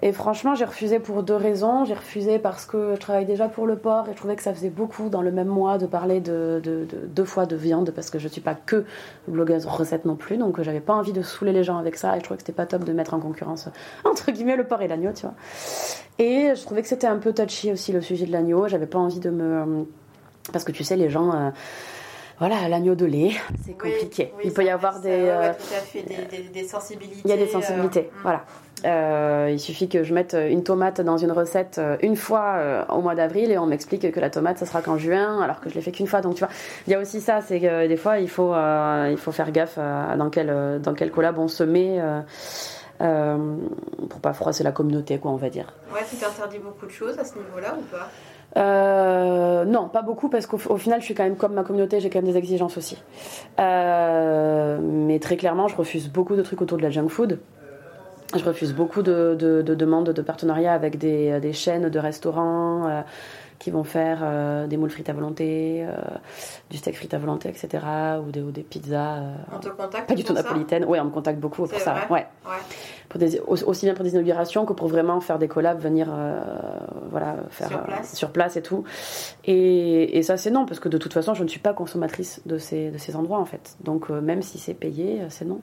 Et 0.02 0.12
franchement, 0.12 0.54
j'ai 0.54 0.64
refusé 0.64 0.98
pour 0.98 1.22
deux 1.22 1.36
raisons. 1.36 1.84
J'ai 1.84 1.94
refusé 1.94 2.38
parce 2.38 2.66
que 2.66 2.94
je 2.94 3.00
travaille 3.00 3.24
déjà 3.24 3.48
pour 3.48 3.66
le 3.66 3.76
porc 3.76 4.08
et 4.08 4.12
je 4.12 4.16
trouvais 4.16 4.36
que 4.36 4.42
ça 4.42 4.52
faisait 4.52 4.70
beaucoup 4.70 5.08
dans 5.08 5.22
le 5.22 5.30
même 5.30 5.48
mois 5.48 5.78
de 5.78 5.86
parler 5.86 6.20
de, 6.20 6.60
deux 7.06 7.24
fois 7.24 7.46
de 7.46 7.56
viande 7.56 7.90
parce 7.92 8.10
que 8.10 8.18
je 8.18 8.28
suis 8.28 8.40
pas 8.40 8.54
que 8.54 8.84
blogueuse 9.26 9.66
recette 9.66 10.04
non 10.04 10.16
plus, 10.16 10.36
donc 10.36 10.60
j'avais 10.62 10.80
pas 10.80 10.94
envie 10.94 11.12
de 11.12 11.22
saouler 11.22 11.52
les 11.52 11.64
gens 11.64 11.78
avec 11.78 11.96
ça 11.96 12.16
et 12.16 12.18
je 12.18 12.24
trouvais 12.24 12.36
que 12.36 12.42
c'était 12.42 12.52
pas 12.52 12.66
top 12.66 12.84
de 12.84 12.92
mettre 12.92 13.14
en 13.14 13.20
concurrence 13.20 13.68
entre 14.04 14.30
guillemets 14.30 14.56
le 14.56 14.64
porc 14.64 14.82
et 14.82 14.88
l'agneau, 14.88 15.12
tu 15.14 15.22
vois. 15.22 15.34
Et 16.18 16.52
je 16.54 16.62
trouvais 16.62 16.82
que 16.82 16.88
c'était 16.88 17.06
un 17.06 17.18
peu 17.18 17.32
touchy 17.32 17.72
aussi 17.72 17.92
le 17.92 18.00
sujet 18.00 18.26
de 18.26 18.32
l'agneau. 18.32 18.68
J'avais 18.68 18.86
pas 18.86 18.98
envie 18.98 19.20
de 19.20 19.30
me 19.30 19.86
parce 20.52 20.64
que 20.64 20.72
tu 20.72 20.84
sais 20.84 20.96
les 20.96 21.10
gens 21.10 21.32
euh, 21.32 21.50
voilà, 22.38 22.68
l'agneau 22.68 22.94
de 22.94 23.04
lait, 23.04 23.32
c'est 23.66 23.72
compliqué. 23.72 24.32
il 24.44 24.52
peut 24.52 24.64
y 24.64 24.70
avoir 24.70 25.00
des, 25.00 25.10
euh, 25.10 25.52
des, 26.52 26.64
sensibilités. 26.64 27.20
Il 27.24 27.30
y 27.30 27.32
a 27.32 27.36
des 27.36 27.48
sensibilités, 27.48 28.10
euh, 28.12 28.20
voilà. 28.22 28.44
Euh, 28.84 29.48
il 29.50 29.58
suffit 29.58 29.88
que 29.88 30.04
je 30.04 30.14
mette 30.14 30.34
une 30.34 30.62
tomate 30.62 31.00
dans 31.00 31.16
une 31.16 31.32
recette 31.32 31.80
une 32.00 32.14
fois 32.14 32.86
au 32.90 33.00
mois 33.00 33.16
d'avril 33.16 33.50
et 33.50 33.58
on 33.58 33.66
m'explique 33.66 34.12
que 34.12 34.20
la 34.20 34.30
tomate 34.30 34.58
ça 34.58 34.66
sera 34.66 34.82
qu'en 34.82 34.96
juin 34.96 35.40
alors 35.42 35.60
que 35.60 35.68
je 35.68 35.74
l'ai 35.74 35.80
fait 35.80 35.90
qu'une 35.90 36.06
fois. 36.06 36.20
Donc 36.20 36.36
tu 36.36 36.44
vois, 36.44 36.52
il 36.86 36.92
y 36.92 36.94
a 36.94 37.00
aussi 37.00 37.20
ça, 37.20 37.40
c'est 37.40 37.58
que 37.58 37.88
des 37.88 37.96
fois 37.96 38.20
il 38.20 38.28
faut, 38.28 38.54
il 38.54 39.16
faut 39.18 39.32
faire 39.32 39.50
gaffe 39.50 39.78
à 39.78 40.14
dans 40.16 40.30
quel, 40.30 40.80
dans 40.80 40.94
quel 40.94 41.10
collab 41.10 41.40
on 41.40 41.48
se 41.48 41.64
met. 41.64 42.00
pour 42.98 44.20
pas 44.20 44.32
froisser 44.32 44.62
la 44.62 44.70
communauté, 44.70 45.18
quoi, 45.18 45.32
on 45.32 45.36
va 45.36 45.50
dire. 45.50 45.72
Ouais, 45.92 46.02
tu 46.08 46.14
t'interdis 46.14 46.58
beaucoup 46.58 46.86
de 46.86 46.92
choses 46.92 47.18
à 47.18 47.24
ce 47.24 47.36
niveau-là 47.36 47.74
ou 47.76 47.82
pas? 47.90 48.08
Euh, 48.56 49.64
non, 49.64 49.88
pas 49.88 50.02
beaucoup 50.02 50.28
parce 50.28 50.46
qu'au 50.46 50.58
final, 50.76 51.00
je 51.00 51.04
suis 51.04 51.14
quand 51.14 51.24
même 51.24 51.36
comme 51.36 51.54
ma 51.54 51.64
communauté, 51.64 52.00
j'ai 52.00 52.10
quand 52.10 52.20
même 52.20 52.30
des 52.30 52.38
exigences 52.38 52.76
aussi. 52.78 53.02
Euh, 53.60 54.78
mais 54.82 55.18
très 55.18 55.36
clairement, 55.36 55.68
je 55.68 55.76
refuse 55.76 56.08
beaucoup 56.08 56.36
de 56.36 56.42
trucs 56.42 56.62
autour 56.62 56.78
de 56.78 56.82
la 56.82 56.90
junk 56.90 57.08
food. 57.08 57.38
Je 58.36 58.44
refuse 58.44 58.74
beaucoup 58.74 59.02
de, 59.02 59.34
demandes 59.62 60.10
de 60.10 60.22
partenariat 60.22 60.74
avec 60.74 60.98
des, 60.98 61.52
chaînes 61.52 61.88
de 61.88 61.98
restaurants. 61.98 63.04
Euh, 63.58 63.64
qui 63.68 63.70
vont 63.70 63.84
faire 63.84 64.20
euh, 64.22 64.66
des 64.66 64.76
moules 64.76 64.90
frites 64.90 65.08
à 65.08 65.12
volonté, 65.12 65.84
euh, 65.84 65.96
du 66.70 66.76
steak 66.76 66.96
frites 66.96 67.14
à 67.14 67.18
volonté, 67.18 67.48
etc. 67.48 67.84
Ou 68.24 68.30
des, 68.30 68.40
ou 68.40 68.50
des 68.50 68.62
pizzas. 68.62 69.16
Euh, 69.16 69.34
on 69.52 69.58
te 69.58 69.68
contacte 69.68 70.08
Pas 70.08 70.14
du 70.14 70.24
tout 70.24 70.32
napolitaine. 70.32 70.84
Oui, 70.86 70.98
on 71.00 71.06
me 71.06 71.10
contacte 71.10 71.40
beaucoup 71.40 71.66
pour 71.66 71.78
ça. 71.78 72.06
Ouais. 72.08 72.26
ouais. 72.46 72.52
Pour 73.08 73.18
des, 73.18 73.40
aussi 73.40 73.86
bien 73.86 73.94
pour 73.94 74.04
des 74.04 74.12
inaugurations 74.12 74.66
que 74.66 74.74
pour 74.74 74.88
vraiment 74.88 75.20
faire 75.20 75.38
des 75.38 75.48
collabs, 75.48 75.80
venir 75.80 76.08
voilà, 77.10 77.36
faire 77.48 77.68
sur 77.68 77.82
place. 77.82 78.14
sur 78.14 78.30
place. 78.30 78.56
et 78.56 78.62
tout. 78.62 78.84
Et, 79.44 80.18
et 80.18 80.22
ça, 80.22 80.36
c'est 80.36 80.50
non, 80.50 80.66
parce 80.66 80.78
que 80.78 80.90
de 80.90 80.98
toute 80.98 81.14
façon, 81.14 81.32
je 81.32 81.42
ne 81.42 81.48
suis 81.48 81.60
pas 81.60 81.72
consommatrice 81.72 82.42
de 82.44 82.58
ces, 82.58 82.90
de 82.90 82.98
ces 82.98 83.16
endroits, 83.16 83.38
en 83.38 83.46
fait. 83.46 83.76
Donc, 83.82 84.10
même 84.10 84.42
si 84.42 84.58
c'est 84.58 84.74
payé, 84.74 85.22
c'est 85.30 85.46
non. 85.46 85.60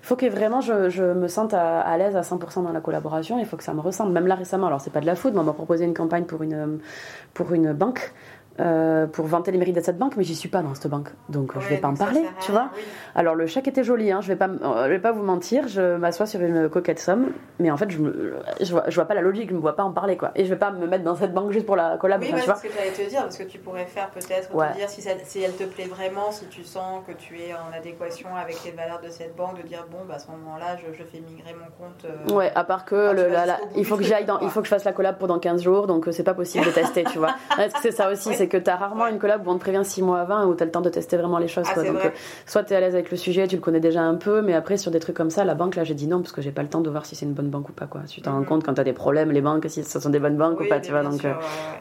Il 0.00 0.06
faut 0.06 0.14
que 0.14 0.26
vraiment 0.26 0.60
je, 0.60 0.88
je 0.88 1.02
me 1.02 1.26
sente 1.26 1.52
à, 1.52 1.80
à 1.80 1.98
l'aise 1.98 2.14
à 2.14 2.20
100% 2.20 2.62
dans 2.62 2.72
la 2.72 2.80
collaboration. 2.80 3.40
Il 3.40 3.46
faut 3.46 3.56
que 3.56 3.64
ça 3.64 3.74
me 3.74 3.80
ressemble. 3.80 4.12
Même 4.12 4.28
là 4.28 4.36
récemment, 4.36 4.68
alors 4.68 4.80
c'est 4.80 4.92
pas 4.92 5.00
de 5.00 5.06
la 5.06 5.16
food, 5.16 5.34
mais 5.34 5.40
on 5.40 5.44
m'a 5.44 5.52
proposé 5.52 5.84
une 5.84 5.94
campagne 5.94 6.24
pour 6.24 6.44
une, 6.44 6.78
pour 7.34 7.52
une 7.52 7.72
banque. 7.72 8.12
Euh, 8.60 9.06
pour 9.06 9.26
vanter 9.26 9.52
les 9.52 9.58
mérites 9.58 9.76
de 9.76 9.80
cette 9.80 9.98
banque, 9.98 10.16
mais 10.16 10.24
j'y 10.24 10.34
suis 10.34 10.48
pas 10.48 10.62
dans 10.62 10.74
cette 10.74 10.88
banque, 10.88 11.10
donc 11.28 11.52
je 11.58 11.68
vais 11.68 11.76
pas 11.76 11.88
en 11.88 11.94
parler, 11.94 12.24
tu 12.40 12.50
vois. 12.50 12.70
Alors 13.14 13.34
le 13.34 13.46
chèque 13.46 13.68
était 13.68 13.84
joli, 13.84 14.10
hein, 14.10 14.20
je 14.20 14.28
vais 14.28 14.36
pas, 14.36 14.48
euh, 14.48 14.84
je 14.84 14.90
vais 14.90 14.98
pas 14.98 15.12
vous 15.12 15.22
mentir, 15.22 15.68
je 15.68 15.96
m'assois 15.96 16.26
sur 16.26 16.40
une 16.40 16.68
coquette 16.68 16.98
somme, 16.98 17.28
mais 17.60 17.70
en 17.70 17.76
fait 17.76 17.90
je, 17.90 17.98
me, 17.98 18.34
je, 18.60 18.70
vois, 18.72 18.84
je 18.88 18.94
vois 18.94 19.04
pas 19.04 19.14
la 19.14 19.20
logique, 19.20 19.50
je 19.50 19.54
me 19.54 19.60
vois 19.60 19.76
pas 19.76 19.84
en 19.84 19.92
parler 19.92 20.16
quoi, 20.16 20.32
et 20.34 20.44
je 20.44 20.50
vais 20.50 20.58
pas 20.58 20.70
me 20.72 20.86
mettre 20.86 21.04
dans 21.04 21.14
cette 21.14 21.32
banque 21.32 21.52
juste 21.52 21.66
pour 21.66 21.76
la 21.76 21.96
collab. 21.98 22.20
Oui, 22.20 22.32
c'est 22.34 22.40
ce 22.40 22.62
que 22.62 22.68
j'allais 22.76 22.90
te 22.90 23.08
dire, 23.08 23.22
parce 23.22 23.38
que 23.38 23.44
tu 23.44 23.58
pourrais 23.58 23.86
faire 23.86 24.10
peut-être 24.10 24.48
te 24.48 24.76
dire 24.76 24.88
si, 24.88 25.02
si, 25.02 25.40
elle 25.40 25.54
te 25.54 25.64
plaît 25.64 25.86
vraiment, 25.86 26.32
si 26.32 26.46
tu 26.46 26.64
sens 26.64 27.02
que 27.06 27.12
tu 27.12 27.38
es 27.38 27.54
en 27.54 27.76
adéquation 27.76 28.34
avec 28.34 28.56
les 28.64 28.72
valeurs 28.72 29.00
de 29.00 29.08
cette 29.08 29.36
banque, 29.36 29.62
de 29.62 29.68
dire 29.68 29.86
bon 29.90 29.98
bah 30.08 30.14
à 30.16 30.18
ce 30.18 30.30
moment-là 30.32 30.76
je, 30.76 30.92
je, 30.96 31.04
fais 31.04 31.20
migrer 31.20 31.54
mon 31.54 31.66
compte. 31.84 32.04
Euh, 32.04 32.34
ouais, 32.34 32.50
à 32.54 32.64
part 32.64 32.84
que 32.84 33.12
le, 33.12 33.28
il 33.76 33.84
faut 33.84 33.96
que 33.96 34.02
j'aille 34.02 34.24
dans, 34.24 34.40
il 34.40 34.50
faut 34.50 34.60
que 34.60 34.66
je 34.66 34.70
fasse 34.70 34.84
la 34.84 34.92
collab 34.92 35.18
pendant 35.18 35.38
15 35.38 35.62
jours, 35.62 35.86
donc 35.86 36.08
c'est 36.10 36.24
pas 36.24 36.34
possible 36.34 36.66
de 36.66 36.70
tester, 36.70 37.04
tu 37.04 37.18
vois. 37.18 37.36
C'est 37.82 37.92
ça 37.92 38.10
aussi, 38.10 38.34
c'est 38.34 38.47
que 38.48 38.56
tu 38.56 38.70
as 38.70 38.76
rarement 38.76 39.06
une 39.06 39.18
collab 39.18 39.46
où 39.46 39.50
on 39.50 39.54
te 39.54 39.60
prévient 39.60 39.84
6 39.84 40.02
mois 40.02 40.20
avant 40.20 40.44
où 40.44 40.54
tu 40.54 40.62
as 40.62 40.66
le 40.66 40.72
temps 40.72 40.80
de 40.80 40.88
tester 40.88 41.16
vraiment 41.16 41.38
les 41.38 41.48
choses. 41.48 41.66
Ah, 41.70 41.82
Donc, 41.82 42.04
euh, 42.04 42.10
soit 42.46 42.64
tu 42.64 42.72
es 42.72 42.76
à 42.76 42.80
l'aise 42.80 42.94
avec 42.94 43.10
le 43.10 43.16
sujet, 43.16 43.46
tu 43.46 43.56
le 43.56 43.62
connais 43.62 43.80
déjà 43.80 44.02
un 44.02 44.14
peu, 44.14 44.42
mais 44.42 44.54
après, 44.54 44.76
sur 44.76 44.90
des 44.90 45.00
trucs 45.00 45.16
comme 45.16 45.30
ça, 45.30 45.44
la 45.44 45.54
banque, 45.54 45.76
là, 45.76 45.84
j'ai 45.84 45.94
dit 45.94 46.06
non, 46.06 46.20
parce 46.20 46.32
que 46.32 46.42
j'ai 46.42 46.50
pas 46.50 46.62
le 46.62 46.68
temps 46.68 46.80
de 46.80 46.90
voir 46.90 47.06
si 47.06 47.16
c'est 47.16 47.26
une 47.26 47.32
bonne 47.32 47.48
banque 47.48 47.68
ou 47.68 47.72
pas. 47.72 47.86
Quoi. 47.86 48.02
Tu 48.08 48.20
t'en 48.20 48.32
rends 48.32 48.40
mhm. 48.40 48.46
compte 48.46 48.64
quand 48.64 48.74
tu 48.74 48.80
as 48.80 48.84
des 48.84 48.92
problèmes, 48.92 49.30
les 49.30 49.40
banques, 49.40 49.66
si 49.68 49.84
ce 49.84 50.00
sont 50.00 50.10
des 50.10 50.18
bonnes 50.18 50.36
banques 50.36 50.60
ou 50.60 50.68
pas, 50.68 50.80
tu 50.80 50.90
vois. 50.90 51.02
Donc, 51.02 51.24
euh, 51.24 51.32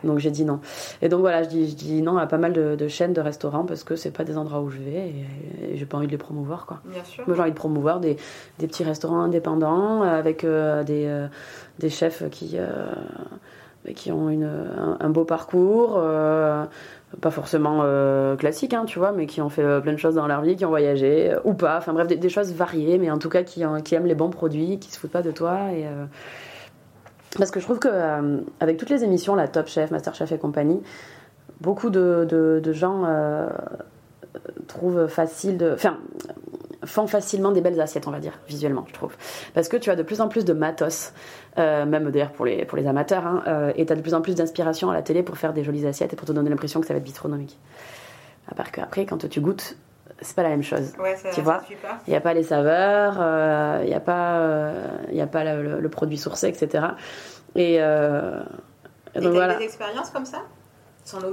donc 0.03 0.19
j'ai 0.19 0.32
dit 0.32 0.45
non. 0.45 0.60
Et 1.01 1.10
donc 1.10 1.21
voilà, 1.21 1.43
je 1.43 1.49
dis, 1.49 1.69
je 1.69 1.75
dis 1.75 2.01
non 2.01 2.17
à 2.17 2.27
pas 2.27 2.38
mal 2.38 2.53
de, 2.53 2.88
chaînes 2.88 3.13
de 3.13 3.21
restaurants 3.21 3.65
parce 3.65 3.84
que 3.84 3.95
c'est 3.95 4.12
pas 4.12 4.23
des 4.23 4.38
endroits 4.38 4.62
où 4.62 4.69
je 4.69 4.77
vais 4.77 5.10
et, 5.10 5.75
j'ai 5.75 5.86
pas 5.86 5.97
envie 5.97 6.08
de 6.08 6.12
les 6.12 6.17
promouvoir. 6.17 6.65
Quoi. 6.65 6.80
Bien 6.86 7.03
sûr. 7.03 7.23
Moi, 7.27 7.36
j'ai 7.36 7.41
envie 7.41 7.51
de 7.51 7.56
promouvoir 7.56 7.99
des, 7.99 8.17
des, 8.60 8.67
petits 8.67 8.84
restaurants 8.84 9.21
indépendants 9.21 10.01
avec 10.01 10.43
euh, 10.43 10.84
des, 10.84 11.27
des 11.80 11.89
chefs 11.89 12.23
qui 12.30 12.58
qui 13.93 14.12
ont 14.12 14.30
une, 14.30 14.50
un, 15.00 15.10
beau 15.10 15.26
parcours, 15.26 15.95
euh, 15.97 16.65
pas 17.21 17.32
forcément 17.32 17.80
euh, 17.84 18.36
classique, 18.36 18.73
hein, 18.73 18.86
tu 18.86 19.00
vois, 19.00 19.12
mais 19.12 19.26
qui 19.26 19.41
ont 19.41 19.50
fait 19.50 19.63
euh, 19.63 19.80
plein 19.80 19.93
de 19.93 19.97
choses 19.97 20.15
dans 20.15 20.28
leur 20.28 20.41
vie, 20.41 20.56
qui 20.56 20.65
ont 20.65 20.69
voyagé, 20.69 21.36
ou 21.43 21.54
pas, 21.54 21.78
enfin 21.78 21.93
bref, 21.93 22.08
des, 22.08 22.30
choses 22.30 22.54
variées, 22.54 22.97
mais 22.97 23.10
en 23.10 23.17
tout 23.17 23.30
cas 23.30 23.43
qui, 23.43 23.63
qui, 23.84 23.95
aiment 23.95 24.06
les 24.06 24.15
bons 24.15 24.30
produits, 24.30 24.80
qui 24.80 24.91
se 24.91 25.00
foutent 25.00 25.12
pas 25.12 25.21
de 25.21 25.32
toi. 25.32 25.71
Et, 25.73 25.86
parce 27.38 27.52
que 27.52 27.60
je 27.60 27.65
trouve 27.65 27.80
que 27.80 27.89
avec 28.60 28.78
toutes 28.78 28.89
les 28.89 29.04
émissions, 29.04 29.36
la 29.36 29.47
Top 29.47 29.67
Chef, 29.67 29.91
Master 29.91 30.15
Chef 30.15 30.32
et 30.32 30.38
compagnie, 30.38 30.82
beaucoup 31.62 31.89
de, 31.89 32.26
de, 32.28 32.60
de 32.63 32.73
gens 32.73 33.06
trouvent 34.67 35.08
facile 35.08 35.58
de. 35.58 35.71
Enfin, 35.73 35.97
font 36.88 37.08
facilement 37.08 37.52
des 37.52 37.62
belles 37.62 37.80
assiettes, 37.80 38.08
on 38.08 38.12
va 38.12 38.19
dire, 38.19 38.34
visuellement, 38.47 38.86
je 38.88 38.93
trouve. 38.93 39.15
Parce 39.54 39.67
que 39.67 39.78
tu 39.78 39.89
as 39.89 39.95
de 39.95 40.04
plus 40.04 40.21
en 40.21 40.28
plus 40.28 40.45
de 40.45 40.54
matos, 40.54 41.13
euh, 41.58 41.86
même 41.86 42.10
d'ailleurs 42.12 42.32
pour 42.32 42.45
les, 42.45 42.65
pour 42.65 42.78
les 42.78 42.88
amateurs, 42.88 43.26
hein, 43.26 43.43
euh, 43.47 43.73
et 43.76 43.86
tu 43.86 43.93
as 43.93 43.95
de 43.95 44.02
plus 44.02 44.13
en 44.13 44.21
plus 44.21 44.36
d'inspiration 44.36 44.89
à 44.89 44.93
la 44.93 45.02
télé 45.02 45.23
pour 45.23 45.38
faire 45.38 45.54
des 45.54 45.63
jolies 45.63 45.86
assiettes 45.86 46.13
et 46.13 46.15
pour 46.15 46.28
te 46.28 46.32
donner 46.32 46.50
l'impression 46.50 46.82
que 46.82 46.88
ça 46.88 46.93
va 46.93 46.97
être 46.97 47.04
bistronomique. 47.04 47.58
À 48.50 48.56
part 48.56 48.71
qu'après, 48.71 49.06
quand 49.06 49.28
tu 49.28 49.41
goûtes, 49.41 49.78
c'est 50.21 50.36
pas 50.36 50.43
la 50.43 50.50
même 50.50 50.63
chose. 50.63 50.93
tu 51.34 51.41
vois? 51.41 51.62
Il 52.08 52.12
n'y 52.12 52.15
a 52.15 52.21
pas 52.21 52.34
les 52.34 52.43
saveurs, 52.43 53.17
euh, 53.19 53.82
il 53.84 53.89
n'y 53.89 53.93
a 53.93 54.00
pas, 54.00 54.71
il 55.12 55.19
a 55.19 55.28
pas 55.28 55.43
le, 55.43 55.89
produit 55.89 56.17
sourcé, 56.17 56.47
etc. 56.47 56.86
Et, 57.56 57.76
et 57.76 59.21
donc, 59.21 59.34
voilà. 59.34 59.56
des 59.56 59.65
expériences 59.65 60.10
comme 60.10 60.26
ça? 60.26 60.39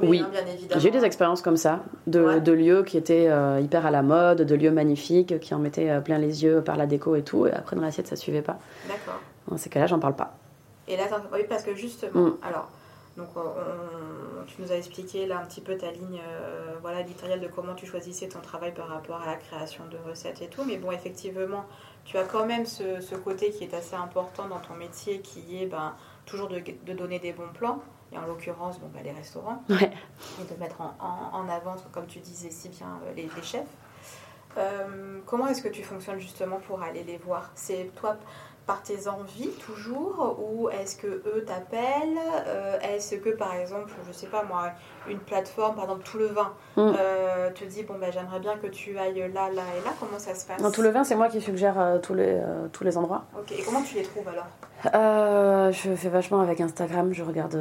Oui. 0.03 0.21
Hein, 0.21 0.29
bien 0.31 0.47
évidemment. 0.47 0.81
J'ai 0.81 0.89
eu 0.89 0.93
des 0.93 1.05
expériences 1.05 1.43
comme 1.43 1.57
ça, 1.57 1.83
de, 2.07 2.53
lieux 2.53 2.83
qui 2.85 2.97
étaient 2.97 3.29
euh, 3.29 3.61
hyper 3.61 3.87
à 3.87 3.91
la 3.91 4.03
mode, 4.03 4.43
de 4.43 4.55
lieux 4.55 4.71
magnifiques, 4.71 5.39
qui 5.41 5.55
en 5.55 5.59
mettaient 5.59 5.91
euh, 5.91 6.01
plein 6.01 6.19
les 6.19 6.45
yeux 6.45 6.63
par 6.63 6.77
la 6.77 6.87
déco 6.87 7.17
et 7.17 7.23
tout, 7.23 7.47
et 7.47 7.53
après 7.53 7.77
dans 7.77 7.83
l'assiette 7.83 8.07
ça 8.07 8.17
suivait 8.17 8.43
pas. 8.43 8.59
D'accord. 8.89 9.21
Dans 9.49 9.57
ces 9.57 9.71
cas-là, 9.71 9.87
j'en 9.87 9.99
parle 9.99 10.17
pas. 10.17 10.37
Et 10.89 10.97
là, 10.97 11.05
oui, 11.33 11.41
parce 11.49 11.63
que 11.63 11.75
justement, 11.75 12.21
mm. 12.21 12.37
alors, 12.43 12.69
donc 13.17 13.29
tu 14.47 14.61
nous 14.61 14.73
as 14.73 14.77
expliqué 14.77 15.27
là 15.27 15.39
un 15.39 15.47
petit 15.47 15.61
peu 15.61 15.77
ta 15.77 15.91
ligne 15.91 16.21
euh, 16.21 16.75
voilà, 16.81 17.01
éditoriale 17.01 17.41
de 17.41 17.47
comment 17.47 17.75
tu 17.75 17.87
choisissais 17.87 18.29
ton 18.29 18.41
travail 18.41 18.73
par 18.75 18.89
rapport 18.89 19.21
à 19.23 19.27
la 19.27 19.37
création 19.37 19.85
de 19.91 19.97
recettes 20.09 20.43
et 20.43 20.49
tout, 20.49 20.65
mais 20.67 20.77
bon, 20.77 20.91
effectivement, 20.91 21.65
tu 22.05 22.19
as 22.19 22.25
quand 22.25 22.45
même 22.45 22.67
ce, 22.67 23.01
ce 23.01 23.15
côté 23.15 23.51
qui 23.51 23.65
est 23.65 23.75
assez 23.75 23.95
important 23.95 24.49
dans 24.49 24.59
ton 24.59 24.75
métier, 24.75 25.21
qui 25.21 25.63
est 25.63 25.67
ben, 25.67 25.95
toujours 26.27 26.49
de, 26.49 26.59
de 26.59 26.93
donner 26.93 27.19
des 27.19 27.33
bons 27.33 27.53
plans 27.55 27.83
et 28.15 28.19
en 28.19 28.27
l'occurrence 28.27 28.79
bon, 28.79 28.89
bah, 28.95 29.01
les 29.03 29.13
restaurants, 29.13 29.63
et 29.69 29.75
de 29.75 30.61
mettre 30.61 30.81
en, 30.81 30.95
en, 31.01 31.49
avant, 31.49 31.77
comme 31.93 32.07
tu 32.07 32.21
disais 32.21 32.51
si 32.51 32.69
bien, 32.69 33.01
euh, 33.07 33.13
les, 33.15 33.29
chefs. 33.43 33.63
Euh, 34.57 35.19
comment 35.27 35.49
est-ce 35.49 35.63
que 35.63 35.69
tu 35.69 35.83
fonctionnes 35.83 36.21
justement 36.21 36.61
pour 36.61 36.83
aller 36.83 37.03
les 37.03 37.19
voir? 37.19 37.51
C'est 37.55 37.91
toi 37.97 38.17
par 38.67 38.83
tes 38.83 39.09
envies 39.09 39.51
toujours? 39.67 40.39
Ou 40.41 40.69
est-ce 40.71 40.97
que 40.97 41.07
eux 41.07 41.45
t'appellent? 41.47 42.19
Euh, 42.47 42.79
Est-ce 42.81 43.17
que 43.17 43.31
par 43.31 43.55
exemple, 43.55 43.93
je 44.07 44.13
sais 44.13 44.29
pas 44.29 44.45
moi, 44.45 44.71
une 45.09 45.19
plateforme, 45.19 45.75
par 45.75 45.85
exemple 45.85 46.05
tout 46.05 46.19
le 46.19 46.27
vin, 46.27 46.53
mm. 46.77 46.81
euh, 46.99 47.51
te 47.51 47.65
dit 47.65 47.83
bon 47.83 47.95
ben 48.01 48.13
j'aimerais 48.13 48.41
bien 48.41 48.57
que 48.57 48.67
tu 48.67 48.99
ailles 48.99 49.31
là, 49.33 49.49
là 49.51 49.63
et 49.77 49.85
là, 49.85 49.93
comment 50.01 50.19
ça 50.19 50.35
se 50.35 50.47
passe 50.47 50.61
Non, 50.61 50.71
tout 50.71 50.83
le 50.83 50.91
vin, 50.91 51.05
c'est 51.05 51.17
moi 51.17 51.29
qui 51.29 51.41
suggère 51.41 51.79
euh, 51.79 51.99
tous 51.99 52.15
les 52.15 52.41
tous 52.73 52.85
les 52.85 52.97
endroits. 52.97 53.25
Ok. 53.39 53.53
Et 53.53 53.63
comment 53.63 53.83
tu 53.83 53.97
les 53.97 54.03
trouves 54.03 54.29
alors? 54.29 54.47
Je 55.73 55.95
fais 55.95 56.09
vachement 56.11 56.41
avec 56.41 56.61
Instagram. 56.61 57.13
Je 57.13 57.23
regarde 57.23 57.59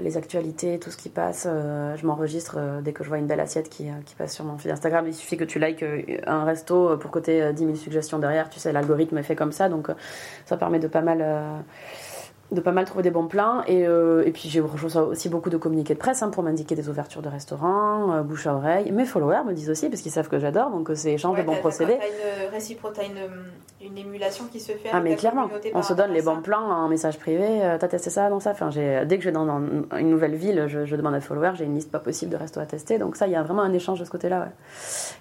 les 0.00 0.16
actualités, 0.16 0.78
tout 0.80 0.90
ce 0.90 0.96
qui 0.96 1.08
passe. 1.08 1.44
je 1.44 2.06
m'enregistre 2.06 2.58
dès 2.82 2.92
que 2.92 3.04
je 3.04 3.08
vois 3.08 3.18
une 3.18 3.26
belle 3.26 3.40
assiette 3.40 3.68
qui, 3.68 3.88
qui 4.04 4.14
passe 4.16 4.34
sur 4.34 4.44
mon 4.44 4.58
fil 4.58 4.72
Instagram. 4.72 5.06
Il 5.06 5.14
suffit 5.14 5.36
que 5.36 5.44
tu 5.44 5.60
likes 5.60 5.84
un 6.26 6.44
resto 6.44 6.96
pour 6.96 7.12
côté 7.12 7.52
10 7.52 7.64
000 7.64 7.76
suggestions 7.76 8.18
derrière. 8.18 8.50
Tu 8.50 8.58
sais, 8.58 8.72
l'algorithme 8.72 9.18
est 9.18 9.22
fait 9.22 9.36
comme 9.36 9.52
ça, 9.52 9.68
donc 9.68 9.88
ça 10.46 10.56
permet 10.56 10.78
de 10.78 10.88
pas 10.88 11.00
mal 11.00 11.20
euh, 11.20 11.58
de 12.52 12.60
pas 12.60 12.72
mal 12.72 12.84
trouver 12.84 13.02
des 13.02 13.10
bons 13.10 13.26
plans. 13.26 13.62
Et, 13.66 13.86
euh, 13.86 14.24
et 14.24 14.30
puis 14.30 14.48
j'ai 14.48 14.60
aussi 14.60 15.28
beaucoup 15.28 15.50
de 15.50 15.56
communiqués 15.56 15.94
de 15.94 15.98
presse 15.98 16.22
hein, 16.22 16.30
pour 16.30 16.42
m'indiquer 16.42 16.74
des 16.74 16.88
ouvertures 16.88 17.22
de 17.22 17.28
restaurants, 17.28 18.12
euh, 18.12 18.22
bouche 18.22 18.46
à 18.46 18.54
oreille. 18.54 18.90
Mes 18.92 19.06
followers 19.06 19.44
me 19.46 19.52
disent 19.52 19.70
aussi, 19.70 19.88
parce 19.88 20.02
qu'ils 20.02 20.12
savent 20.12 20.28
que 20.28 20.38
j'adore, 20.38 20.70
donc 20.70 20.90
c'est 20.94 21.12
échange 21.12 21.38
de 21.38 21.42
bons 21.42 21.56
procédés. 21.56 21.98
T'as 21.98 22.44
une 22.44 22.50
réciproque, 22.50 22.98
une, 22.98 23.28
une, 23.84 23.98
émulation 23.98 24.46
qui 24.50 24.60
se 24.60 24.72
fait 24.72 24.90
Ah 24.92 25.00
mais 25.00 25.16
clairement, 25.16 25.48
on 25.74 25.82
se 25.82 25.94
donne 25.94 26.12
les 26.12 26.22
bons 26.22 26.40
plans 26.40 26.62
en 26.62 26.88
message 26.88 27.18
privé. 27.18 27.60
t'as 27.78 27.88
testé 27.88 28.10
ça, 28.10 28.28
dans 28.28 28.40
ça 28.40 28.52
enfin, 28.52 28.70
Dès 28.70 29.18
que 29.18 29.22
je 29.22 29.28
vais 29.28 29.32
dans, 29.32 29.60
une 29.98 30.10
nouvelle 30.10 30.34
ville, 30.34 30.66
je, 30.68 30.96
demande 30.96 31.14
à 31.14 31.20
followers, 31.20 31.52
j'ai 31.54 31.64
une 31.64 31.74
liste 31.74 31.90
pas 31.90 31.98
possible 31.98 32.30
de 32.32 32.36
restos 32.36 32.60
à 32.60 32.66
tester. 32.66 32.98
Donc 32.98 33.16
ça, 33.16 33.26
il 33.26 33.32
y 33.32 33.36
a 33.36 33.42
vraiment 33.42 33.62
un 33.62 33.72
échange 33.72 34.00
de 34.00 34.04
ce 34.04 34.10
côté-là. 34.10 34.48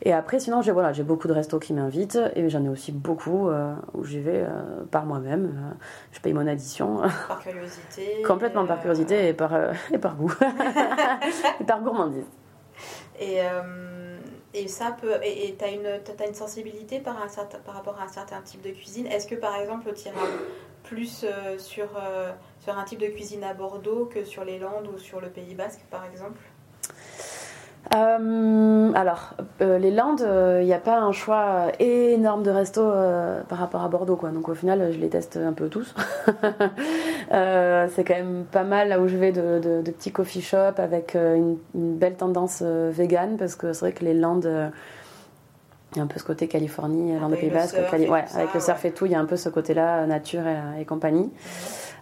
Et 0.01 0.13
après, 0.13 0.39
sinon, 0.39 0.61
j'ai 0.61 0.71
voilà, 0.71 0.91
beaucoup 1.03 1.27
de 1.27 1.33
restos 1.33 1.59
qui 1.59 1.73
m'invitent, 1.73 2.19
et 2.35 2.49
j'en 2.49 2.63
ai 2.63 2.69
aussi 2.69 2.91
beaucoup 2.91 3.49
où 3.93 4.03
j'y 4.03 4.19
vais 4.19 4.45
par 4.91 5.05
moi-même. 5.05 5.75
je 6.11 6.19
paye 6.19 6.33
mon 6.33 6.47
addition. 6.47 7.01
Par 7.27 7.39
curiosité. 7.39 8.21
Complètement 8.25 8.65
par 8.65 8.79
curiosité 8.79 9.29
et 9.29 9.33
par, 9.33 9.53
euh, 9.53 9.73
et 9.93 9.97
par 9.97 10.15
goût. 10.15 10.33
et 11.59 11.63
par 11.63 11.81
gourmandise. 11.81 12.25
Et, 13.19 13.41
euh, 13.41 13.92
et 14.53 14.67
ça 14.67 14.91
peut. 14.91 15.13
Et 15.23 15.55
tu 15.57 15.65
as 15.65 15.71
une, 15.71 16.33
sensibilité 16.33 16.99
par, 16.99 17.17
rapport 17.67 17.99
à 17.99 18.03
un 18.03 18.07
certain 18.07 18.41
type 18.41 18.61
de 18.61 18.71
cuisine. 18.71 19.07
Est-ce 19.07 19.27
que 19.27 19.35
par 19.35 19.55
exemple, 19.55 19.91
tu 19.93 20.07
iras 20.07 20.27
plus 20.83 21.23
euh, 21.23 21.57
sur, 21.57 21.89
sur 22.59 22.77
un 22.77 22.83
type 22.83 22.99
de 22.99 23.07
cuisine 23.07 23.43
à 23.43 23.53
Bordeaux 23.53 24.05
que 24.05 24.25
sur 24.25 24.43
les 24.43 24.59
Landes 24.59 24.87
ou 24.93 24.97
sur 24.97 25.21
le 25.21 25.29
Pays 25.29 25.55
Basque 25.55 25.85
par 25.89 26.05
exemple? 26.05 26.39
Euh, 27.93 28.91
alors, 28.95 29.35
euh, 29.61 29.77
les 29.77 29.91
Landes, 29.91 30.21
il 30.21 30.25
euh, 30.25 30.63
n'y 30.63 30.73
a 30.73 30.79
pas 30.79 30.99
un 30.99 31.11
choix 31.11 31.67
énorme 31.79 32.41
de 32.41 32.49
resto 32.49 32.81
par 33.49 33.57
rapport 33.57 33.83
à 33.83 33.89
Bordeaux, 33.89 34.15
quoi. 34.15 34.29
Donc 34.29 34.49
au 34.49 34.55
final, 34.55 34.91
je 34.91 34.99
les 34.99 35.09
teste 35.09 35.37
un 35.37 35.53
peu 35.53 35.67
tous. 35.67 35.93
c'est 37.29 38.03
quand 38.03 38.15
même 38.15 38.45
pas 38.49 38.63
mal 38.63 38.89
là 38.89 38.99
où 38.99 39.07
je 39.07 39.17
vais 39.17 39.31
de, 39.31 39.81
petits 39.83 40.11
coffee 40.11 40.41
shops 40.41 40.79
avec 40.79 41.15
une, 41.15 41.57
belle 41.73 42.15
tendance 42.15 42.61
vegan 42.61 43.37
parce 43.37 43.55
que 43.55 43.73
c'est 43.73 43.81
vrai 43.81 43.91
que 43.91 44.05
les 44.05 44.13
Landes, 44.13 44.71
il 45.91 45.97
y 45.97 45.99
a 45.99 46.03
un 46.03 46.07
peu 46.07 46.19
ce 46.19 46.25
côté 46.25 46.47
Californie, 46.47 47.19
Landes 47.19 47.35
Pays 47.35 47.49
Basque, 47.49 47.77
ouais, 47.91 48.25
avec 48.33 48.53
le 48.53 48.59
surf 48.59 48.83
et 48.85 48.91
tout, 48.91 49.05
il 49.05 49.11
y 49.11 49.15
a 49.15 49.19
un 49.19 49.25
peu 49.25 49.37
ce 49.37 49.49
côté-là 49.49 50.05
nature 50.07 50.43
et, 50.79 50.85
compagnie. 50.85 51.31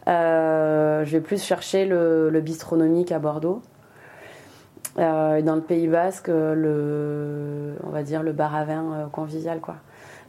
je 0.08 1.10
vais 1.10 1.22
plus 1.22 1.44
chercher 1.44 1.86
le, 1.86 2.30
le 2.30 2.42
bistronomique 2.42 3.12
à 3.12 3.20
Bordeaux. 3.20 3.62
Euh, 5.00 5.42
dans 5.42 5.56
le 5.56 5.62
Pays 5.62 5.88
Basque, 5.88 6.28
le, 6.28 7.76
on 7.84 7.90
va 7.90 8.04
dire 8.04 8.24
le 8.24 8.34
bar 8.34 8.56
à 8.56 8.66
vin 8.66 8.94
euh, 8.94 9.06
convivial, 9.08 9.60
quoi. 9.60 9.76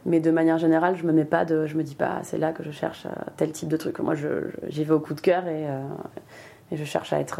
Mais 0.05 0.19
de 0.19 0.31
manière 0.31 0.57
générale, 0.57 0.95
je 0.95 1.05
me 1.05 1.11
mets 1.11 1.25
pas 1.25 1.45
de, 1.45 1.65
je 1.65 1.75
me 1.77 1.83
dis 1.83 1.95
pas, 1.95 2.19
c'est 2.23 2.37
là 2.37 2.51
que 2.51 2.63
je 2.63 2.71
cherche 2.71 3.05
euh, 3.05 3.09
tel 3.37 3.51
type 3.51 3.69
de 3.69 3.77
truc. 3.77 3.99
Moi, 3.99 4.15
j'y 4.67 4.83
vais 4.83 4.93
au 4.93 4.99
coup 4.99 5.13
de 5.13 5.21
cœur 5.21 5.47
et, 5.47 5.65
et 6.71 6.77
je 6.77 6.83
cherche 6.83 7.13
à 7.13 7.19
être 7.19 7.39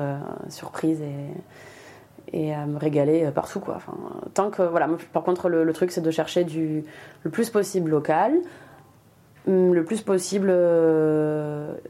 surprise 0.49 1.01
et, 1.01 2.37
et 2.37 2.53
à 2.53 2.65
me 2.65 2.77
régaler 2.77 3.29
partout, 3.33 3.59
quoi. 3.59 3.75
Enfin, 3.75 3.93
tant 4.33 4.49
que, 4.49 4.61
voilà. 4.61 4.89
Par 5.11 5.23
contre, 5.23 5.49
le, 5.49 5.73
truc, 5.73 5.91
c'est 5.91 6.01
de 6.01 6.11
chercher 6.11 6.45
du, 6.45 6.85
le 7.23 7.31
plus 7.31 7.49
possible 7.49 7.91
local, 7.91 8.33
hum, 9.47 9.73
le 9.73 9.83
plus 9.83 10.01
possible 10.01 10.53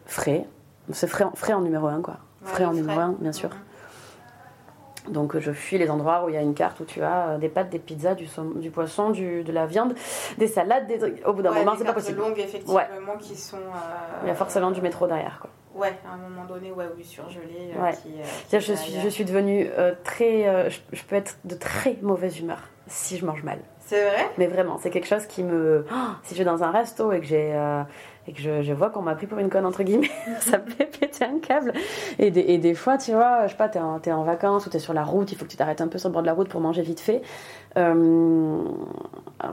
frais. 0.05 0.45
C'est 0.91 1.07
frais, 1.07 1.25
frais 1.35 1.53
en 1.53 1.61
numéro 1.61 1.87
un, 1.87 2.01
quoi. 2.01 2.17
Frais 2.43 2.65
en 2.65 2.73
numéro 2.73 2.99
un, 2.99 3.15
bien 3.19 3.31
sûr. 3.31 3.49
Mhm. 3.49 3.55
Donc 5.09 5.37
je 5.37 5.51
fuis 5.51 5.77
les 5.77 5.89
endroits 5.89 6.23
où 6.25 6.29
il 6.29 6.35
y 6.35 6.37
a 6.37 6.41
une 6.41 6.53
carte 6.53 6.79
où 6.79 6.85
tu 6.85 7.01
as 7.01 7.29
euh, 7.29 7.37
des 7.37 7.49
pâtes, 7.49 7.69
des 7.69 7.79
pizzas, 7.79 8.15
du, 8.15 8.27
du 8.55 8.71
poisson, 8.71 9.09
du, 9.09 9.43
de 9.43 9.51
la 9.51 9.65
viande, 9.65 9.95
des 10.37 10.47
salades, 10.47 10.87
des... 10.87 10.99
au 11.25 11.33
bout 11.33 11.41
d'un 11.41 11.51
moment 11.51 11.73
c'est 11.77 11.83
pas 11.83 11.93
possible. 11.93 12.19
longues 12.19 12.39
effectivement 12.39 13.17
qui 13.19 13.35
sont. 13.35 13.57
Il 14.23 14.27
y 14.27 14.31
a 14.31 14.35
forcément 14.35 14.71
du 14.71 14.81
métro 14.81 15.07
derrière 15.07 15.39
quoi. 15.39 15.49
Ouais, 15.75 15.93
à 16.07 16.13
un 16.13 16.17
moment 16.17 16.45
donné, 16.45 16.71
ouais, 16.71 16.85
oui, 16.95 17.03
surgelé. 17.03 17.73
Ouais. 17.79 17.93
je, 18.51 18.73
suis, 18.73 18.99
je 18.99 19.09
suis 19.09 19.25
devenue 19.25 19.67
très. 20.03 20.69
Je, 20.69 20.79
je, 20.91 21.03
peux 21.03 21.15
être 21.15 21.37
de 21.45 21.55
très 21.55 21.97
mauvaise 22.03 22.39
humeur 22.39 22.59
si 22.85 23.17
je 23.17 23.25
mange 23.25 23.41
mal. 23.41 23.57
C'est 23.79 24.03
vrai? 24.07 24.29
Mais 24.37 24.45
vraiment, 24.45 24.77
c'est 24.77 24.91
quelque 24.91 25.07
chose 25.07 25.25
qui 25.25 25.43
me. 25.43 25.85
Oh, 25.91 25.95
si 26.21 26.35
je 26.35 26.39
vais 26.39 26.45
dans 26.45 26.63
un 26.63 26.69
resto 26.69 27.11
et 27.11 27.19
que 27.19 27.25
j'ai 27.25 27.53
et 28.27 28.33
que 28.33 28.41
je, 28.41 28.73
vois 28.73 28.89
qu'on 28.89 29.01
m'a 29.01 29.15
pris 29.15 29.27
pour 29.27 29.37
une 29.39 29.49
conne 29.49 29.65
entre 29.65 29.83
guillemets, 29.83 30.11
ça 30.39 30.57
me 30.57 30.65
péter 30.85 31.25
un 31.25 31.39
câble. 31.39 31.73
Et 32.19 32.31
des, 32.31 32.73
fois, 32.73 32.97
tu 32.97 33.11
vois, 33.11 33.47
je 33.47 33.51
sais 33.51 33.57
pas, 33.57 33.69
t'es 33.69 33.79
en, 33.79 33.99
en 33.99 34.23
vacances 34.23 34.65
ou 34.65 34.69
t'es 34.69 34.79
sur 34.79 34.93
la 34.93 35.03
route, 35.03 35.31
il 35.31 35.37
faut 35.37 35.45
que 35.45 35.51
tu 35.51 35.57
t'arrêtes 35.57 35.81
un 35.81 35.87
peu 35.87 35.97
sur 35.97 36.09
le 36.09 36.13
bord 36.13 36.21
de 36.21 36.27
la 36.27 36.33
route 36.33 36.47
pour 36.47 36.61
manger 36.61 36.81
vite 36.81 36.99
fait. 36.99 37.21
Euh, 37.77 38.63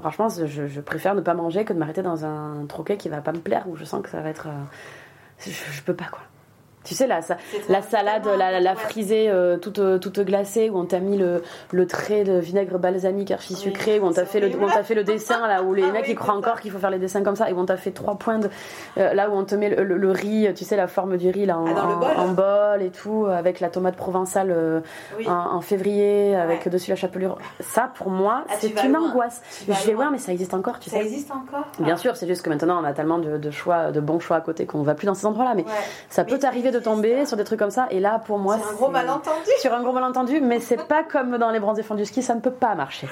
franchement, 0.01 0.29
je, 0.29 0.81
préfère 0.81 1.15
ne 1.15 1.21
pas 1.21 1.35
manger 1.35 1.65
que 1.65 1.73
de 1.73 1.79
m'arrêter 1.79 2.03
dans 2.03 2.25
un 2.25 2.67
troquet 2.67 2.97
qui 2.97 3.09
va 3.09 3.21
pas 3.21 3.33
me 3.33 3.41
plaire 3.41 3.65
où 3.69 3.77
je 3.77 3.85
sens 3.85 4.03
que 4.03 4.09
ça 4.09 4.21
va 4.21 4.29
être. 4.29 4.49
Euh, 4.49 5.51
je 5.51 5.83
peux 5.83 5.95
pas 5.95 6.07
quoi. 6.11 6.23
Tu 6.83 6.95
sais, 6.95 7.07
la, 7.07 7.21
la 7.69 7.83
salade, 7.83 8.27
la, 8.39 8.59
la, 8.59 8.75
frisée 8.75 9.29
euh, 9.29 9.59
toute, 9.59 9.79
euh, 9.79 9.99
toute 9.99 10.19
glacée, 10.21 10.71
où 10.71 10.79
on 10.79 10.87
t'a 10.87 10.99
mis 10.99 11.19
le, 11.19 11.43
le 11.73 11.87
trait 11.87 12.25
de 12.25 12.39
vinaigre 12.39 12.79
balsamique 12.79 13.31
archi 13.31 13.55
sucré, 13.55 14.01
où 14.01 14.07
on 14.07 14.13
t'a 14.13 14.25
fait, 14.25 14.41
le, 14.41 14.51
fait 14.83 14.95
le 14.95 15.05
dessin, 15.05 15.47
là, 15.47 15.63
où 15.63 15.75
les 15.75 15.83
ah 15.89 15.93
mecs 15.93 16.09
ils 16.09 16.15
croient 16.15 16.35
encore 16.35 16.59
qu'il 16.61 16.71
faut 16.71 16.79
faire 16.79 16.91
les 16.91 16.99
dessins 16.99 17.23
comme 17.23 17.37
ça, 17.37 17.51
et 17.51 17.53
où 17.53 17.59
on 17.59 17.67
t'a 17.67 17.77
fait 17.77 17.91
trois 17.91 18.15
points 18.15 18.39
de. 18.39 18.49
Euh, 18.97 19.13
là 19.13 19.29
où 19.29 19.35
on 19.35 19.45
te 19.45 19.55
met 19.55 19.69
le, 19.69 20.11
riz, 20.11 20.49
tu 20.57 20.65
sais, 20.65 20.75
la 20.75 20.87
forme 20.87 21.19
du 21.19 21.29
riz, 21.29 21.45
là, 21.45 21.59
en, 21.59 21.67
ah, 21.67 22.27
bol. 22.29 22.83
et 22.83 22.91
tout, 22.91 23.27
avec 23.27 23.61
la 23.61 23.69
tomate 23.69 23.97
provençale 23.97 24.83
en, 25.27 25.61
février, 25.61 26.35
avec 26.35 26.67
dessus 26.69 26.89
la 26.89 26.97
chapelure. 26.97 27.37
Ça, 27.61 27.91
pour 27.95 28.09
moi, 28.09 28.45
ah, 28.49 28.55
c'est 28.59 28.83
une 28.85 28.97
angoisse. 28.97 29.43
Je 29.69 29.87
vais 29.87 29.95
voir, 29.95 30.11
mais 30.11 30.19
ça 30.19 30.33
existe 30.33 30.55
encore, 30.55 30.79
tu 30.79 30.89
sais. 30.89 30.97
Ça 30.97 31.03
existe 31.03 31.31
encore? 31.31 31.67
Bien 31.79 31.97
sûr, 31.97 32.17
c'est 32.17 32.27
juste 32.27 32.41
que 32.41 32.49
maintenant, 32.49 32.81
on 32.81 32.85
a 32.85 32.95
tellement 32.95 33.19
de, 33.19 33.37
de, 33.37 33.51
choix, 33.51 33.91
de 33.93 34.01
bons 34.01 34.19
choix 34.19 34.39
à 34.39 34.41
côté 34.41 34.65
qu'on 34.65 34.83
va 34.83 34.95
plus 34.95 35.07
dans 35.07 35.15
ces 35.15 35.27
endroits-là, 35.27 35.55
mais 35.55 35.65
ça 36.09 36.25
peut 36.25 36.39
t'arriver 36.39 36.70
de 36.71 36.79
tomber 36.79 37.27
sur 37.27 37.37
des 37.37 37.45
trucs 37.45 37.59
comme 37.59 37.71
ça. 37.71 37.87
Et 37.91 38.01
là, 38.01 38.19
pour 38.19 38.39
moi, 38.39 38.59
c'est 38.59 38.71
un 38.71 38.75
gros 38.75 38.89
malentendu. 38.89 39.51
Sur 39.59 39.73
un 39.75 39.83
gros 39.83 39.93
malentendu, 39.93 40.41
mais 40.41 40.61
c'est 40.61 40.87
pas 40.87 41.03
comme 41.03 41.37
dans 41.39 41.51
les 41.51 41.61
bronzés 41.61 41.83
fonds 41.83 41.95
du 41.95 42.05
ski, 42.05 42.23
ça 42.23 42.35
ne 42.35 42.41
peut 42.41 42.51
pas 42.51 42.75
marcher. 42.75 43.09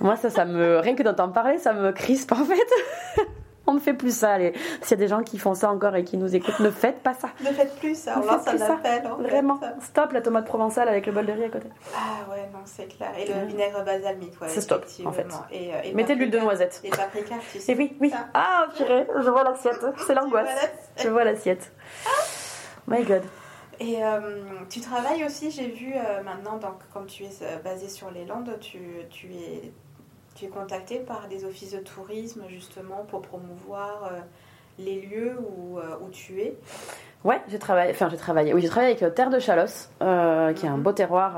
moi, 0.00 0.16
ça, 0.16 0.30
ça 0.30 0.44
me 0.44 0.78
rien 0.78 0.94
que 0.94 1.02
d'entendre 1.02 1.32
parler, 1.32 1.58
ça 1.58 1.72
me 1.72 1.92
crispe 1.92 2.32
en 2.32 2.44
fait. 2.44 3.22
on 3.66 3.74
ne 3.74 3.78
fait 3.80 3.94
plus 3.94 4.16
ça. 4.16 4.32
Allez. 4.32 4.52
S'il 4.82 4.92
y 4.92 4.94
a 4.94 5.04
des 5.04 5.08
gens 5.08 5.22
qui 5.22 5.38
font 5.38 5.54
ça 5.54 5.70
encore 5.70 5.94
et 5.96 6.04
qui 6.04 6.16
nous 6.16 6.34
écoutent, 6.34 6.60
ne 6.60 6.70
faites 6.70 7.00
pas 7.02 7.14
ça. 7.14 7.28
Ne 7.40 7.50
faites 7.50 7.76
plus 7.78 7.98
ça. 7.98 8.20
On 8.22 8.26
lance 8.26 8.46
un 8.46 8.60
appel. 8.60 9.02
Vraiment. 9.18 9.60
Stop 9.82 10.12
la 10.12 10.20
tomate 10.20 10.46
provençale 10.46 10.88
avec 10.88 11.06
le 11.06 11.12
bol 11.12 11.26
de 11.26 11.32
riz 11.32 11.44
à 11.44 11.48
côté. 11.48 11.68
Ah 11.94 12.30
ouais, 12.30 12.48
non, 12.52 12.60
c'est 12.64 12.86
clair. 12.86 13.10
Et 13.18 13.26
le 13.26 13.46
vinaigre 13.46 13.84
balsamique, 13.84 14.40
ouais. 14.40 14.48
C'est 14.48 14.60
stop, 14.60 14.84
en 15.04 15.12
fait. 15.12 15.26
Et, 15.50 15.72
euh, 15.72 15.94
Mettez 15.94 16.14
de 16.14 16.20
l'huile 16.20 16.30
de 16.30 16.38
noisette. 16.38 16.80
Et 16.84 16.90
paprika, 16.90 17.36
tu 17.52 17.58
sais. 17.58 17.72
Et 17.72 17.76
oui, 17.76 17.96
oui. 18.00 18.12
Ah, 18.34 18.66
purée, 18.76 19.06
je 19.16 19.30
vois 19.30 19.44
l'assiette. 19.44 19.84
C'est 20.06 20.14
l'angoisse. 20.14 20.48
Je 20.96 21.08
vois 21.08 21.24
l'assiette. 21.24 21.72
My 22.86 23.04
God. 23.04 23.22
Et 23.78 24.02
euh, 24.02 24.20
tu 24.70 24.80
travailles 24.80 25.24
aussi, 25.24 25.50
j'ai 25.50 25.68
vu 25.68 25.92
euh, 25.94 26.22
maintenant, 26.22 26.56
donc, 26.56 26.78
comme 26.92 27.06
tu 27.06 27.24
es 27.24 27.30
euh, 27.42 27.58
basé 27.62 27.88
sur 27.88 28.10
les 28.10 28.24
Landes, 28.24 28.50
tu, 28.60 28.78
tu, 29.10 29.26
es, 29.26 29.72
tu 30.34 30.46
es 30.46 30.48
contacté 30.48 30.98
par 31.00 31.28
des 31.28 31.44
offices 31.44 31.72
de 31.72 31.78
tourisme 31.78 32.44
justement 32.48 33.04
pour 33.08 33.20
promouvoir 33.22 34.10
les 34.78 35.00
lieux 35.02 35.38
où, 35.40 35.78
où 35.78 36.10
tu 36.10 36.40
es? 36.40 36.56
Ouais, 37.24 37.40
j'ai 37.48 37.58
travaillé, 37.58 37.90
enfin 37.90 38.08
j'ai 38.08 38.16
travaillé, 38.16 38.54
oui 38.54 38.60
j'ai 38.60 38.68
travaillé 38.68 38.96
avec 38.96 39.14
Terre 39.14 39.30
de 39.30 39.40
Chalos, 39.40 39.88
qui 39.98 40.04
est 40.04 40.68
un 40.68 40.76
mhm. 40.76 40.82
beau 40.82 40.92
terroir, 40.92 41.34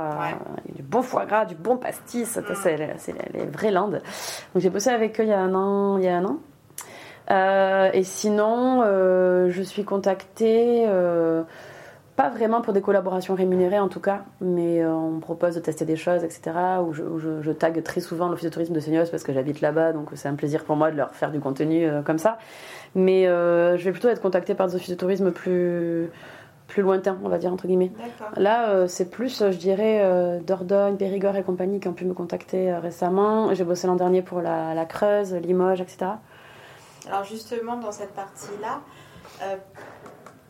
du 0.68 0.82
bon 0.82 1.02
foie 1.02 1.24
gras, 1.24 1.44
du 1.44 1.54
bon 1.54 1.76
pastis, 1.76 2.36
mhm. 2.36 2.54
c'est 2.56 2.76
les, 2.76 3.46
vraies 3.46 3.70
landes. 3.70 4.02
Donc 4.54 4.62
j'ai 4.62 4.70
bossé 4.70 4.90
avec 4.90 5.18
eux 5.18 5.24
il 5.24 5.30
y 5.30 5.32
a 5.32 5.40
un 5.40 5.54
an, 5.54 5.98
il 5.98 6.04
y 6.04 6.08
a 6.08 6.18
un 6.18 6.24
an. 6.24 6.38
Et 7.30 8.02
sinon, 8.04 8.82
je 9.48 9.62
suis 9.62 9.84
contactée 9.84 10.86
pas 12.18 12.30
vraiment 12.30 12.60
pour 12.62 12.72
des 12.72 12.80
collaborations 12.80 13.36
rémunérées 13.36 13.78
en 13.78 13.86
tout 13.86 14.00
cas, 14.00 14.24
mais 14.40 14.82
euh, 14.82 14.92
on 14.92 15.12
me 15.12 15.20
propose 15.20 15.54
de 15.54 15.60
tester 15.60 15.84
des 15.84 15.94
choses, 15.94 16.24
etc. 16.24 16.50
Où 16.84 16.92
je, 16.92 17.04
je, 17.40 17.52
tag 17.52 17.80
très 17.84 18.00
souvent 18.00 18.28
l'office 18.28 18.46
de 18.46 18.50
tourisme 18.50 18.74
de 18.74 18.80
Seignos 18.80 19.08
parce 19.08 19.22
que 19.22 19.32
j'habite 19.32 19.60
là-bas, 19.60 19.92
donc 19.92 20.08
c'est 20.14 20.26
un 20.26 20.34
plaisir 20.34 20.64
pour 20.64 20.74
moi 20.74 20.90
de 20.90 20.96
leur 20.96 21.14
faire 21.14 21.30
du 21.30 21.38
contenu 21.38 21.86
euh, 21.86 22.02
comme 22.02 22.18
ça. 22.18 22.38
Mais 22.96 23.28
euh, 23.28 23.76
je 23.76 23.84
vais 23.84 23.92
plutôt 23.92 24.08
être 24.08 24.20
contactée 24.20 24.56
par 24.56 24.66
des 24.66 24.74
offices 24.74 24.90
de 24.90 24.96
tourisme 24.96 25.30
plus 25.30 26.10
plus 26.66 26.82
lointains, 26.82 27.18
on 27.22 27.28
va 27.28 27.38
dire 27.38 27.52
entre 27.52 27.68
guillemets. 27.68 27.92
Là, 28.36 28.88
c'est 28.88 29.10
plus, 29.10 29.38
je 29.38 29.56
dirais, 29.56 30.40
Dordogne, 30.44 30.96
Périgord 30.96 31.34
et 31.36 31.42
compagnie 31.42 31.80
qui 31.80 31.88
ont 31.88 31.94
pu 31.94 32.04
me 32.04 32.12
contacter 32.12 32.74
récemment. 32.74 33.54
J'ai 33.54 33.64
bossé 33.64 33.86
l'an 33.86 33.96
dernier 33.96 34.20
pour 34.20 34.42
la, 34.42 34.74
la 34.74 34.84
Creuse, 34.84 35.32
Limoges, 35.34 35.80
etc. 35.80 36.10
Alors 37.06 37.24
justement, 37.24 37.76
dans 37.76 37.92
cette 37.92 38.14
partie-là, 38.14 38.80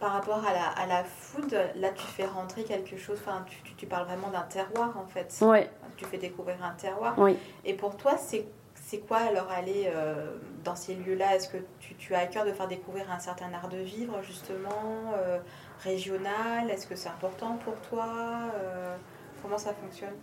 par 0.00 0.12
rapport 0.12 0.44
à 0.46 0.52
la, 0.52 0.68
à 0.68 0.86
la 0.86 1.04
food, 1.04 1.56
là 1.76 1.90
tu 1.90 2.06
fais 2.06 2.26
rentrer 2.26 2.64
quelque 2.64 2.96
chose, 2.96 3.18
enfin 3.20 3.44
tu, 3.46 3.74
tu, 3.74 3.86
parles 3.86 4.06
vraiment 4.06 4.28
d'un 4.28 4.42
terroir 4.42 4.96
en 4.96 5.06
fait. 5.06 5.36
Oui. 5.40 5.60
Tu 5.96 6.04
fais 6.04 6.18
découvrir 6.18 6.62
un 6.64 6.74
terroir. 6.74 7.14
Oui. 7.18 7.36
Et 7.64 7.74
pour 7.74 7.96
toi, 7.96 8.16
c'est 8.16 8.46
c'est 8.88 9.00
quoi 9.00 9.18
alors 9.18 9.50
aller 9.50 9.90
euh, 9.94 10.38
dans 10.64 10.74
ces 10.74 10.94
lieux-là? 10.94 11.36
Est-ce 11.36 11.50
que 11.50 11.58
tu, 11.78 11.94
tu, 11.96 12.14
as 12.14 12.20
à 12.20 12.26
cœur 12.26 12.46
de 12.46 12.52
faire 12.52 12.68
découvrir 12.68 13.10
un 13.10 13.18
certain 13.18 13.52
art 13.52 13.68
de 13.68 13.76
vivre 13.76 14.22
justement, 14.22 15.12
euh, 15.14 15.38
régional? 15.82 16.70
Est-ce 16.70 16.86
que 16.86 16.96
c'est 16.96 17.10
important 17.10 17.58
pour 17.64 17.74
toi 17.90 18.08
euh, 18.54 18.96
Comment 19.42 19.58
ça 19.58 19.74
fonctionne? 19.74 20.14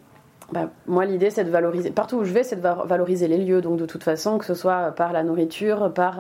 Bah, 0.51 0.69
moi, 0.85 1.05
l'idée, 1.05 1.31
c'est 1.31 1.43
de 1.43 1.49
valoriser. 1.49 1.89
Partout 1.89 2.17
où 2.17 2.23
je 2.23 2.31
vais, 2.31 2.43
c'est 2.43 2.57
de 2.57 2.61
valoriser 2.61 3.27
les 3.27 3.37
lieux. 3.37 3.61
Donc, 3.61 3.77
de 3.77 3.85
toute 3.85 4.03
façon, 4.03 4.37
que 4.37 4.45
ce 4.45 4.53
soit 4.53 4.91
par 4.91 5.11
la 5.11 5.23
nourriture, 5.23 5.91
par 5.91 6.19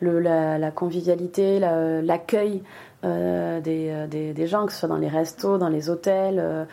le, 0.00 0.20
la, 0.20 0.70
convivialité, 0.70 1.58
l'accueil 1.58 2.62
euh, 3.04 3.60
euh, 3.66 4.06
des, 4.06 4.32
des, 4.32 4.46
gens, 4.46 4.66
que 4.66 4.72
ce 4.72 4.80
soit 4.80 4.88
dans 4.88 4.96
les 4.96 5.08
restos, 5.08 5.58
dans 5.58 5.68
les 5.68 5.90
hôtels. 5.90 6.38
Euh. 6.40 6.64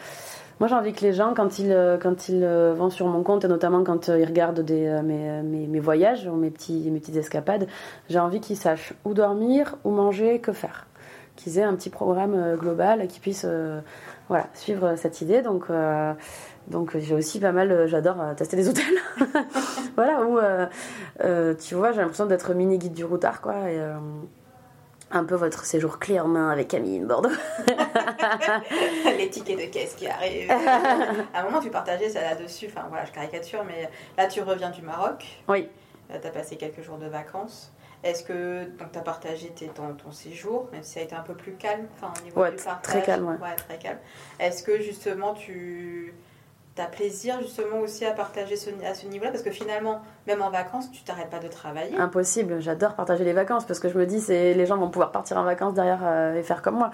Moi, 0.59 0.67
j'ai 0.67 0.75
envie 0.75 0.93
que 0.93 1.01
les 1.01 1.13
gens, 1.13 1.33
quand 1.35 1.57
ils, 1.57 1.75
quand 2.01 2.29
ils 2.29 2.45
vont 2.45 2.91
sur 2.91 3.07
mon 3.07 3.23
compte, 3.23 3.45
et 3.45 3.47
notamment 3.47 3.83
quand 3.83 4.09
ils 4.09 4.25
regardent 4.25 4.63
mes, 4.69 5.41
mes, 5.41 5.79
voyages, 5.79 6.27
mes, 6.27 6.51
petits, 6.51 6.91
mes 6.91 6.99
petites 6.99 7.15
escapades, 7.15 7.65
j'ai 8.09 8.19
envie 8.19 8.39
qu'ils 8.39 8.57
sachent 8.57 8.93
où 9.03 9.15
dormir, 9.15 9.77
où 9.85 9.89
manger, 9.89 10.37
que 10.37 10.51
faire. 10.51 10.85
Qu'ils 11.35 11.57
aient 11.57 11.63
un 11.63 11.73
petit 11.73 11.89
programme 11.89 12.55
global, 12.57 13.07
qu'ils 13.07 13.21
puissent 13.21 13.47
voilà, 14.29 14.45
suivre 14.53 14.93
cette 14.97 15.21
idée. 15.21 15.41
Donc, 15.41 15.65
donc 16.67 16.97
j'ai 16.97 17.15
aussi 17.15 17.39
pas 17.39 17.51
mal, 17.51 17.87
j'adore 17.87 18.17
tester 18.35 18.55
des 18.55 18.69
hôtels. 18.69 18.85
voilà, 19.95 20.21
où, 20.23 20.39
tu 21.55 21.75
vois, 21.75 21.91
j'ai 21.91 22.01
l'impression 22.01 22.25
d'être 22.25 22.53
mini 22.53 22.77
guide 22.77 22.93
du 22.93 23.05
routard, 23.05 23.41
quoi. 23.41 23.69
Et, 23.69 23.79
un 25.11 25.25
peu 25.25 25.35
votre 25.35 25.65
séjour 25.65 25.99
clé 25.99 26.19
en 26.19 26.27
main 26.27 26.49
avec 26.49 26.69
Camille 26.69 26.99
Bordeaux. 26.99 27.29
Les 29.17 29.29
tickets 29.29 29.59
de 29.59 29.65
caisse 29.65 29.95
qui 29.95 30.07
arrivent. 30.07 30.49
à 31.33 31.41
un 31.41 31.43
moment, 31.43 31.59
tu 31.59 31.69
partageais 31.69 32.09
ça 32.09 32.21
là-dessus. 32.21 32.67
Enfin, 32.67 32.85
voilà, 32.89 33.05
je 33.05 33.11
caricature, 33.11 33.63
mais 33.65 33.89
là, 34.17 34.27
tu 34.27 34.41
reviens 34.41 34.69
du 34.69 34.81
Maroc. 34.81 35.25
Oui. 35.47 35.69
tu 36.09 36.27
as 36.27 36.31
passé 36.31 36.55
quelques 36.55 36.81
jours 36.81 36.97
de 36.97 37.07
vacances. 37.07 37.73
Est-ce 38.03 38.23
que 38.23 38.65
tu 38.65 38.97
as 38.97 39.01
partagé 39.01 39.49
tes, 39.49 39.67
ton, 39.67 39.93
ton, 39.93 40.11
séjour, 40.11 40.67
même 40.71 40.81
si 40.81 40.93
ça 40.93 41.01
a 41.01 41.03
été 41.03 41.15
un 41.15 41.21
peu 41.21 41.35
plus 41.35 41.53
calme 41.53 41.85
enfin, 41.95 42.11
au 42.19 42.23
niveau 42.23 42.41
ouais, 42.41 42.55
Très 42.81 43.03
calme, 43.03 43.27
ouais. 43.27 43.35
ouais 43.35 43.55
très 43.55 43.77
calme. 43.77 43.99
Est-ce 44.39 44.63
que 44.63 44.81
justement 44.81 45.35
tu 45.35 46.15
as 46.77 46.85
plaisir 46.85 47.39
justement 47.41 47.79
aussi 47.79 48.05
à 48.05 48.11
partager 48.11 48.55
à 48.85 48.93
ce 48.93 49.05
niveau-là 49.05 49.31
Parce 49.31 49.43
que 49.43 49.51
finalement, 49.51 50.01
même 50.27 50.41
en 50.41 50.49
vacances, 50.49 50.89
tu 50.91 51.03
t'arrêtes 51.03 51.29
pas 51.29 51.39
de 51.39 51.47
travailler. 51.47 51.95
Impossible, 51.97 52.61
j'adore 52.61 52.93
partager 52.93 53.23
les 53.23 53.33
vacances 53.33 53.65
parce 53.65 53.79
que 53.79 53.89
je 53.89 53.97
me 53.97 54.05
dis, 54.05 54.21
c'est 54.21 54.53
les 54.53 54.65
gens 54.65 54.77
vont 54.77 54.89
pouvoir 54.89 55.11
partir 55.11 55.37
en 55.37 55.43
vacances 55.43 55.73
derrière 55.73 55.99
euh, 56.03 56.35
et 56.35 56.43
faire 56.43 56.61
comme 56.61 56.75
moi. 56.75 56.91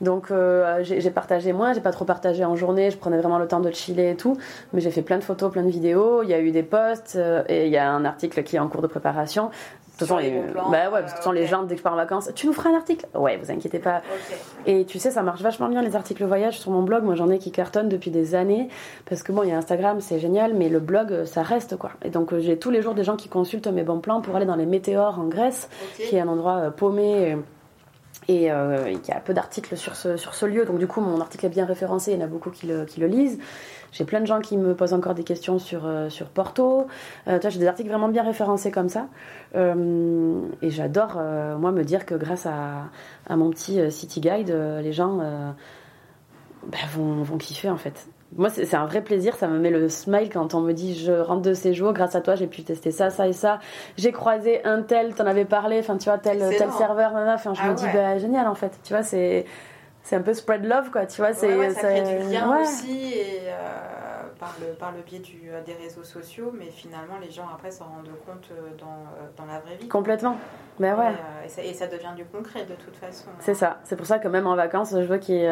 Donc 0.00 0.32
euh, 0.32 0.82
j'ai 0.82 1.10
partagé 1.10 1.52
moins, 1.52 1.72
j'ai 1.74 1.80
pas 1.80 1.92
trop 1.92 2.04
partagé 2.04 2.44
en 2.44 2.56
journée, 2.56 2.90
je 2.90 2.96
prenais 2.96 3.18
vraiment 3.18 3.38
le 3.38 3.46
temps 3.46 3.60
de 3.60 3.70
chiller 3.70 4.10
et 4.10 4.16
tout, 4.16 4.36
mais 4.72 4.80
j'ai 4.80 4.90
fait 4.90 5.02
plein 5.02 5.18
de 5.18 5.22
photos, 5.22 5.52
plein 5.52 5.62
de 5.62 5.70
vidéos, 5.70 6.24
il 6.24 6.28
y 6.28 6.34
a 6.34 6.40
eu 6.40 6.50
des 6.50 6.64
posts 6.64 7.14
euh, 7.14 7.44
et 7.48 7.66
il 7.66 7.72
y 7.72 7.76
a 7.76 7.88
un 7.88 8.04
article 8.04 8.42
qui 8.42 8.56
est 8.56 8.58
en 8.58 8.66
cours 8.66 8.82
de 8.82 8.88
préparation 8.88 9.50
toute 9.98 10.08
façon, 10.08 10.16
les, 10.16 10.42
bah 10.70 10.90
ouais, 10.90 11.00
parce 11.00 11.14
que 11.14 11.30
les 11.30 11.46
gens, 11.46 11.62
dès 11.62 11.74
que 11.74 11.78
je 11.78 11.82
pars 11.82 11.92
en 11.92 11.96
vacances, 11.96 12.30
tu 12.34 12.46
nous 12.46 12.52
feras 12.52 12.70
un 12.70 12.74
article? 12.74 13.06
Ouais, 13.14 13.36
vous 13.36 13.50
inquiétez 13.50 13.78
pas. 13.78 14.02
Et 14.66 14.84
tu 14.84 14.98
sais, 14.98 15.10
ça 15.10 15.22
marche 15.22 15.42
vachement 15.42 15.68
bien 15.68 15.82
les 15.82 15.94
articles 15.96 16.24
voyage 16.24 16.58
sur 16.58 16.70
mon 16.70 16.82
blog. 16.82 17.04
Moi, 17.04 17.14
j'en 17.14 17.30
ai 17.30 17.38
qui 17.38 17.52
cartonnent 17.52 17.88
depuis 17.88 18.10
des 18.10 18.34
années. 18.34 18.68
Parce 19.08 19.22
que 19.22 19.32
bon, 19.32 19.42
il 19.42 19.50
y 19.50 19.52
a 19.52 19.56
Instagram, 19.56 20.00
c'est 20.00 20.18
génial, 20.18 20.54
mais 20.54 20.68
le 20.68 20.80
blog, 20.80 21.24
ça 21.24 21.42
reste 21.42 21.76
quoi. 21.76 21.90
Et 22.04 22.10
donc, 22.10 22.32
euh, 22.32 22.40
j'ai 22.40 22.58
tous 22.58 22.70
les 22.70 22.82
jours 22.82 22.94
des 22.94 23.04
gens 23.04 23.16
qui 23.16 23.28
consultent 23.28 23.68
mes 23.68 23.82
bons 23.82 24.00
plans 24.00 24.20
pour 24.20 24.34
aller 24.36 24.46
dans 24.46 24.56
les 24.56 24.66
météores 24.66 25.18
en 25.18 25.24
Grèce, 25.24 25.68
qui 25.96 26.16
est 26.16 26.20
un 26.20 26.28
endroit 26.28 26.56
euh, 26.56 26.70
paumé. 26.70 27.36
Et 28.28 28.52
euh, 28.52 28.88
il 28.88 29.08
y 29.08 29.10
a 29.10 29.18
peu 29.18 29.34
d'articles 29.34 29.76
sur 29.76 29.96
ce, 29.96 30.16
sur 30.16 30.34
ce 30.34 30.46
lieu, 30.46 30.64
donc 30.64 30.78
du 30.78 30.86
coup 30.86 31.00
mon 31.00 31.20
article 31.20 31.46
est 31.46 31.48
bien 31.48 31.64
référencé, 31.64 32.12
il 32.12 32.18
y 32.18 32.22
en 32.22 32.24
a 32.24 32.28
beaucoup 32.28 32.50
qui 32.50 32.68
le, 32.68 32.84
qui 32.84 33.00
le 33.00 33.08
lisent. 33.08 33.38
J'ai 33.92 34.04
plein 34.04 34.20
de 34.20 34.26
gens 34.26 34.40
qui 34.40 34.56
me 34.56 34.74
posent 34.74 34.94
encore 34.94 35.14
des 35.14 35.22
questions 35.22 35.58
sur, 35.58 35.86
euh, 35.86 36.08
sur 36.08 36.28
Porto. 36.28 36.86
Euh, 37.28 37.38
j'ai 37.46 37.58
des 37.58 37.66
articles 37.66 37.90
vraiment 37.90 38.08
bien 38.08 38.22
référencés 38.22 38.70
comme 38.70 38.88
ça. 38.88 39.06
Euh, 39.54 40.40
et 40.62 40.70
j'adore, 40.70 41.20
moi, 41.58 41.70
me 41.72 41.84
dire 41.84 42.06
que 42.06 42.14
grâce 42.14 42.46
à, 42.46 42.88
à 43.28 43.36
mon 43.36 43.50
petit 43.50 43.90
City 43.90 44.20
Guide, 44.20 44.50
les 44.82 44.92
gens 44.92 45.18
bah, 46.66 46.78
vont, 46.94 47.22
vont 47.22 47.36
kiffer 47.36 47.68
en 47.68 47.76
fait. 47.76 48.06
moi, 48.36 48.48
c'est 48.48 48.74
un 48.74 48.86
vrai 48.86 49.02
plaisir. 49.02 49.36
Ça 49.36 49.46
me 49.46 49.58
met 49.58 49.70
le 49.70 49.88
smile 49.90 50.30
quand 50.32 50.54
on 50.54 50.60
me 50.60 50.72
dit 50.72 50.94
je 50.94 51.12
rentre 51.12 51.42
de 51.42 51.52
séjour, 51.52 51.92
grâce 51.92 52.14
à 52.14 52.22
toi, 52.22 52.34
j'ai 52.34 52.46
pu 52.46 52.62
tester 52.62 52.90
ça, 52.90 53.10
ça 53.10 53.28
et 53.28 53.34
ça. 53.34 53.58
J'ai 53.98 54.12
croisé 54.12 54.64
un 54.64 54.82
tel, 54.82 55.14
t'en 55.14 55.26
avais 55.26 55.44
parlé, 55.44 55.78
enfin, 55.80 55.98
tu 55.98 56.08
vois, 56.08 56.18
tel, 56.18 56.38
tel 56.56 56.70
serveur, 56.72 57.12
Enfin, 57.14 57.52
je 57.52 57.60
ah 57.62 57.70
me 57.70 57.74
dis, 57.74 57.86
bah, 57.92 58.16
génial 58.16 58.46
en 58.46 58.54
fait. 58.54 58.80
Tu 58.84 58.94
vois, 58.94 59.02
c'est 59.02 59.44
c'est 60.02 60.16
un 60.16 60.22
peu 60.22 60.34
spread 60.34 60.64
love, 60.64 60.90
quoi. 60.90 61.06
Tu 61.06 61.20
vois, 61.20 61.32
c'est. 61.32 61.70
ça 61.70 61.80
crée 61.80 62.02
du 62.02 62.32
lien 62.32 62.60
aussi. 62.60 63.14
Et, 63.14 63.40
euh, 63.46 63.52
par, 64.38 64.56
le, 64.60 64.74
par 64.74 64.90
le 64.90 65.00
biais 65.02 65.20
du, 65.20 65.42
euh, 65.48 65.62
des 65.62 65.74
réseaux 65.74 66.02
sociaux, 66.02 66.52
mais 66.52 66.70
finalement, 66.70 67.18
les 67.22 67.30
gens 67.30 67.46
après 67.54 67.70
s'en 67.70 67.84
rendent 67.84 68.10
compte 68.26 68.48
euh, 68.50 68.70
dans, 68.76 69.04
dans, 69.36 69.50
la 69.50 69.60
vraie 69.60 69.76
vie. 69.76 69.86
Complètement. 69.86 70.36
Ben 70.80 70.98
ouais. 70.98 71.12
Et, 71.64 71.72
ça, 71.72 71.86
devient 71.86 72.14
du 72.16 72.24
concret 72.24 72.64
de 72.64 72.74
toute 72.74 72.96
façon. 72.96 73.28
C'est 73.38 73.54
ça. 73.54 73.78
C'est 73.84 73.94
pour 73.94 74.06
ça 74.06 74.18
que 74.18 74.26
même 74.26 74.48
en 74.48 74.56
vacances, 74.56 74.90
je 74.90 75.04
veux 75.04 75.18
qu'il, 75.18 75.48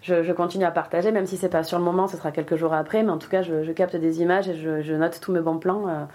je, 0.00 0.22
je, 0.22 0.32
continue 0.32 0.64
à 0.64 0.70
partager, 0.70 1.12
même 1.12 1.26
si 1.26 1.36
c'est 1.36 1.50
pas 1.50 1.62
sur 1.62 1.78
le 1.78 1.84
moment, 1.84 2.06
ce 2.06 2.16
sera 2.16 2.30
quelques 2.30 2.56
jours 2.56 2.72
après, 2.72 3.02
mais 3.02 3.10
en 3.10 3.18
tout 3.18 3.28
cas, 3.28 3.42
je, 3.42 3.62
je 3.62 3.72
capte 3.72 3.96
des 3.96 4.22
images 4.22 4.48
et 4.48 4.54
je, 4.54 4.80
je, 4.80 4.94
note 4.94 5.20
tous 5.20 5.32
mes 5.32 5.40
bons 5.40 5.58
plans. 5.58 6.06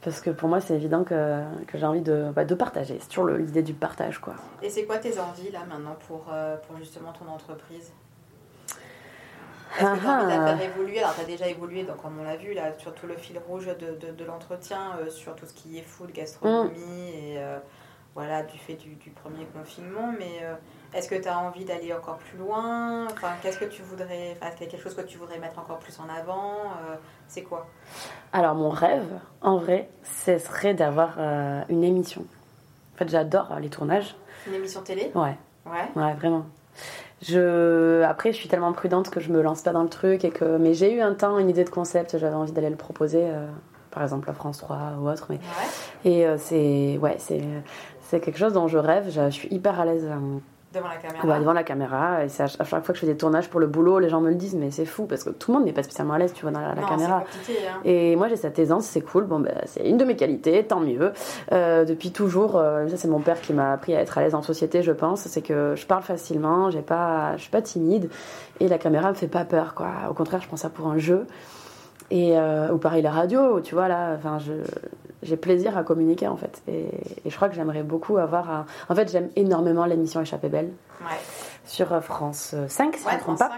Parce 0.00 0.20
que 0.20 0.30
pour 0.30 0.48
moi, 0.48 0.60
c'est 0.60 0.74
évident 0.74 1.02
que, 1.02 1.42
que 1.66 1.76
j'ai 1.76 1.84
envie 1.84 2.02
de, 2.02 2.30
bah, 2.34 2.44
de 2.44 2.54
partager. 2.54 2.98
C'est 3.00 3.08
toujours 3.08 3.26
l'idée 3.26 3.62
du 3.62 3.74
partage. 3.74 4.18
Quoi. 4.18 4.34
Et 4.62 4.70
c'est 4.70 4.84
quoi 4.84 4.98
tes 4.98 5.18
envies 5.18 5.50
là 5.50 5.64
maintenant 5.68 5.96
pour, 6.06 6.26
euh, 6.32 6.56
pour 6.56 6.76
justement 6.78 7.12
ton 7.12 7.28
entreprise? 7.28 7.92
Est-ce 9.78 9.84
que 9.84 9.98
tu 10.00 10.06
as 10.06 10.16
envie 10.16 10.24
de 10.24 10.30
la 10.30 10.56
faire 10.56 10.70
évoluer? 10.70 10.98
Alors, 11.00 11.14
tu 11.14 11.20
as 11.20 11.24
déjà 11.24 11.48
évolué, 11.48 11.82
donc, 11.82 12.00
comme 12.00 12.18
on 12.18 12.24
l'a 12.24 12.36
vu, 12.36 12.54
là, 12.54 12.72
sur 12.78 12.94
tout 12.94 13.06
le 13.06 13.16
fil 13.16 13.38
rouge 13.38 13.66
de, 13.66 14.06
de, 14.06 14.12
de 14.12 14.24
l'entretien, 14.24 14.92
euh, 15.00 15.10
sur 15.10 15.34
tout 15.34 15.46
ce 15.46 15.52
qui 15.52 15.78
est 15.78 15.82
food, 15.82 16.12
gastronomie, 16.12 16.70
mm. 16.78 17.14
et 17.14 17.34
euh, 17.38 17.58
voilà, 18.14 18.44
du 18.44 18.56
fait 18.56 18.74
du, 18.74 18.94
du 18.94 19.10
premier 19.10 19.44
confinement. 19.46 20.14
Mais 20.18 20.46
est-ce 20.94 21.08
que 21.08 21.16
tu 21.16 21.28
as 21.28 21.38
envie 21.38 21.64
d'aller 21.64 21.92
encore 21.92 22.16
plus 22.16 22.38
loin? 22.38 23.06
Enfin, 23.12 23.28
qu'est-ce 23.42 23.58
que 23.58 23.66
tu 23.66 23.82
voudrais 23.82 24.32
Enfin, 24.32 24.46
est-ce 24.46 24.56
qu'il 24.56 24.66
y 24.66 24.68
a 24.68 24.70
quelque 24.70 24.82
chose 24.82 24.94
que 24.94 25.02
tu 25.02 25.18
voudrais 25.18 25.38
mettre 25.38 25.58
encore 25.58 25.78
plus 25.78 25.98
en 26.00 26.08
avant 26.08 26.54
euh, 26.54 26.94
C'est 27.28 27.42
quoi? 27.42 27.66
Alors, 28.32 28.54
mon 28.54 28.70
rêve, 28.70 29.06
en 29.42 29.58
vrai, 29.58 29.90
ce 30.02 30.38
serait 30.38 30.72
d'avoir 30.72 31.16
euh, 31.18 31.60
une 31.68 31.84
émission. 31.84 32.24
En 32.94 32.98
fait, 32.98 33.08
j'adore 33.10 33.54
les 33.60 33.68
tournages. 33.68 34.16
Une 34.46 34.54
émission 34.54 34.80
télé? 34.80 35.10
Ouais. 35.14 35.36
Ouais. 35.66 35.90
Ouais, 35.94 36.14
vraiment. 36.14 36.46
Je... 37.20 38.02
Après, 38.02 38.32
je 38.32 38.38
suis 38.38 38.48
tellement 38.48 38.72
prudente 38.72 39.10
que 39.10 39.20
je 39.20 39.30
me 39.30 39.42
lance 39.42 39.60
pas 39.60 39.72
dans 39.72 39.82
le 39.82 39.90
truc. 39.90 40.24
Et 40.24 40.30
que... 40.30 40.56
Mais 40.56 40.72
j'ai 40.72 40.94
eu 40.94 41.02
un 41.02 41.12
temps 41.12 41.38
une 41.38 41.50
idée 41.50 41.64
de 41.64 41.70
concept, 41.70 42.16
j'avais 42.16 42.34
envie 42.34 42.52
d'aller 42.52 42.70
le 42.70 42.76
proposer. 42.76 43.24
Euh, 43.24 43.46
par 43.90 44.02
exemple 44.02 44.28
à 44.30 44.32
France 44.32 44.58
3 44.58 44.94
ou 45.00 45.08
autre. 45.08 45.26
Mais... 45.30 45.36
Ouais. 45.36 46.10
Et 46.10 46.38
c'est 46.38 46.98
ouais, 46.98 47.16
c'est 47.18 48.20
quelque 48.20 48.38
chose 48.38 48.52
dont 48.52 48.68
je 48.68 48.78
rêve. 48.78 49.10
Je, 49.10 49.30
suis 49.30 49.48
hyper 49.52 49.80
à 49.80 49.86
l'aise 49.86 50.08
Devant 50.74 50.88
la 50.88 50.96
caméra 50.96 51.38
Devant 51.38 51.52
la 51.54 51.62
caméra. 51.62 52.24
Et 52.24 52.42
à 52.42 52.46
chaque 52.46 52.66
fois 52.66 52.80
que 52.80 52.94
je 52.94 53.00
fais 53.00 53.06
des 53.06 53.16
tournages 53.16 53.48
pour 53.48 53.58
le 53.58 53.66
boulot, 53.66 53.98
les 53.98 54.10
gens 54.10 54.20
me 54.20 54.28
le 54.28 54.34
disent, 54.34 54.54
mais 54.54 54.70
c'est 54.70 54.84
fou 54.84 55.06
parce 55.06 55.24
que 55.24 55.30
tout 55.30 55.50
le 55.50 55.58
monde 55.58 55.66
n'est 55.66 55.72
pas 55.72 55.82
spécialement 55.82 56.14
à 56.14 56.18
l'aise, 56.18 56.34
tu 56.34 56.42
vois, 56.42 56.50
dans 56.50 56.60
la, 56.60 56.74
caméra. 56.74 57.24
Hein. 57.24 57.80
Et 57.84 58.16
moi, 58.16 58.28
j'ai 58.28 58.36
cette 58.36 58.58
aisance, 58.58 58.84
c'est 58.84 59.00
cool. 59.00 59.24
Bon, 59.24 59.40
ben, 59.40 59.54
c'est 59.64 59.88
une 59.88 59.96
de 59.96 60.04
mes 60.04 60.16
qualités, 60.16 60.62
tant 60.64 60.80
mieux. 60.80 61.12
Euh, 61.52 61.84
depuis 61.84 62.12
toujours, 62.12 62.56
euh, 62.56 62.86
ça, 62.88 62.98
c'est 62.98 63.08
mon 63.08 63.20
père 63.20 63.40
qui 63.40 63.54
m'a 63.54 63.72
appris 63.72 63.94
à 63.94 64.00
être 64.00 64.18
à 64.18 64.22
l'aise 64.22 64.34
en 64.34 64.42
société, 64.42 64.82
je 64.82 64.92
pense. 64.92 65.22
C'est 65.22 65.42
que 65.42 65.74
je 65.74 65.86
parle 65.86 66.02
facilement, 66.02 66.70
j'ai 66.70 66.82
pas, 66.82 67.36
je 67.36 67.42
suis 67.42 67.50
pas 67.50 67.62
timide 67.62 68.10
et 68.60 68.68
la 68.68 68.78
caméra 68.78 69.08
me 69.08 69.14
fait 69.14 69.28
pas 69.28 69.44
peur, 69.44 69.74
quoi. 69.74 69.90
Au 70.10 70.14
contraire, 70.14 70.42
je 70.42 70.48
pense 70.48 70.60
ça 70.60 70.70
pour 70.70 70.88
un 70.88 70.98
jeu. 70.98 71.26
Et, 72.10 72.38
euh, 72.38 72.72
ou 72.72 72.78
pareil 72.78 73.02
la 73.02 73.10
radio, 73.10 73.60
tu 73.60 73.74
vois 73.74 73.88
là, 73.88 74.14
enfin 74.16 74.38
j'ai 75.22 75.36
plaisir 75.36 75.76
à 75.76 75.82
communiquer 75.82 76.26
en 76.26 76.36
fait. 76.36 76.62
Et, 76.68 76.88
je 77.26 77.34
crois 77.36 77.48
que 77.48 77.54
j'aimerais 77.54 77.82
beaucoup 77.82 78.16
avoir 78.16 78.50
un... 78.50 78.66
En 78.88 78.94
fait 78.94 79.10
j'aime 79.10 79.28
énormément 79.36 79.84
l'émission 79.84 80.20
Échappée 80.20 80.48
Belle 80.48 80.70
sur 81.64 81.92
euh, 81.92 82.00
France 82.00 82.54
5 82.68 82.96
si 82.96 83.04
je 83.04 83.08
ne 83.08 83.14
me 83.14 83.20
trompe 83.20 83.38
pas. 83.38 83.50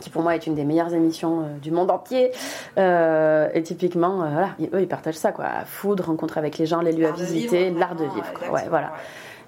Qui 0.00 0.10
pour 0.10 0.22
moi 0.22 0.34
est 0.34 0.46
une 0.46 0.54
des 0.54 0.64
meilleures 0.64 0.92
émissions 0.92 1.42
euh, 1.42 1.58
du 1.58 1.70
monde 1.70 1.90
entier. 1.90 2.32
et 2.76 3.62
typiquement, 3.62 4.16
voilà, 4.16 4.50
eux 4.72 4.80
ils 4.80 4.88
partagent 4.88 5.14
ça 5.16 5.32
quoi. 5.32 5.46
Foudre, 5.66 6.06
rencontre 6.06 6.38
avec 6.38 6.58
les 6.58 6.66
gens, 6.66 6.80
les 6.80 6.92
lieux 6.92 7.06
à 7.06 7.12
visiter, 7.12 7.70
l'art 7.70 7.94
de 7.94 8.04
vivre. 8.04 8.50
Ouais, 8.50 8.66
voilà. 8.68 8.92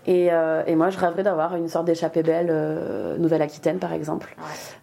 Et, 0.07 0.29
euh, 0.31 0.63
et, 0.67 0.77
moi, 0.77 0.91
je 0.91 0.99
rêverais 0.99 1.25
d'avoir 1.25 1.57
une 1.57 1.69
sorte 1.69 1.87
d'échappée 1.87 2.23
belle 2.23 2.49
euh, 2.51 3.19
Nouvelle-Aquitaine, 3.19 3.79
par 3.79 3.93
exemple. 3.93 4.37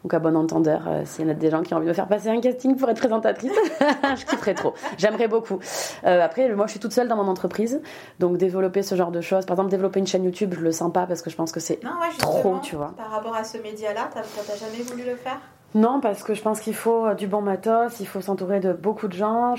Donc, 0.03 0.13
à 0.13 0.19
bon 0.19 0.36
entendeur, 0.36 0.82
euh, 0.88 1.01
s'il 1.05 1.26
y 1.26 1.28
en 1.28 1.32
a 1.32 1.34
des 1.34 1.49
gens 1.49 1.63
qui 1.63 1.74
ont 1.74 1.78
envie 1.78 1.86
de 1.86 1.89
me 1.89 1.95
faire 1.95 2.07
passer 2.07 2.28
un 2.30 2.41
casting 2.41 2.76
pour 2.76 2.89
être 2.89 2.99
présentatrice, 2.99 3.53
je 3.80 4.26
kifferais 4.26 4.53
trop. 4.53 4.74
J'aimerais 4.97 5.30
beaucoup. 5.30 5.59
après, 6.03 6.53
moi, 6.53 6.65
je 6.67 6.71
suis 6.71 6.80
toute 6.80 6.91
seule 6.91 7.07
dans 7.07 7.15
mon 7.15 7.28
entreprise. 7.28 7.82
Donc, 8.19 8.38
développer 8.38 8.84
ce 8.84 8.95
genre 8.95 9.11
de 9.11 9.21
choses, 9.21 9.45
par 9.45 9.55
exemple, 9.55 9.71
développer 9.71 9.99
une 9.99 10.07
chaîne 10.07 10.26
YouTube, 10.26 10.53
je 10.55 10.61
le 10.61 10.71
sens 10.74 10.91
pas 10.91 11.05
parce 11.05 11.21
que 11.21 11.30
je 11.30 11.36
pense 11.38 11.53
que 11.53 11.61
c'est 11.61 11.80
trop, 12.19 12.57
tu 12.61 12.76
vois. 12.76 12.93
Par 12.97 13.09
rapport 13.09 13.36
à 13.36 13.45
ce 13.45 13.57
média-là, 13.57 14.09
t'as 14.13 14.55
jamais 14.55 14.84
voulu 14.84 15.03
le 15.05 15.15
faire? 15.15 15.39
Non, 15.74 16.01
parce 16.01 16.21
que 16.21 16.34
je 16.34 16.41
pense 16.41 16.59
qu'il 16.59 16.76
faut 16.76 17.13
du 17.15 17.28
bon 17.28 17.41
matos, 17.41 17.99
il 17.99 18.07
faut 18.07 18.21
s'entourer 18.21 18.59
de 18.59 18.74
beaucoup 18.74 19.07
de 19.07 19.13
gens 19.13 19.55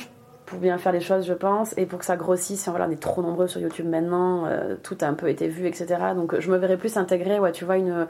pour 0.54 0.60
bien 0.60 0.78
faire 0.78 0.92
les 0.92 1.00
choses, 1.00 1.26
je 1.26 1.32
pense, 1.32 1.76
et 1.76 1.84
pour 1.84 1.98
que 1.98 2.04
ça 2.04 2.14
grossisse. 2.14 2.68
Voilà, 2.68 2.86
on 2.88 2.90
est 2.92 3.00
trop 3.00 3.22
nombreux 3.22 3.48
sur 3.48 3.60
YouTube 3.60 3.88
maintenant, 3.88 4.46
euh, 4.46 4.76
tout 4.80 4.96
a 5.00 5.06
un 5.06 5.14
peu 5.14 5.28
été 5.28 5.48
vu, 5.48 5.66
etc. 5.66 5.86
Donc 6.14 6.38
je 6.38 6.48
me 6.48 6.56
verrais 6.56 6.76
plus 6.76 6.96
intégrer, 6.96 7.40
ouais, 7.40 7.50
tu 7.50 7.64
vois, 7.64 7.76
une, 7.76 8.06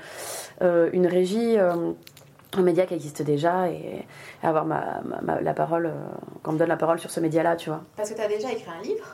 euh, 0.61 0.91
une 0.93 1.07
régie. 1.07 1.59
Euh, 1.59 1.93
un 2.57 2.63
média 2.63 2.87
qui 2.87 2.95
existe 2.95 3.23
déjà 3.23 3.69
et, 3.69 4.05
avoir 4.45 4.65
ma, 4.65 5.01
la 5.41 5.55
parole, 5.55 5.87
euh, 5.87 5.91
qu'on 6.43 6.53
me 6.53 6.59
donne 6.59 6.69
la 6.69 6.77
parole 6.77 6.99
sur 6.99 7.11
ce 7.11 7.21
média-là, 7.21 7.57
tu 7.57 7.71
vois. 7.71 7.81
Parce 7.97 8.11
que 8.11 8.15
tu 8.15 8.21
as 8.21 8.29
déjà 8.29 8.51
écrit 8.51 8.71
un 8.79 8.83
livre 8.83 9.05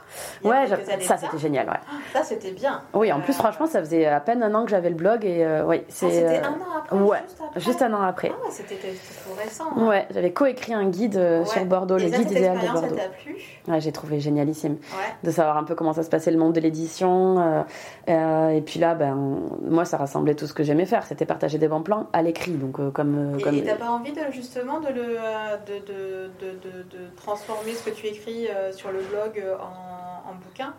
Ouais, 0.45 0.67
ça 1.01 1.17
c'était 1.17 1.39
génial, 1.39 1.69
ouais. 1.69 1.81
Ça 2.13 2.23
c'était 2.23 2.51
bien. 2.51 2.83
Oui, 2.95 3.13
en 3.13 3.21
plus, 3.21 3.33
euh, 3.33 3.37
franchement, 3.37 3.67
ça 3.67 3.81
faisait 3.81 4.07
à 4.07 4.21
peine 4.21 4.43
un 4.43 4.55
an 4.55 4.65
que 4.65 4.71
j'avais 4.71 4.91
le 4.91 4.97
blog 4.97 5.25
et 5.25 5.45
euh, 5.45 5.65
ouais, 5.65 5.85
c'est. 5.89 6.07
Ah, 6.07 6.11
c'était 6.11 6.47
un 6.47 6.53
an 6.53 6.79
après 6.79 6.97
Ouais, 6.97 7.19
juste, 7.57 7.83
un 7.83 7.93
an 7.93 8.03
après. 8.03 8.33
Ah 8.35 8.45
ouais, 8.45 8.51
c'était 8.51 8.75
tout 8.75 9.35
récent. 9.41 9.65
Hein. 9.77 9.87
Ouais, 9.87 10.07
j'avais 10.11 10.33
coécrit 10.33 10.75
un 10.75 10.89
guide 10.89 11.45
sur 11.47 11.65
Bordeaux, 11.65 11.97
le 11.97 12.09
guide 12.09 12.31
idéal 12.31 12.59
de 12.59 12.67
Bordeaux. 12.67 12.97
Ça 12.97 13.03
t'a 13.03 13.09
plu? 13.09 13.37
Ouais, 13.69 13.81
j'ai 13.81 13.93
trouvé 13.93 14.21
génialissime 14.21 14.79
de 15.23 15.31
savoir 15.31 15.57
un 15.57 15.65
peu 15.65 15.75
comment 15.75 15.93
ça 15.93 16.03
se 16.03 16.11
passait 16.11 16.31
le 16.31 16.39
monde 16.39 16.55
de 16.55 16.61
l'édition. 16.61 17.65
et 18.09 18.63
puis 18.65 18.81
là, 18.81 18.95
ben, 18.95 19.15
moi, 19.63 19.85
ça 19.85 19.97
rassemblait 19.97 20.35
tout 20.35 20.47
ce 20.47 20.55
que 20.55 20.65
j'aimais 20.65 20.87
faire. 20.87 21.05
C'était 21.05 21.27
partager 21.27 21.59
des 21.59 21.69
bons 21.69 21.83
plans 21.83 22.09
à 22.13 22.23
l'écrit, 22.23 22.53
donc 22.53 22.93
comme. 22.93 23.37
Et, 23.39 23.43
comme... 23.43 23.63
t'as 23.63 23.77
pas 23.77 23.91
envie 23.91 24.13
de 24.13 24.21
justement 24.33 24.81
de 24.81 24.89
le 24.89 25.20
de, 25.67 25.79
de, 25.79 26.31
de, 26.41 26.83
de, 26.83 27.17
transformer 27.17 27.73
ce 27.73 27.91
que 27.91 27.95
tu 27.95 28.07
écris 28.07 28.49
euh, 28.49 28.73
sur 28.73 28.91
le 28.91 29.01
blog 29.01 29.39
euh, 29.39 29.57
en, 29.57 30.31
en 30.31 30.35
bouquin 30.35 30.75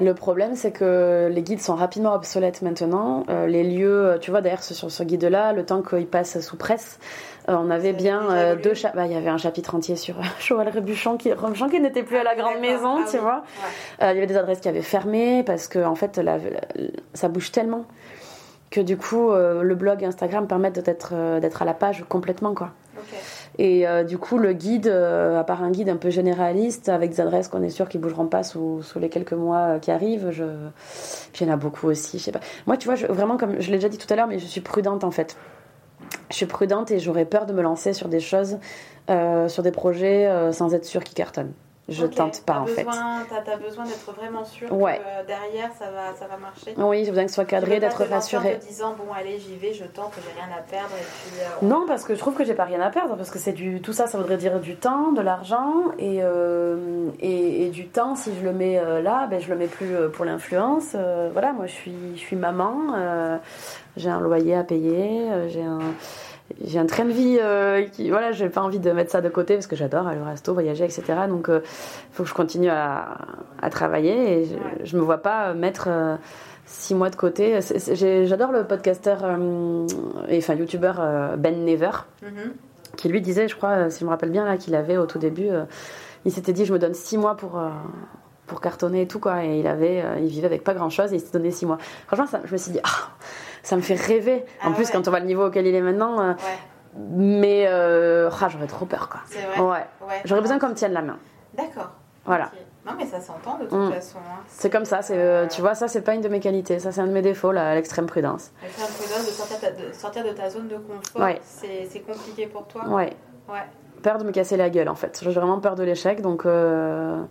le 0.00 0.14
problème, 0.14 0.54
c'est 0.54 0.72
que 0.72 1.28
les 1.30 1.42
guides 1.42 1.60
sont 1.60 1.74
rapidement 1.74 2.14
obsolètes 2.14 2.62
maintenant. 2.62 3.24
Euh, 3.28 3.46
les 3.46 3.62
lieux, 3.62 4.16
tu 4.18 4.30
vois, 4.30 4.40
d'ailleurs, 4.40 4.62
sur 4.62 4.90
ce 4.90 5.02
guide-là, 5.02 5.52
le 5.52 5.66
temps 5.66 5.82
qu'il 5.82 6.06
passe 6.06 6.40
sous 6.40 6.56
presse, 6.56 6.98
on 7.46 7.68
avait 7.68 7.92
bien 7.92 8.54
deux 8.56 8.72
chapitres. 8.72 8.96
Bah, 8.96 9.06
il 9.06 9.12
y 9.12 9.16
avait 9.16 9.28
un 9.28 9.36
chapitre 9.36 9.74
entier 9.74 9.96
sur 9.96 10.14
Joël 10.40 10.70
Rébuchon 10.70 11.18
qui, 11.18 11.30
qui 11.70 11.80
n'était 11.80 12.02
plus 12.02 12.16
à 12.16 12.24
la 12.24 12.34
grande 12.36 12.58
maison, 12.58 13.00
ah 13.02 13.10
tu 13.10 13.18
vois. 13.18 13.42
il 14.00 14.06
y 14.06 14.08
avait 14.08 14.26
des 14.26 14.38
adresses 14.38 14.60
qui 14.60 14.68
avaient 14.70 14.80
fermé 14.80 15.42
parce 15.44 15.68
que, 15.68 15.84
en 15.84 15.94
fait, 15.94 16.18
ça 17.12 17.28
bouge 17.28 17.52
tellement 17.52 17.84
que 18.70 18.80
du 18.80 18.96
coup, 18.96 19.30
le 19.30 19.74
blog 19.74 20.02
et 20.02 20.06
Instagram 20.06 20.46
permettent 20.46 20.80
d'être, 20.80 21.12
à 21.12 21.64
la 21.66 21.74
page 21.74 22.06
complètement, 22.08 22.54
quoi. 22.54 22.70
Et 23.62 23.86
euh, 23.86 24.04
du 24.04 24.16
coup, 24.16 24.38
le 24.38 24.54
guide, 24.54 24.86
euh, 24.86 25.38
à 25.38 25.44
part 25.44 25.62
un 25.62 25.70
guide 25.70 25.90
un 25.90 25.98
peu 25.98 26.08
généraliste, 26.08 26.88
avec 26.88 27.10
des 27.10 27.20
adresses 27.20 27.48
qu'on 27.48 27.62
est 27.62 27.68
sûr 27.68 27.90
qui 27.90 27.98
bougeront 27.98 28.26
pas 28.26 28.42
sous, 28.42 28.80
les 28.98 29.10
quelques 29.10 29.34
mois 29.34 29.58
euh, 29.74 29.78
qui 29.78 29.90
arrivent, 29.90 30.30
puis 31.34 31.44
il 31.44 31.46
y 31.46 31.50
en 31.50 31.52
a 31.52 31.58
beaucoup 31.58 31.88
aussi. 31.88 32.24
Moi, 32.66 32.78
tu 32.78 32.88
vois, 32.88 32.94
vraiment, 33.12 33.36
comme 33.36 33.60
je 33.60 33.70
l'ai 33.70 33.76
déjà 33.76 33.90
dit 33.90 33.98
tout 33.98 34.10
à 34.10 34.16
l'heure, 34.16 34.28
mais 34.28 34.38
je 34.38 34.46
suis 34.46 34.62
prudente 34.62 35.04
en 35.04 35.10
fait. 35.10 35.36
Je 36.30 36.36
suis 36.36 36.46
prudente 36.46 36.90
et 36.90 37.00
j'aurais 37.00 37.26
peur 37.26 37.44
de 37.44 37.52
me 37.52 37.60
lancer 37.60 37.92
sur 37.92 38.08
des 38.08 38.20
choses, 38.20 38.56
sur 39.48 39.62
des 39.62 39.72
projets 39.72 40.52
sans 40.52 40.72
être 40.72 40.86
sûre 40.86 41.04
qu'ils 41.04 41.16
cartonnent 41.16 41.52
je 41.90 42.06
tente 42.06 42.42
pas 42.42 42.60
en 42.60 42.66
fait. 42.66 42.84
Tu 42.84 43.50
as, 43.50 43.56
besoin 43.56 43.84
d'être 43.84 44.12
vraiment 44.12 44.44
sûr 44.44 44.68
que 44.68 45.26
derrière 45.26 45.70
ça 45.78 45.90
va, 45.90 46.14
ça 46.18 46.26
va 46.26 46.36
marcher. 46.36 46.74
Oui, 46.76 47.04
j'ai 47.04 47.10
besoin 47.10 47.24
que 47.24 47.30
ce 47.30 47.34
soit 47.34 47.44
cadré, 47.44 47.80
d'être 47.80 48.04
rassuré. 48.04 48.56
En 48.56 48.58
te 48.58 48.66
disant 48.66 48.94
bon 48.96 49.12
allez 49.12 49.38
j'y 49.38 49.56
vais, 49.56 49.72
je 49.72 49.84
tente, 49.84 50.12
j'ai 50.16 50.40
rien 50.40 50.48
à 50.56 50.62
perdre. 50.62 50.94
Et 50.98 51.04
puis, 51.04 51.40
euh, 51.40 51.66
Non, 51.66 51.84
parce 51.86 52.04
que 52.04 52.14
je 52.14 52.20
trouve 52.20 52.34
que 52.34 52.44
j'ai 52.44 52.54
pas 52.54 52.64
rien 52.64 52.80
à 52.80 52.90
perdre 52.90 53.16
parce 53.16 53.30
que 53.30 53.38
c'est 53.38 53.52
du 53.52 53.80
tout 53.80 53.92
ça, 53.92 54.06
ça 54.06 54.18
voudrait 54.18 54.36
dire 54.36 54.60
du 54.60 54.76
temps, 54.76 55.12
de 55.12 55.20
l'argent 55.20 55.92
et, 55.98 56.18
euh, 56.22 57.10
et, 57.20 57.68
du 57.70 57.88
temps. 57.88 58.14
Si 58.14 58.30
je 58.38 58.44
le 58.44 58.52
mets 58.52 58.78
euh, 58.78 59.02
là, 59.02 59.26
ben 59.28 59.40
je 59.40 59.48
le 59.48 59.56
mets 59.56 59.66
plus 59.66 59.94
pour 60.12 60.24
l'influence. 60.24 60.96
voilà, 61.32 61.52
moi 61.52 61.66
je 61.66 61.72
suis 61.72 61.94
je 62.14 62.20
suis 62.20 62.36
maman, 62.36 63.40
j'ai 63.96 64.10
un 64.10 64.20
loyer 64.20 64.54
à 64.54 64.64
payer, 64.64 65.26
j'ai 65.48 65.62
un 65.62 65.80
j'ai 66.64 66.78
un 66.78 66.86
train 66.86 67.04
de 67.04 67.12
vie 67.12 67.38
euh, 67.40 67.82
qui 67.86 68.10
voilà 68.10 68.32
j'ai 68.32 68.48
pas 68.48 68.62
envie 68.62 68.78
de 68.78 68.90
mettre 68.90 69.10
ça 69.10 69.20
de 69.20 69.28
côté 69.28 69.54
parce 69.54 69.66
que 69.66 69.76
j'adore 69.76 70.06
aller 70.06 70.20
au 70.20 70.24
resto 70.24 70.52
voyager 70.52 70.84
etc 70.84 71.02
donc 71.28 71.46
il 71.48 71.54
euh, 71.54 71.60
faut 72.12 72.22
que 72.24 72.28
je 72.28 72.34
continue 72.34 72.68
à, 72.68 73.18
à 73.60 73.70
travailler 73.70 74.40
et 74.40 74.44
je, 74.44 74.84
je, 74.84 74.96
me 74.96 75.02
vois 75.02 75.18
pas 75.18 75.54
mettre 75.54 75.86
euh, 75.88 76.16
six 76.66 76.94
mois 76.94 77.10
de 77.10 77.16
côté. 77.16 77.58
J'adore 78.24 78.52
le 78.52 78.64
podcasteur 78.64 79.24
et 80.28 80.38
enfin 80.38 80.54
youtubeur 80.54 81.36
Ben 81.36 81.64
Never 81.64 81.90
mm-hmm. 82.22 82.96
qui 82.96 83.08
lui 83.08 83.20
disait 83.20 83.48
je 83.48 83.56
crois 83.56 83.90
si 83.90 84.00
je 84.00 84.04
me 84.04 84.10
rappelle 84.10 84.30
bien 84.30 84.44
là 84.44 84.56
qu'il 84.56 84.74
avait 84.74 84.96
au 84.96 85.06
tout 85.06 85.18
début 85.18 85.48
il 86.24 86.30
s'était 86.30 86.52
dit 86.52 86.64
je 86.64 86.72
me 86.72 86.78
donne 86.78 86.94
six 86.94 87.18
mois 87.18 87.36
pour 87.36 87.60
pour 88.46 88.60
cartonner 88.60 89.02
et 89.02 89.08
tout 89.08 89.18
quoi. 89.18 89.44
Et 89.44 89.58
il 89.58 89.66
avait 89.66 90.04
il 90.20 90.28
vivait 90.28 90.46
avec 90.46 90.62
pas 90.62 90.74
grand 90.74 90.90
chose 90.90 91.12
et 91.12 91.16
il 91.16 91.20
s'est 91.20 91.32
donné 91.32 91.50
six 91.50 91.66
mois. 91.66 91.78
Franchement 92.06 92.26
ça, 92.26 92.40
je 92.44 92.52
me 92.52 92.58
suis 92.58 92.70
dit 92.70 92.80
ah 92.84 93.10
ça 93.62 93.76
me 93.76 93.82
fait 93.82 93.94
rêver. 93.94 94.44
en 94.64 94.70
ah 94.70 94.74
plus, 94.74 94.90
quand 94.90 95.06
on 95.06 95.10
voit 95.10 95.20
le 95.20 95.26
niveau 95.26 95.46
auquel 95.46 95.66
il 95.66 95.74
est 95.74 95.80
maintenant, 95.80 96.20
euh, 96.20 96.32
Mais 96.96 97.66
euh, 97.68 98.28
ah, 98.40 98.48
j'aurais 98.48 98.66
trop 98.66 98.84
peur, 98.86 99.08
quoi. 99.08 99.20
C'est 99.26 99.42
vrai. 99.42 99.60
Ouais. 99.60 99.86
Ouais. 100.08 100.20
J'aurais 100.24 100.40
besoin 100.40 100.58
qu'on 100.58 100.70
me 100.70 100.74
tienne 100.74 100.92
la 100.92 101.02
main. 101.02 101.18
D'accord. 101.54 101.90
Voilà. 102.24 102.50
Non, 102.84 102.92
mais 102.98 103.06
ça 103.06 103.20
s'entend 103.20 103.58
de 103.58 103.64
toute 103.66 103.78
Mm. 103.78 103.92
façon. 103.92 104.18
hein. 104.18 104.40
C'est 104.48 104.70
comme 104.70 104.84
ça, 104.86 105.02
c'est, 105.02 105.16
euh, 105.18 105.46
tu 105.46 105.60
vois, 105.60 105.74
ça 105.74 105.86
c'est 105.86 106.00
pas 106.00 106.14
une 106.14 106.20
de 106.22 106.28
mes 106.28 106.40
qualités, 106.40 106.78
ça 106.78 106.90
c'est 106.92 107.00
un 107.02 107.06
de 107.06 107.12
mes 107.12 107.22
défauts, 107.22 107.52
l'extrême 107.52 108.06
prudence. 108.06 108.50
La 108.62 108.68
prudence 108.86 109.26
de 109.26 109.30
sortir, 109.30 109.60
ta- 109.60 109.70
de 109.70 109.92
sortir 109.92 110.24
de 110.24 110.30
ta 110.30 110.48
zone 110.50 110.66
de 110.68 110.76
confort, 110.76 111.20
Ouais. 111.22 111.38
c'est 111.44 111.86
c'est 111.90 112.00
compliqué 112.00 112.46
pour 112.46 112.66
toi. 112.66 112.88
Ouais, 112.88 113.12
Ouais. 113.48 113.58
peur 114.02 114.16
de 114.18 114.24
me 114.24 114.32
casser 114.32 114.56
la 114.56 114.70
gueule 114.70 114.88
en 114.88 114.94
fait. 114.94 115.20
J'ai 115.22 115.30
vraiment 115.30 115.60
peur 115.60 115.74
de 115.74 115.82
l'échec, 115.82 116.22
donc, 116.22 116.46
euh, 116.46 117.22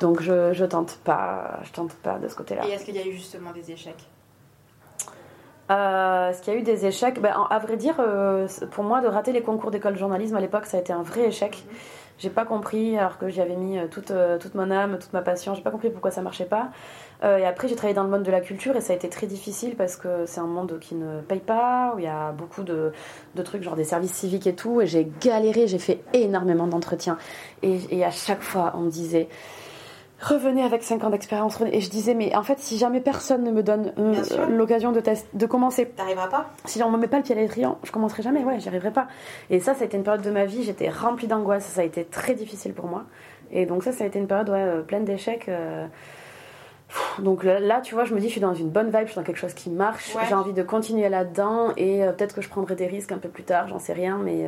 donc 0.00 0.22
je, 0.22 0.52
je 0.54 0.64
tente 0.64 0.98
pas, 1.04 1.60
je 1.64 1.72
tente 1.72 1.92
pas 1.94 2.18
de 2.18 2.26
ce 2.28 2.34
côté-là. 2.34 2.66
Et 2.66 2.72
est-ce 2.72 2.84
qu'il 2.86 2.96
y 2.96 3.00
a 3.00 3.06
eu 3.06 3.12
justement 3.12 3.52
des 3.52 3.70
échecs? 3.70 4.08
Euh, 5.70 6.30
Est-ce 6.30 6.40
qu'il 6.42 6.52
y 6.54 6.56
a 6.56 6.58
eu 6.58 6.62
des 6.62 6.86
échecs 6.86 7.20
ben, 7.20 7.34
en- 7.36 7.44
À 7.46 7.58
vrai 7.58 7.76
dire, 7.76 7.96
euh, 8.00 8.46
pour 8.70 8.84
moi, 8.84 9.00
de 9.00 9.06
rater 9.06 9.32
les 9.32 9.42
concours 9.42 9.70
d'école 9.70 9.94
de 9.94 9.98
journalisme 9.98 10.36
à 10.36 10.40
l'époque, 10.40 10.66
ça 10.66 10.78
a 10.78 10.80
été 10.80 10.92
un 10.92 11.02
vrai 11.02 11.26
échec. 11.26 11.64
J'ai 12.18 12.30
pas 12.30 12.44
compris, 12.44 12.98
alors 12.98 13.18
que 13.18 13.28
j'y 13.28 13.40
avais 13.40 13.54
mis 13.54 13.78
euh, 13.78 13.86
toute, 13.86 14.10
euh, 14.10 14.38
toute 14.38 14.54
mon 14.54 14.70
âme, 14.72 14.98
toute 14.98 15.12
ma 15.12 15.20
passion, 15.22 15.54
j'ai 15.54 15.62
pas 15.62 15.70
compris 15.70 15.90
pourquoi 15.90 16.10
ça 16.10 16.20
marchait 16.22 16.46
pas. 16.46 16.70
Euh, 17.22 17.36
et 17.38 17.44
après, 17.44 17.68
j'ai 17.68 17.76
travaillé 17.76 17.94
dans 17.94 18.02
le 18.02 18.08
monde 18.10 18.22
de 18.24 18.30
la 18.30 18.40
culture 18.40 18.76
et 18.76 18.80
ça 18.80 18.92
a 18.92 18.96
été 18.96 19.08
très 19.08 19.26
difficile 19.26 19.76
parce 19.76 19.96
que 19.96 20.24
c'est 20.26 20.40
un 20.40 20.46
monde 20.46 20.78
qui 20.80 20.94
ne 20.94 21.20
paye 21.20 21.38
pas, 21.40 21.92
où 21.94 21.98
il 21.98 22.04
y 22.06 22.08
a 22.08 22.32
beaucoup 22.32 22.62
de, 22.62 22.92
de 23.36 23.42
trucs, 23.42 23.62
genre 23.62 23.76
des 23.76 23.84
services 23.84 24.14
civiques 24.14 24.46
et 24.48 24.54
tout. 24.54 24.80
Et 24.80 24.86
j'ai 24.86 25.06
galéré, 25.20 25.66
j'ai 25.68 25.78
fait 25.78 26.00
énormément 26.12 26.66
d'entretiens. 26.66 27.18
Et, 27.62 27.78
et 27.98 28.04
à 28.04 28.10
chaque 28.10 28.42
fois, 28.42 28.72
on 28.74 28.80
me 28.80 28.90
disait. 28.90 29.28
Revenez 30.20 30.64
avec 30.64 30.82
5 30.82 31.04
ans 31.04 31.10
d'expérience. 31.10 31.60
Et 31.72 31.80
je 31.80 31.88
disais, 31.90 32.12
mais 32.14 32.34
en 32.34 32.42
fait, 32.42 32.58
si 32.58 32.76
jamais 32.76 33.00
personne 33.00 33.44
ne 33.44 33.52
me 33.52 33.62
donne 33.62 33.92
euh, 33.98 34.14
l'occasion 34.48 34.90
de, 34.90 34.98
test- 35.00 35.28
de 35.32 35.46
commencer 35.46 35.86
T'arriveras 35.90 36.26
pas 36.28 36.46
si 36.64 36.82
on 36.82 36.90
me 36.90 36.98
met 36.98 37.06
pas 37.06 37.18
le 37.18 37.22
pied 37.22 37.36
à 37.36 37.40
l'étrier, 37.40 37.68
je 37.84 37.92
commencerai 37.92 38.22
jamais, 38.24 38.42
ouais, 38.44 38.58
j'y 38.58 38.68
arriverai 38.68 38.90
pas. 38.90 39.06
Et 39.48 39.60
ça, 39.60 39.74
ça 39.74 39.82
a 39.82 39.84
été 39.86 39.96
une 39.96 40.02
période 40.02 40.22
de 40.22 40.30
ma 40.30 40.44
vie, 40.44 40.64
j'étais 40.64 40.88
remplie 40.88 41.28
d'angoisse, 41.28 41.64
ça 41.66 41.82
a 41.82 41.84
été 41.84 42.04
très 42.04 42.34
difficile 42.34 42.72
pour 42.74 42.86
moi. 42.86 43.04
Et 43.52 43.64
donc 43.64 43.84
ça, 43.84 43.92
ça 43.92 44.02
a 44.04 44.06
été 44.08 44.18
une 44.18 44.26
période 44.26 44.50
ouais, 44.50 44.60
euh, 44.60 44.82
pleine 44.82 45.04
d'échecs. 45.04 45.46
euh. 45.48 45.86
Donc 47.20 47.44
là, 47.44 47.80
tu 47.82 47.94
vois, 47.94 48.04
je 48.04 48.14
me 48.14 48.18
dis, 48.18 48.26
je 48.26 48.32
suis 48.32 48.40
dans 48.40 48.54
une 48.54 48.70
bonne 48.70 48.86
vibe, 48.86 49.02
je 49.04 49.10
suis 49.12 49.16
dans 49.16 49.22
quelque 49.22 49.36
chose 49.38 49.52
qui 49.54 49.68
marche, 49.70 50.14
Ouais. 50.16 50.22
j'ai 50.28 50.34
envie 50.34 50.54
de 50.54 50.62
continuer 50.62 51.08
là-dedans, 51.10 51.68
et 51.76 52.02
euh, 52.02 52.12
peut-être 52.12 52.34
que 52.34 52.40
je 52.40 52.48
prendrai 52.48 52.74
des 52.76 52.86
risques 52.86 53.12
un 53.12 53.18
peu 53.18 53.28
plus 53.28 53.42
tard, 53.44 53.68
j'en 53.68 53.78
sais 53.78 53.92
rien, 53.92 54.18
mais, 54.18 54.46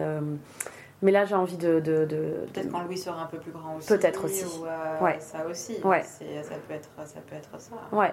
mais 1.02 1.10
là, 1.12 1.24
j'ai 1.24 1.34
envie 1.34 1.56
de... 1.56 1.80
de, 1.80 2.04
de- 2.04 2.46
Peut-être 2.52 2.70
quand 2.70 2.82
Louis 2.82 2.98
sera 2.98 3.22
un 3.22 3.26
peu 3.26 3.38
plus 3.38 3.52
grand 3.52 3.76
aussi. 3.76 3.88
Peut-être 3.88 4.24
aussi. 4.24 4.44
Ou, 4.60 4.66
euh, 4.66 5.04
Ouais. 5.04 5.16
Ça 5.20 5.46
aussi. 5.48 5.76
Ouais. 5.84 6.02
Ça 6.02 6.54
peut, 6.68 6.74
être, 6.74 6.88
ça 7.04 7.20
peut 7.28 7.36
être 7.36 7.60
ça. 7.60 7.72
Ouais. 7.92 8.12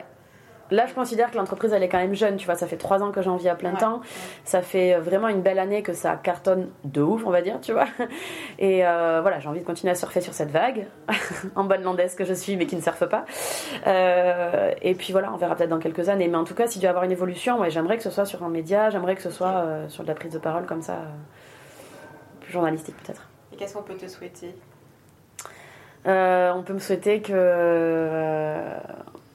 Là, 0.69 0.85
je 0.85 0.93
considère 0.93 1.31
que 1.31 1.37
l'entreprise, 1.37 1.71
elle 1.71 1.81
est 1.83 1.87
quand 1.87 1.97
même 1.97 2.13
jeune, 2.13 2.35
tu 2.35 2.45
vois, 2.45 2.55
ça 2.55 2.67
fait 2.67 2.75
trois 2.75 3.01
ans 3.01 3.13
que 3.13 3.21
j'en 3.21 3.37
vis 3.37 3.47
à 3.47 3.55
plein 3.55 3.71
Ouais. 3.71 3.79
temps. 3.79 4.01
Ça 4.43 4.61
fait 4.61 4.95
euh, 4.95 4.99
vraiment 4.99 5.29
une 5.29 5.41
belle 5.41 5.59
année 5.59 5.81
que 5.81 5.93
ça 5.93 6.17
cartonne 6.17 6.67
de 6.83 7.01
ouf, 7.01 7.23
on 7.25 7.29
va 7.29 7.41
dire, 7.41 7.61
tu 7.61 7.71
vois. 7.71 7.85
Et 8.59 8.85
euh, 8.85 9.19
voilà, 9.21 9.39
j'ai 9.39 9.47
envie 9.47 9.61
de 9.61 9.65
continuer 9.65 9.91
à 9.91 9.95
surfer 9.95 10.19
sur 10.19 10.33
cette 10.33 10.51
vague, 10.51 10.87
en 11.55 11.63
bonne 11.63 11.83
landaise 11.83 12.15
que 12.15 12.25
je 12.25 12.33
suis, 12.33 12.57
mais 12.57 12.65
qui 12.65 12.75
ne 12.75 12.81
surfe 12.81 13.05
pas. 13.05 13.23
Euh, 13.85 14.71
et 14.81 14.93
puis 14.95 15.13
voilà, 15.13 15.31
on 15.33 15.37
verra 15.37 15.55
peut-être 15.55 15.69
dans 15.69 15.79
quelques 15.79 16.09
années. 16.09 16.27
Mais 16.27 16.37
en 16.37 16.43
tout 16.43 16.53
cas, 16.55 16.67
s'il 16.67 16.81
doit 16.81 16.87
y 16.87 16.89
avoir 16.89 17.05
une 17.05 17.11
évolution, 17.13 17.59
ouais, 17.61 17.69
j'aimerais 17.69 17.95
que 17.95 18.03
ce 18.03 18.09
soit 18.09 18.25
sur 18.25 18.43
un 18.43 18.49
média, 18.49 18.89
j'aimerais 18.89 19.15
que 19.15 19.21
ce 19.21 19.29
soit 19.29 19.47
euh, 19.47 19.87
sur 19.87 20.03
de 20.03 20.09
la 20.09 20.15
prise 20.15 20.33
de 20.33 20.39
parole 20.39 20.65
comme 20.65 20.81
ça, 20.81 20.97
plus 22.47 22.53
journalistique 22.53 22.95
peut-être. 23.03 23.27
Et 23.51 23.57
qu'est-ce 23.57 23.73
qu'on 23.73 23.83
peut 23.83 23.97
te 23.97 24.07
souhaiter? 24.07 24.55
Euh, 26.05 26.53
on 26.53 26.63
peut 26.63 26.73
me 26.73 26.79
souhaiter 26.79 27.21
que 27.21 27.33
euh, 27.33 28.77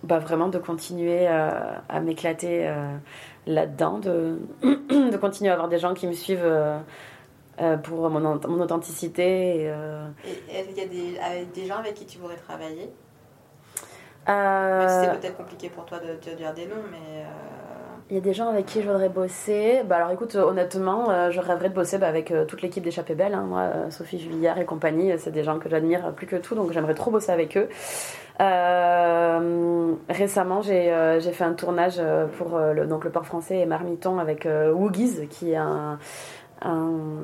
bah, 0.02 0.18
vraiment 0.18 0.48
de 0.48 0.58
continuer 0.58 1.28
euh, 1.28 1.50
à 1.88 2.00
m'éclater 2.00 2.72
là-dedans, 3.46 3.98
de, 3.98 4.38
de 4.62 5.16
continuer 5.18 5.50
à 5.50 5.54
avoir 5.54 5.68
des 5.68 5.78
gens 5.78 5.92
qui 5.92 6.06
me 6.06 6.14
suivent 6.14 6.50
pour 7.82 8.08
mon, 8.08 8.20
mon 8.20 8.60
authenticité. 8.60 9.64
Est-ce 10.50 10.68
qu'il 10.68 10.78
y 10.78 10.80
a 10.80 10.86
des, 10.86 11.46
des 11.46 11.66
gens 11.66 11.76
avec 11.76 11.94
qui 11.94 12.06
tu 12.06 12.18
voudrais 12.18 12.36
travailler? 12.36 12.90
Même 14.26 14.88
si 14.88 14.94
c'est 15.04 15.20
peut-être 15.20 15.36
compliqué 15.36 15.68
pour 15.68 15.84
toi 15.84 15.98
de 15.98 16.14
te 16.14 16.30
dire 16.30 16.54
des 16.54 16.66
noms, 16.66 16.84
mais. 16.90 17.24
Il 18.12 18.16
y 18.16 18.18
a 18.18 18.20
des 18.20 18.34
gens 18.34 18.50
avec 18.50 18.66
qui 18.66 18.82
je 18.82 18.86
voudrais 18.86 19.08
bosser. 19.08 19.80
Bah 19.86 19.96
alors 19.96 20.10
écoute, 20.10 20.36
euh, 20.36 20.42
honnêtement, 20.42 21.08
euh, 21.08 21.30
je 21.30 21.40
rêverais 21.40 21.70
de 21.70 21.74
bosser 21.74 21.96
bah, 21.96 22.08
avec 22.08 22.30
euh, 22.30 22.44
toute 22.44 22.60
l'équipe 22.60 22.84
d'Échappée 22.84 23.14
Belle. 23.14 23.32
hein. 23.32 23.46
Moi, 23.48 23.70
Sophie 23.88 24.18
Juliard 24.18 24.58
et 24.58 24.66
compagnie, 24.66 25.14
c'est 25.16 25.30
des 25.30 25.42
gens 25.42 25.58
que 25.58 25.70
j'admire 25.70 26.12
plus 26.12 26.26
que 26.26 26.36
tout, 26.36 26.54
donc 26.54 26.72
j'aimerais 26.72 26.92
trop 26.92 27.10
bosser 27.10 27.32
avec 27.32 27.56
eux. 27.56 27.70
Récemment, 30.10 30.60
j'ai 30.60 31.20
fait 31.32 31.44
un 31.44 31.54
tournage 31.54 32.02
pour 32.36 32.58
le, 32.58 32.84
donc 32.84 33.04
le 33.04 33.10
port 33.10 33.24
français 33.24 33.60
et 33.60 33.64
Marmiton 33.64 34.18
avec 34.18 34.46
Woogies, 34.46 35.26
qui 35.28 35.52
est 35.52 35.56
un, 35.56 35.98
un, 36.60 37.16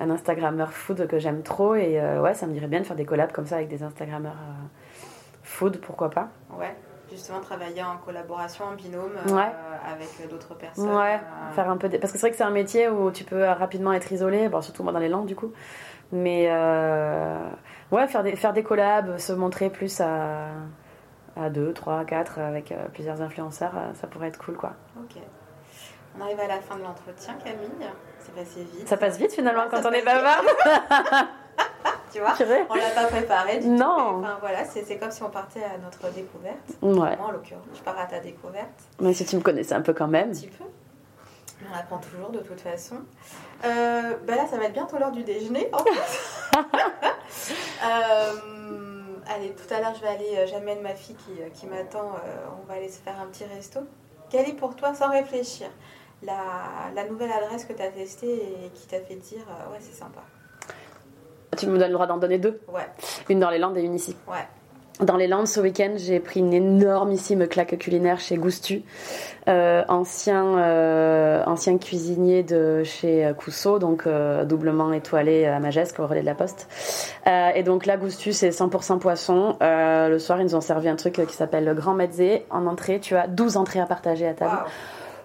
Instagrammeur 0.00 0.72
food 0.72 1.06
que 1.06 1.20
j'aime 1.20 1.42
trop. 1.42 1.76
Et 1.76 2.00
ouais, 2.20 2.34
ça 2.34 2.48
me 2.48 2.54
dirait 2.54 2.66
bien 2.66 2.80
de 2.80 2.86
faire 2.86 2.96
des 2.96 3.04
collabs 3.04 3.30
comme 3.30 3.46
ça 3.46 3.54
avec 3.54 3.68
des 3.68 3.84
Instagrammeurs 3.84 4.42
food, 5.44 5.78
pourquoi 5.80 6.10
pas. 6.10 6.30
Ouais, 6.58 6.74
justement 7.14 7.40
travailler 7.40 7.82
en 7.82 7.96
collaboration, 7.96 8.64
en 8.66 8.74
binôme 8.74 9.12
euh, 9.28 9.34
Ouais. 9.34 9.50
avec 9.92 10.28
d'autres 10.30 10.54
personnes. 10.54 10.88
Ouais, 10.94 11.14
euh, 11.16 11.52
faire 11.54 11.70
un 11.70 11.76
peu 11.76 11.88
des- 11.88 11.98
parce 11.98 12.12
que 12.12 12.18
c'est 12.18 12.26
vrai 12.26 12.30
que 12.30 12.36
c'est 12.36 12.44
un 12.44 12.50
métier 12.50 12.88
où 12.88 13.10
tu 13.10 13.24
peux 13.24 13.44
rapidement 13.44 13.92
être 13.92 14.12
isolé, 14.12 14.48
bon, 14.48 14.60
surtout 14.62 14.82
moi 14.82 14.92
dans 14.92 14.98
les 14.98 15.08
langues 15.08 15.26
du 15.26 15.36
coup. 15.36 15.52
Mais 16.12 16.46
euh, 16.50 17.38
ouais, 17.90 18.06
faire 18.06 18.22
des, 18.22 18.36
faire 18.36 18.52
des 18.52 18.62
collabs, 18.62 19.16
se 19.18 19.32
montrer 19.32 19.70
plus 19.70 20.00
à, 20.00 20.48
à 21.36 21.50
2, 21.50 21.72
3, 21.72 22.04
4 22.04 22.38
avec 22.38 22.70
euh, 22.72 22.76
plusieurs 22.92 23.20
influenceurs, 23.22 23.72
euh, 23.76 23.94
ça 23.94 24.06
pourrait 24.06 24.28
être 24.28 24.38
cool 24.38 24.56
quoi. 24.56 24.74
Ok. 24.98 25.20
On 26.16 26.22
arrive 26.22 26.38
à 26.38 26.46
la 26.46 26.60
fin 26.60 26.76
de 26.76 26.82
l'entretien, 26.82 27.34
Camille. 27.44 27.68
C'est 28.20 28.34
passé 28.34 28.60
vite. 28.62 28.86
Ça 28.88 28.96
passe 28.96 29.18
vite 29.18 29.32
finalement 29.32 29.62
Ouais, 29.62 29.68
quand 29.70 29.82
ça 29.82 29.88
on 29.88 29.92
est 29.92 30.02
passe 30.02 30.14
bavarde. 30.22 31.26
Tu 32.14 32.20
vois 32.20 32.32
Purée. 32.32 32.64
On 32.70 32.74
l'a 32.74 32.90
pas 32.90 33.06
préparé 33.06 33.58
du 33.58 33.68
Non. 33.68 33.86
tout. 34.20 34.20
Enfin 34.20 34.36
voilà, 34.40 34.64
c'est 34.64 34.96
comme 34.98 35.10
si 35.10 35.22
on 35.22 35.30
partait 35.30 35.64
à 35.64 35.76
notre 35.78 36.08
découverte. 36.14 36.56
Ouais, 36.80 37.16
Moi 37.16 37.26
en 37.26 37.30
l'occurrence, 37.32 37.64
je 37.74 37.80
pars 37.80 37.98
à 37.98 38.06
ta 38.06 38.20
découverte. 38.20 38.68
mais 39.00 39.12
si 39.12 39.24
tu 39.26 39.36
me 39.36 39.40
connaissais 39.42 39.74
un 39.74 39.82
peu 39.82 39.92
quand 39.92 40.06
même. 40.08 40.28
Un 40.30 40.32
petit 40.32 40.46
peu. 40.48 40.64
On 41.70 41.76
apprend 41.78 41.98
toujours 41.98 42.30
de 42.30 42.38
toute 42.40 42.60
façon. 42.60 42.96
Euh, 43.64 44.14
bah 44.26 44.36
là, 44.36 44.46
ça 44.48 44.58
va 44.58 44.64
être 44.64 44.72
bientôt 44.74 44.98
l'heure 44.98 45.10
du 45.12 45.24
déjeuner. 45.24 45.68
En 45.72 45.78
fait. 45.78 46.60
Euh, 47.84 48.32
allez, 49.28 49.50
tout 49.54 49.72
à 49.74 49.80
l'heure, 49.80 49.94
je 49.94 50.00
vais 50.00 50.08
aller, 50.08 50.36
euh, 50.38 50.46
j'amène 50.46 50.80
ma 50.82 50.94
fille 50.94 51.16
qui, 51.16 51.32
euh, 51.42 51.48
qui 51.52 51.66
m'attend. 51.66 52.12
euh, 52.12 52.46
on 52.62 52.66
va 52.66 52.74
aller 52.74 52.88
se 52.88 52.98
faire 53.00 53.14
un 53.20 53.26
petit 53.26 53.44
resto. 53.44 53.80
Quelle 54.30 54.48
est 54.48 54.52
pour 54.54 54.74
toi, 54.76 54.94
sans 54.94 55.10
réfléchir, 55.10 55.66
la, 56.22 56.34
la 56.94 57.04
nouvelle 57.08 57.32
adresse 57.32 57.64
que 57.64 57.72
tu 57.72 57.82
as 57.82 57.88
testée 57.90 58.32
et 58.34 58.70
qui 58.72 58.86
t'a 58.86 59.00
fait 59.00 59.16
dire 59.16 59.44
ouais, 59.70 59.78
c'est 59.80 59.94
sympa 59.98 60.20
Tu 61.56 61.66
me 61.66 61.78
donnes 61.78 61.88
le 61.88 61.94
droit 61.94 62.06
d'en 62.06 62.18
donner 62.18 62.38
deux, 62.38 62.60
Ouais, 62.72 62.86
une 63.28 63.40
dans 63.40 63.50
les 63.50 63.58
Landes 63.58 63.76
et 63.76 63.82
une 63.82 63.94
ici. 63.94 64.16
ouais. 64.28 64.34
Dans 65.00 65.16
les 65.16 65.26
Landes, 65.26 65.48
ce 65.48 65.58
week-end, 65.58 65.94
j'ai 65.96 66.20
pris 66.20 66.38
une 66.38 66.54
énormissime 66.54 67.48
claque 67.48 67.76
culinaire 67.78 68.20
chez 68.20 68.36
Goustu, 68.36 68.84
euh, 69.48 69.82
ancien, 69.88 70.56
euh, 70.56 71.42
ancien 71.46 71.78
cuisinier 71.78 72.44
de 72.44 72.84
chez 72.84 73.26
euh, 73.26 73.34
Cousseau, 73.34 73.80
donc 73.80 74.06
euh, 74.06 74.44
doublement 74.44 74.92
étoilé 74.92 75.46
à 75.46 75.58
Magesque, 75.58 75.98
au 75.98 76.06
relais 76.06 76.20
de 76.20 76.26
la 76.26 76.36
Poste. 76.36 76.68
Et 77.26 77.64
donc 77.64 77.86
là, 77.86 77.96
Goustu, 77.96 78.32
c'est 78.32 78.50
100% 78.50 79.00
poisson. 79.00 79.56
Le 79.60 80.16
soir, 80.18 80.40
ils 80.40 80.44
nous 80.44 80.54
ont 80.54 80.60
servi 80.60 80.88
un 80.88 80.94
truc 80.96 81.14
qui 81.26 81.34
s'appelle 81.34 81.64
le 81.64 81.74
Grand 81.74 81.94
Mezzé. 81.94 82.46
En 82.50 82.64
entrée, 82.68 83.00
tu 83.00 83.16
as 83.16 83.26
12 83.26 83.56
entrées 83.56 83.80
à 83.80 83.86
partager 83.86 84.28
à 84.28 84.34
table. 84.34 84.58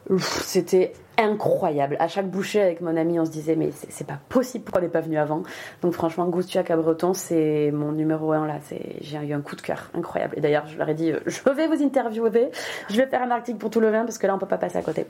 Ouf, 0.10 0.42
C'était 0.46 0.94
incroyable. 1.20 1.96
À 2.00 2.08
chaque 2.08 2.28
bouchée 2.30 2.62
avec 2.62 2.82
mon 2.82 2.96
ami, 2.98 3.20
on 3.20 3.26
se 3.26 3.32
disait 3.32 3.56
mais 3.56 3.72
c'est 3.90 4.08
pas 4.08 4.20
possible 4.30 4.64
pourquoi 4.64 4.82
on 4.82 4.86
n'est 4.86 4.90
pas 4.92 5.02
venu 5.02 5.18
avant? 5.18 5.44
Donc 5.82 5.94
franchement, 5.94 6.26
Goustu 6.28 6.58
à 6.58 6.64
Cabreton, 6.64 7.14
c'est 7.14 7.72
mon 7.74 7.92
numéro 7.92 8.32
un 8.32 8.48
là. 8.48 8.56
C'est 8.64 8.96
j'ai 9.02 9.18
eu 9.18 9.34
un 9.34 9.42
coup 9.42 9.56
de 9.56 9.62
cœur 9.62 9.90
incroyable. 9.94 10.38
Et 10.38 10.42
d'ailleurs, 10.42 10.66
je 10.68 10.78
leur 10.78 10.90
ai 10.90 10.94
dit 10.96 11.12
euh, 11.12 11.20
je 11.26 11.42
vais 11.52 11.68
vous 11.68 11.84
interviewer, 11.84 12.50
je 12.90 12.96
vais 12.98 13.08
faire 13.08 13.22
un 13.22 13.32
article 13.32 13.58
pour 13.58 13.70
tout 13.70 13.80
le 13.80 13.90
vin 13.90 14.06
parce 14.06 14.18
que 14.18 14.28
là 14.28 14.36
on 14.36 14.40
peut 14.40 14.46
pas 14.48 14.58
passer 14.58 14.78
à 14.78 14.82
côté. 14.82 15.06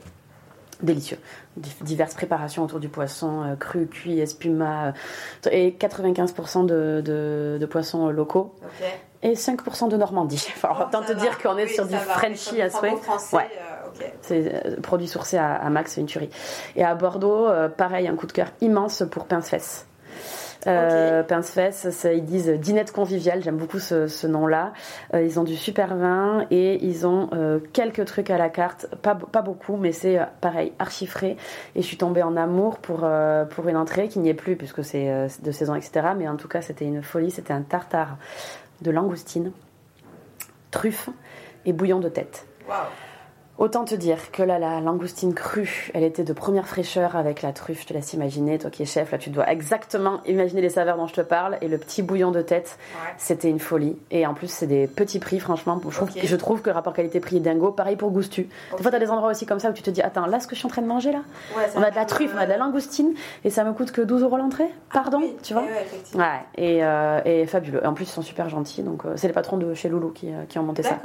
Délicieux. 0.82 1.18
Di- 1.58 1.74
Diverses 1.82 2.14
préparations 2.14 2.62
autour 2.64 2.80
du 2.80 2.88
poisson, 2.88 3.42
euh, 3.42 3.54
cru, 3.54 3.86
cuit, 3.86 4.18
espuma, 4.18 4.94
euh, 5.46 5.50
et 5.52 5.72
95% 5.78 6.64
de, 6.64 7.02
de, 7.04 7.58
de 7.60 7.66
poissons 7.66 8.08
locaux 8.08 8.54
et 9.22 9.34
5% 9.34 9.88
de 9.90 9.96
Normandie. 9.98 10.46
Enfin, 10.56 10.70
Oh, 10.72 10.82
autant 10.88 11.02
te 11.02 11.12
va. 11.12 11.20
dire 11.20 11.36
qu'on 11.38 11.58
est 11.58 11.64
Oui, 11.64 11.74
sur 11.74 11.84
du 11.84 11.92
va. 11.92 11.98
Frenchy 11.98 12.54
Sur 12.56 12.64
à 12.64 12.70
souhait. 12.70 12.92
Ouais. 13.34 13.48
euh. 13.60 13.79
C'est 14.22 14.66
euh, 14.66 14.80
produit 14.80 15.08
sourcé 15.08 15.36
à, 15.36 15.54
à 15.54 15.70
Max, 15.70 15.92
c'est 15.92 16.00
une 16.00 16.06
tuerie. 16.06 16.30
Et 16.76 16.84
à 16.84 16.94
Bordeaux, 16.94 17.46
euh, 17.48 17.68
pareil, 17.68 18.08
un 18.08 18.16
coup 18.16 18.26
de 18.26 18.32
cœur 18.32 18.48
immense 18.60 19.02
pour 19.10 19.26
Pince-Fesse. 19.26 19.86
Euh, 20.66 21.22
Pince-Fesse, 21.22 21.88
c'est- 21.90 22.18
ils 22.18 22.24
disent 22.24 22.48
dinette 22.50 22.92
conviviale, 22.92 23.42
j'aime 23.42 23.56
beaucoup 23.56 23.78
ce, 23.78 24.08
ce 24.08 24.26
nom-là. 24.26 24.74
Euh, 25.14 25.22
ils 25.22 25.40
ont 25.40 25.44
du 25.44 25.56
super 25.56 25.96
vin 25.96 26.44
et 26.50 26.84
ils 26.84 27.06
ont 27.06 27.30
euh, 27.32 27.60
quelques 27.72 28.04
trucs 28.04 28.28
à 28.28 28.36
la 28.36 28.50
carte, 28.50 28.86
pas, 29.00 29.14
pas 29.14 29.40
beaucoup, 29.40 29.76
mais 29.76 29.92
c'est 29.92 30.18
pareil, 30.42 30.74
archi 30.78 31.06
frais. 31.06 31.36
Et 31.74 31.80
je 31.80 31.86
suis 31.86 31.96
tombée 31.96 32.22
en 32.22 32.36
amour 32.36 32.78
pour, 32.78 33.08
pour 33.50 33.68
une 33.68 33.76
entrée 33.78 34.08
qui 34.08 34.18
n'y 34.18 34.28
est 34.28 34.34
plus 34.34 34.56
puisque 34.56 34.84
c'est 34.84 35.28
de 35.42 35.50
saison, 35.50 35.74
etc. 35.74 36.08
Mais 36.18 36.28
en 36.28 36.36
tout 36.36 36.48
cas, 36.48 36.60
c'était 36.60 36.84
une 36.84 37.02
folie, 37.02 37.30
c'était 37.30 37.54
un 37.54 37.62
tartare 37.62 38.18
de 38.82 38.90
langoustine, 38.90 39.52
truffe 40.70 41.08
et 41.64 41.72
bouillon 41.72 42.00
de 42.00 42.08
tête. 42.10 42.46
Autant 43.60 43.84
te 43.84 43.94
dire 43.94 44.30
que 44.32 44.42
là, 44.42 44.58
la 44.58 44.80
langoustine 44.80 45.34
crue, 45.34 45.90
elle 45.92 46.02
était 46.02 46.24
de 46.24 46.32
première 46.32 46.66
fraîcheur 46.66 47.14
avec 47.14 47.42
la 47.42 47.52
truffe. 47.52 47.82
Je 47.82 47.88
te 47.88 47.92
laisse 47.92 48.14
imaginer, 48.14 48.58
toi 48.58 48.70
qui 48.70 48.82
es 48.82 48.86
chef, 48.86 49.12
là, 49.12 49.18
tu 49.18 49.28
dois 49.28 49.50
exactement 49.50 50.22
imaginer 50.24 50.62
les 50.62 50.70
saveurs 50.70 50.96
dont 50.96 51.06
je 51.06 51.12
te 51.12 51.20
parle. 51.20 51.58
Et 51.60 51.68
le 51.68 51.76
petit 51.76 52.00
bouillon 52.00 52.30
de 52.30 52.40
tête, 52.40 52.78
c'était 53.18 53.50
une 53.50 53.58
folie. 53.58 53.98
Et 54.10 54.26
en 54.26 54.32
plus, 54.32 54.50
c'est 54.50 54.66
des 54.66 54.86
petits 54.86 55.18
prix, 55.18 55.40
franchement. 55.40 55.78
Je 55.86 55.94
trouve, 55.94 56.08
je 56.24 56.36
trouve 56.36 56.62
que 56.62 56.70
le 56.70 56.74
rapport 56.74 56.94
qualité-prix 56.94 57.36
est 57.36 57.40
dingo. 57.40 57.70
Pareil 57.70 57.96
pour 57.96 58.10
Goustu. 58.12 58.48
Des 58.78 58.82
fois, 58.82 58.90
tu 58.90 58.96
as 58.96 58.98
des 58.98 59.10
endroits 59.10 59.30
aussi 59.30 59.44
comme 59.44 59.58
ça 59.58 59.68
où 59.68 59.74
tu 59.74 59.82
te 59.82 59.90
dis, 59.90 60.00
attends, 60.00 60.24
là, 60.24 60.40
ce 60.40 60.46
que 60.46 60.54
je 60.54 60.60
suis 60.60 60.66
en 60.66 60.70
train 60.70 60.80
de 60.80 60.86
manger, 60.86 61.12
là, 61.12 61.20
on 61.76 61.82
a 61.82 61.90
de 61.90 61.96
la 61.96 62.06
truffe, 62.06 62.32
on 62.34 62.38
a 62.38 62.46
de 62.46 62.50
la 62.50 62.56
langoustine, 62.56 63.12
et 63.44 63.50
ça 63.50 63.62
me 63.64 63.74
coûte 63.74 63.92
que 63.92 64.00
12 64.00 64.22
euros 64.22 64.38
l'entrée. 64.38 64.70
Ah 64.88 65.00
Pardon, 65.02 65.20
tu 65.42 65.52
vois? 65.52 65.64
Ouais, 66.14 66.24
et, 66.56 66.82
euh, 66.82 67.20
et, 67.26 67.44
fabuleux. 67.44 67.82
Et 67.84 67.86
en 67.86 67.92
plus, 67.92 68.06
ils 68.06 68.12
sont 68.12 68.22
super 68.22 68.48
gentils. 68.48 68.82
Donc, 68.82 69.04
euh, 69.04 69.12
c'est 69.16 69.26
les 69.26 69.34
patrons 69.34 69.58
de 69.58 69.74
chez 69.74 69.90
Loulou 69.90 70.12
qui, 70.12 70.28
euh, 70.28 70.44
qui 70.48 70.58
ont 70.58 70.62
monté 70.62 70.82
ça. 70.82 70.98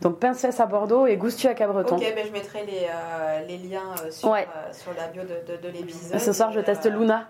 Donc, 0.00 0.18
Pincesse 0.18 0.58
à 0.58 0.66
Bordeaux 0.66 1.06
et 1.06 1.16
Goustu 1.16 1.27
à 1.44 1.54
Cabreton. 1.54 1.96
Ok, 1.96 2.12
ben 2.14 2.26
je 2.26 2.32
mettrai 2.32 2.64
les, 2.64 2.86
euh, 2.88 3.40
les 3.46 3.58
liens 3.58 3.94
euh, 4.04 4.10
sur, 4.10 4.32
euh, 4.32 4.38
sur, 4.72 4.92
la 4.94 5.08
bio 5.08 5.22
de, 5.22 5.52
de, 5.52 5.60
de 5.60 5.68
l'épisode. 5.68 6.18
Ce 6.18 6.32
soir, 6.32 6.52
je 6.52 6.60
teste 6.60 6.86
Luna. 6.86 7.28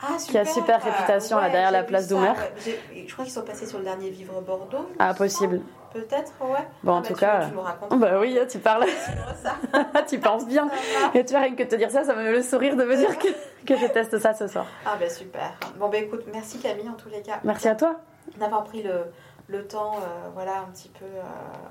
Ah, 0.00 0.18
super. 0.18 0.42
Qui 0.42 0.48
a 0.48 0.52
super 0.52 0.82
réputation 0.82 1.38
là 1.38 1.48
derrière 1.48 1.70
la 1.70 1.82
place 1.82 2.08
d'Oumer. 2.08 2.32
Je 2.64 3.12
crois 3.12 3.24
qu'ils 3.24 3.32
sont 3.32 3.44
passés 3.44 3.66
sur 3.66 3.78
le 3.78 3.84
dernier 3.84 4.10
Vivre 4.10 4.40
Bordeaux. 4.42 4.90
Ah, 4.98 5.14
possible. 5.14 5.62
Peut-être, 5.92 6.32
ouais. 6.42 6.66
Bon, 6.82 6.92
en 6.92 6.98
ah, 6.98 7.06
tout 7.06 7.14
cas. 7.14 7.48
Tu 7.90 7.96
bah 7.96 8.20
oui, 8.20 8.38
tu 8.50 8.58
parles. 8.58 8.84
tu 10.08 10.18
penses 10.18 10.46
bien. 10.46 10.68
Et 11.14 11.24
tu 11.24 11.32
vois, 11.32 11.40
rien 11.40 11.54
que 11.54 11.62
te 11.62 11.76
dire 11.76 11.90
ça, 11.90 12.04
ça 12.04 12.14
me 12.14 12.24
met 12.24 12.32
le 12.32 12.42
sourire 12.42 12.76
de 12.76 12.84
me 12.84 12.94
dire 12.94 13.18
que, 13.18 13.28
que 13.64 13.76
je 13.78 13.86
teste 13.86 14.18
ça 14.18 14.34
ce 14.34 14.46
soir. 14.46 14.66
Ah, 14.84 14.96
ben 15.00 15.08
super. 15.08 15.54
Bon, 15.78 15.88
ben 15.88 16.04
écoute, 16.04 16.24
merci 16.30 16.58
Camille 16.58 16.90
en 16.90 16.94
tous 16.94 17.08
les 17.08 17.22
cas. 17.22 17.40
Merci 17.44 17.68
à 17.68 17.74
toi. 17.74 17.96
D'avoir 18.38 18.64
pris 18.64 18.82
le, 18.82 19.06
le 19.48 19.66
temps, 19.66 19.96
voilà, 20.34 20.60
un 20.60 20.72
petit 20.72 20.88
peu 20.88 21.06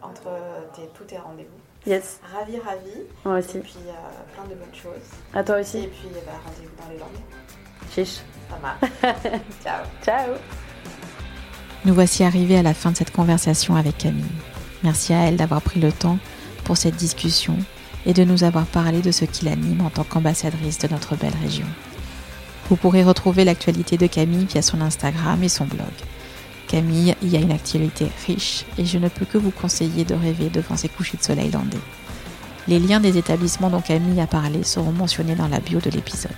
entre 0.01 0.29
tes, 0.73 0.87
tous 0.95 1.03
tes 1.03 1.17
rendez-vous. 1.17 1.59
Yes. 1.87 2.19
Ravi, 2.33 2.57
ravi. 2.57 3.03
Moi 3.23 3.37
aussi. 3.37 3.57
Et 3.57 3.61
puis 3.61 3.75
euh, 3.87 3.91
plein 4.33 4.43
de 4.45 4.55
bonnes 4.55 4.73
choses. 4.73 5.07
À 5.35 5.43
toi 5.43 5.59
aussi. 5.59 5.77
Et 5.77 5.87
puis 5.87 6.09
bah, 6.25 6.31
rendez-vous 6.43 6.75
dans 6.81 6.91
les 6.91 6.97
langues. 6.97 7.91
Chiche. 7.93 8.21
Ça 8.49 8.57
marche. 8.59 8.79
Ciao. 9.63 9.83
Ciao. 10.03 10.33
Nous 11.85 11.93
voici 11.93 12.23
arrivés 12.23 12.57
à 12.57 12.63
la 12.63 12.73
fin 12.73 12.91
de 12.91 12.97
cette 12.97 13.11
conversation 13.11 13.75
avec 13.75 13.99
Camille. 13.99 14.25
Merci 14.83 15.13
à 15.13 15.27
elle 15.27 15.37
d'avoir 15.37 15.61
pris 15.61 15.79
le 15.79 15.91
temps 15.91 16.17
pour 16.63 16.77
cette 16.77 16.95
discussion 16.95 17.55
et 18.07 18.13
de 18.13 18.23
nous 18.23 18.43
avoir 18.43 18.65
parlé 18.65 19.01
de 19.01 19.11
ce 19.11 19.25
qui 19.25 19.45
l'anime 19.45 19.81
en 19.81 19.91
tant 19.91 20.03
qu'ambassadrice 20.03 20.79
de 20.79 20.87
notre 20.87 21.15
belle 21.15 21.35
région. 21.43 21.67
Vous 22.69 22.77
pourrez 22.77 23.03
retrouver 23.03 23.45
l'actualité 23.45 23.97
de 23.97 24.07
Camille 24.07 24.45
via 24.45 24.63
son 24.63 24.81
Instagram 24.81 25.43
et 25.43 25.49
son 25.49 25.65
blog. 25.65 25.85
Camille 26.67 27.15
y 27.21 27.35
a 27.35 27.39
une 27.39 27.51
actualité 27.51 28.07
riche 28.25 28.65
et 28.77 28.85
je 28.85 28.97
ne 28.97 29.09
peux 29.09 29.25
que 29.25 29.37
vous 29.37 29.51
conseiller 29.51 30.03
de 30.05 30.15
rêver 30.15 30.49
devant 30.49 30.77
ces 30.77 30.89
couchers 30.89 31.17
de 31.17 31.23
soleil 31.23 31.51
landais. 31.51 31.77
Les 32.67 32.79
liens 32.79 32.99
des 32.99 33.17
établissements 33.17 33.69
dont 33.69 33.81
Camille 33.81 34.21
a 34.21 34.27
parlé 34.27 34.63
seront 34.63 34.91
mentionnés 34.91 35.35
dans 35.35 35.47
la 35.47 35.59
bio 35.59 35.79
de 35.79 35.91
l'épisode. 35.91 36.31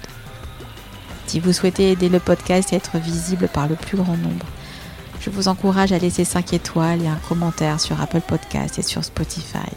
Si 1.25 1.39
vous 1.39 1.53
souhaitez 1.53 1.91
aider 1.91 2.09
le 2.09 2.19
podcast 2.19 2.73
à 2.73 2.75
être 2.75 2.97
visible 2.97 3.47
par 3.47 3.67
le 3.67 3.75
plus 3.75 3.97
grand 3.97 4.17
nombre, 4.17 4.45
je 5.19 5.29
vous 5.29 5.47
encourage 5.47 5.91
à 5.91 5.97
laisser 5.97 6.23
5 6.23 6.53
étoiles 6.53 7.01
et 7.01 7.07
un 7.07 7.19
commentaire 7.27 7.79
sur 7.79 7.99
Apple 8.01 8.21
Podcast 8.21 8.79
et 8.79 8.81
sur 8.81 9.03
Spotify. 9.03 9.69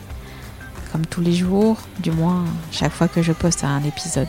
Comme 0.93 1.07
tous 1.07 1.21
les 1.21 1.33
jours, 1.33 1.79
du 2.01 2.11
moins 2.11 2.45
chaque 2.73 2.93
fois 2.93 3.09
que 3.09 3.23
je 3.23 3.33
poste 3.33 3.65
un 3.65 3.83
épisode, 3.85 4.29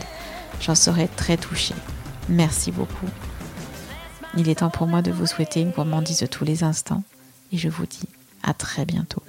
j'en 0.60 0.74
serai 0.74 1.08
très 1.08 1.36
touchée. 1.36 1.74
Merci 2.28 2.70
beaucoup. 2.70 3.08
Il 4.36 4.48
est 4.48 4.56
temps 4.56 4.70
pour 4.70 4.86
moi 4.86 5.02
de 5.02 5.10
vous 5.10 5.26
souhaiter 5.26 5.60
une 5.60 5.70
gourmandise 5.70 6.20
de 6.20 6.26
tous 6.26 6.44
les 6.44 6.64
instants 6.64 7.02
et 7.52 7.58
je 7.58 7.68
vous 7.68 7.86
dis 7.86 8.08
à 8.42 8.54
très 8.54 8.86
bientôt. 8.86 9.22